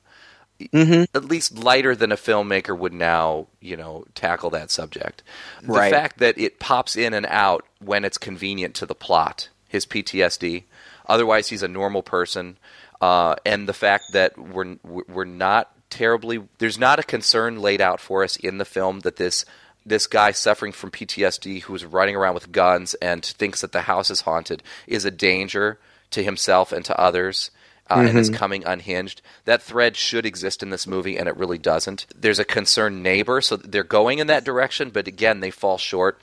At 1.15 1.25
least 1.25 1.59
lighter 1.59 1.95
than 1.97 2.13
a 2.13 2.17
filmmaker 2.17 2.77
would 2.77 2.93
now, 2.93 3.49
you 3.61 3.77
know, 3.77 4.05
tackle 4.15 4.51
that 4.51 4.71
subject. 4.71 5.23
The 5.63 5.69
Right. 5.73 5.91
fact 5.91 6.19
that 6.19 6.39
it 6.39 6.59
pops 6.61 6.97
in 6.97 7.13
and 7.15 7.27
out 7.27 7.65
when 7.81 8.05
it's 8.05 8.19
convenient 8.19 8.75
to 8.77 8.87
the 8.87 8.95
plot, 8.95 9.49
his 9.69 9.85
PTSD. 9.87 10.65
Otherwise, 11.09 11.49
he's 11.49 11.63
a 11.63 11.69
normal 11.69 12.03
person, 12.03 12.57
uh, 13.01 13.35
and 13.45 13.69
the 13.69 13.73
fact 13.75 14.13
that 14.13 14.39
we're 14.39 14.77
we're 14.85 15.25
not 15.25 15.71
terribly 15.91 16.43
there's 16.59 16.79
not 16.79 16.99
a 16.99 17.05
concern 17.05 17.61
laid 17.61 17.81
out 17.81 18.01
for 18.01 18.25
us 18.25 18.37
in 18.37 18.59
the 18.59 18.65
film 18.65 19.01
that 19.01 19.17
this 19.17 19.45
this 19.87 20.07
guy 20.07 20.31
suffering 20.31 20.73
from 20.73 20.91
PTSD 20.91 21.63
who's 21.63 21.85
running 21.85 22.17
around 22.17 22.35
with 22.35 22.53
guns 22.53 22.95
and 22.95 23.25
thinks 23.25 23.61
that 23.61 23.73
the 23.73 23.83
house 23.83 24.11
is 24.11 24.23
haunted 24.23 24.63
is 24.87 25.05
a 25.05 25.11
danger 25.11 25.79
to 26.11 26.23
himself 26.23 26.73
and 26.73 26.85
to 26.85 26.99
others. 26.99 27.51
Uh, 27.91 28.07
and 28.09 28.19
is 28.19 28.31
coming 28.31 28.65
unhinged. 28.65 29.21
That 29.45 29.61
thread 29.61 29.95
should 29.95 30.25
exist 30.25 30.63
in 30.63 30.71
this 30.71 30.87
movie, 30.87 31.19
and 31.19 31.29
it 31.29 31.37
really 31.37 31.59
doesn't. 31.59 32.07
There's 32.19 32.39
a 32.39 32.45
concerned 32.45 33.03
neighbor, 33.03 33.43
so 33.43 33.59
they're 33.59 33.85
going 33.85 34.21
in 34.21 34.27
that 34.29 34.43
direction, 34.43 34.89
but 34.89 35.07
again, 35.07 35.41
they 35.41 35.51
fall 35.51 35.77
short 35.77 36.19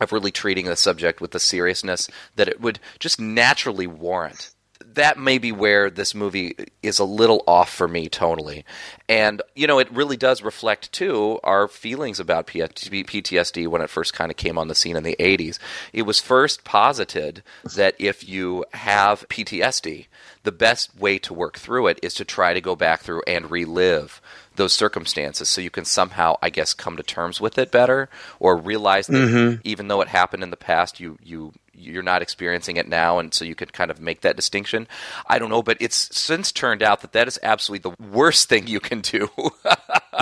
of 0.00 0.10
really 0.10 0.30
treating 0.30 0.64
the 0.64 0.74
subject 0.74 1.20
with 1.20 1.32
the 1.32 1.38
seriousness 1.38 2.08
that 2.36 2.48
it 2.48 2.62
would 2.62 2.80
just 2.98 3.20
naturally 3.20 3.86
warrant. 3.86 4.51
That 4.94 5.18
may 5.18 5.38
be 5.38 5.52
where 5.52 5.90
this 5.90 6.14
movie 6.14 6.54
is 6.82 6.98
a 6.98 7.04
little 7.04 7.42
off 7.46 7.72
for 7.72 7.88
me 7.88 8.08
tonally. 8.08 8.64
And, 9.08 9.42
you 9.54 9.66
know, 9.66 9.78
it 9.78 9.90
really 9.92 10.16
does 10.16 10.42
reflect, 10.42 10.92
too, 10.92 11.38
our 11.44 11.68
feelings 11.68 12.20
about 12.20 12.46
PTSD 12.46 13.68
when 13.68 13.82
it 13.82 13.90
first 13.90 14.14
kind 14.14 14.30
of 14.30 14.36
came 14.36 14.58
on 14.58 14.68
the 14.68 14.74
scene 14.74 14.96
in 14.96 15.02
the 15.02 15.16
80s. 15.18 15.58
It 15.92 16.02
was 16.02 16.20
first 16.20 16.64
posited 16.64 17.42
that 17.74 17.94
if 17.98 18.28
you 18.28 18.64
have 18.72 19.28
PTSD, 19.28 20.06
the 20.42 20.52
best 20.52 20.96
way 20.98 21.18
to 21.18 21.34
work 21.34 21.58
through 21.58 21.86
it 21.86 21.98
is 22.02 22.14
to 22.14 22.24
try 22.24 22.52
to 22.52 22.60
go 22.60 22.74
back 22.74 23.02
through 23.02 23.22
and 23.26 23.50
relive 23.50 24.20
those 24.56 24.72
circumstances 24.72 25.48
so 25.48 25.60
you 25.60 25.70
can 25.70 25.84
somehow 25.84 26.36
i 26.42 26.50
guess 26.50 26.74
come 26.74 26.96
to 26.96 27.02
terms 27.02 27.40
with 27.40 27.58
it 27.58 27.70
better 27.70 28.08
or 28.40 28.56
realize 28.56 29.06
that 29.06 29.16
Mhm. 29.28 29.60
even 29.64 29.88
though 29.88 30.00
it 30.00 30.08
happened 30.08 30.42
in 30.42 30.50
the 30.50 30.56
past 30.56 31.00
you 31.00 31.18
you 31.22 31.52
you're 31.74 32.02
not 32.02 32.20
experiencing 32.22 32.76
it 32.76 32.86
now 32.86 33.18
and 33.18 33.32
so 33.32 33.44
you 33.46 33.54
can 33.54 33.68
kind 33.70 33.90
of 33.90 33.98
make 33.98 34.20
that 34.20 34.36
distinction 34.36 34.86
i 35.26 35.38
don't 35.38 35.48
know 35.48 35.62
but 35.62 35.76
it's 35.80 36.14
since 36.16 36.52
turned 36.52 36.82
out 36.82 37.00
that 37.00 37.12
that 37.12 37.26
is 37.26 37.38
absolutely 37.42 37.90
the 37.90 38.04
worst 38.10 38.48
thing 38.48 38.66
you 38.66 38.78
can 38.80 39.00
do 39.00 39.28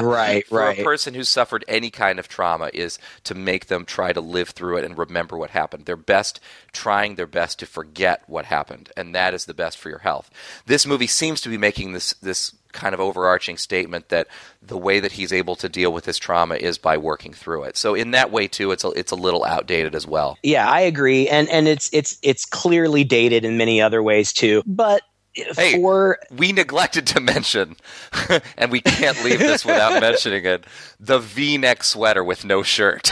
Right, 0.01 0.47
for 0.47 0.61
right. 0.61 0.79
a 0.79 0.85
person 0.85 1.15
who's 1.15 1.29
suffered 1.29 1.65
any 1.67 1.91
kind 1.91 2.21
of 2.21 2.29
trauma 2.29 2.71
is 2.73 2.99
to 3.25 3.35
make 3.35 3.67
them 3.67 3.85
try 3.85 4.13
to 4.13 4.21
live 4.21 4.51
through 4.51 4.77
it 4.79 4.85
and 4.85 4.97
remember 4.97 5.37
what 5.37 5.51
happened. 5.51 5.85
They're 5.85 5.97
best 5.97 6.39
trying 6.73 7.17
their 7.17 7.27
best 7.27 7.59
to 7.59 7.67
forget 7.67 8.23
what 8.29 8.45
happened, 8.45 8.93
and 8.97 9.15
that 9.17 9.35
is 9.35 9.47
the 9.47 9.53
best 9.53 9.77
for 9.79 9.89
your 9.89 9.99
health. 9.99 10.31
This 10.67 10.87
movie 10.87 11.09
seems 11.09 11.41
to 11.41 11.49
be 11.49 11.59
making 11.59 11.93
this 11.93 12.15
this 12.23 12.55
kind 12.73 12.95
of 12.95 13.01
overarching 13.01 13.57
statement 13.57 14.09
that 14.09 14.29
the 14.63 14.77
way 14.77 15.01
that 15.01 15.13
he's 15.13 15.33
able 15.33 15.57
to 15.57 15.69
deal 15.69 15.93
with 15.93 16.05
his 16.05 16.19
trauma 16.19 16.57
is 16.57 16.79
by 16.79 16.97
working 16.97 17.33
through 17.33 17.65
it. 17.65 17.77
So 17.77 17.95
in 17.95 18.13
that 18.13 18.31
way 18.31 18.49
too, 18.49 18.73
it's 18.73 18.85
a, 18.85 18.91
it's 18.91 19.13
a 19.13 19.17
little 19.17 19.45
outdated 19.45 19.95
as 19.95 20.07
well. 20.07 20.39
Yeah, 20.43 20.69
I 20.69 20.81
agree, 20.81 21.29
and 21.29 21.49
and 21.49 21.69
it's 21.69 21.91
it's 21.93 22.19
it's 22.23 22.45
clearly 22.45 23.05
dated 23.05 23.45
in 23.45 23.57
many 23.57 23.81
other 23.81 24.03
ways 24.03 24.33
too. 24.33 24.63
But 24.67 25.03
Hey, 25.33 25.75
for 25.75 26.19
we 26.37 26.51
neglected 26.51 27.07
to 27.09 27.21
mention, 27.21 27.77
and 28.57 28.73
we 28.73 28.81
can't 28.81 29.23
leave 29.25 29.39
this 29.39 29.65
without 29.65 30.01
mentioning 30.01 30.45
it, 30.45 30.65
the 30.99 31.21
V-neck 31.21 31.85
sweater 31.85 32.25
with 32.25 32.45
no 32.45 32.65
shirt. 32.65 33.11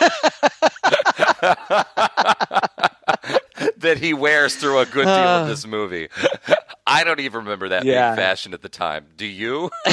that 3.80 3.98
he 3.98 4.14
wears 4.14 4.56
through 4.56 4.78
a 4.78 4.86
good 4.86 5.04
deal 5.04 5.14
of 5.14 5.44
uh. 5.44 5.46
this 5.46 5.66
movie. 5.66 6.08
I 6.86 7.04
don't 7.04 7.20
even 7.20 7.40
remember 7.40 7.68
that 7.70 7.84
Yeah. 7.84 8.14
being 8.14 8.24
fashion 8.24 8.54
at 8.54 8.62
the 8.62 8.68
time. 8.68 9.06
Do 9.16 9.26
you? 9.26 9.70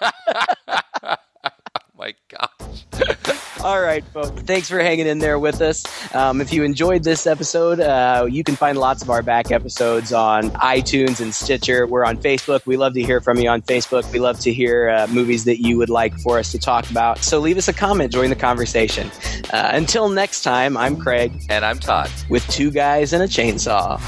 My 1.97 2.15
gosh. 2.29 3.31
All 3.67 3.83
right, 3.83 4.05
folks. 4.05 4.43
Thanks 4.43 4.69
for 4.69 4.79
hanging 4.79 5.09
in 5.09 5.19
there 5.19 5.41
with 5.41 5.61
us. 5.61 5.85
Um, 6.15 6.41
if 6.41 6.53
you 6.53 6.63
enjoyed 6.63 7.03
this 7.03 7.27
episode, 7.27 7.81
uh, 7.81 8.29
you 8.31 8.45
can 8.45 8.55
find 8.55 8.79
lots 8.79 9.03
of 9.03 9.11
our 9.11 9.23
back 9.23 9.51
episodes 9.51 10.13
on 10.13 10.53
iTunes 10.53 11.21
and 11.21 11.35
Stitcher. 11.35 11.85
We're 11.85 12.05
on 12.05 12.17
Facebook. 12.17 12.65
We 12.65 12.77
love 12.77 12.95
to 12.95 13.03
hear 13.03 13.21
from 13.21 13.39
you 13.39 13.49
on 13.49 13.63
Facebook. 13.63 14.09
We 14.13 14.21
love 14.21 14.39
to 14.39 14.53
hear 14.53 14.91
uh, 14.91 15.09
movies 15.09 15.47
that 15.47 15.61
you 15.61 15.79
would 15.79 15.91
like 15.91 16.17
for 16.21 16.39
us 16.39 16.53
to 16.53 16.61
talk 16.61 16.89
about. 16.91 17.25
So 17.25 17.41
leave 17.41 17.59
us 17.59 17.67
a 17.67 17.73
comment, 17.73 18.13
join 18.13 18.31
the 18.31 18.37
conversation. 18.37 19.11
Uh, 19.53 19.71
until 19.73 20.11
next 20.11 20.43
time, 20.43 20.77
I'm 20.77 20.97
Craig. 20.97 21.33
And 21.51 21.65
I'm 21.65 21.81
Todd. 21.81 22.09
With 22.31 22.47
two 22.47 22.71
guys 22.71 23.13
and 23.13 23.21
a 23.21 23.27
chainsaw. 23.27 24.01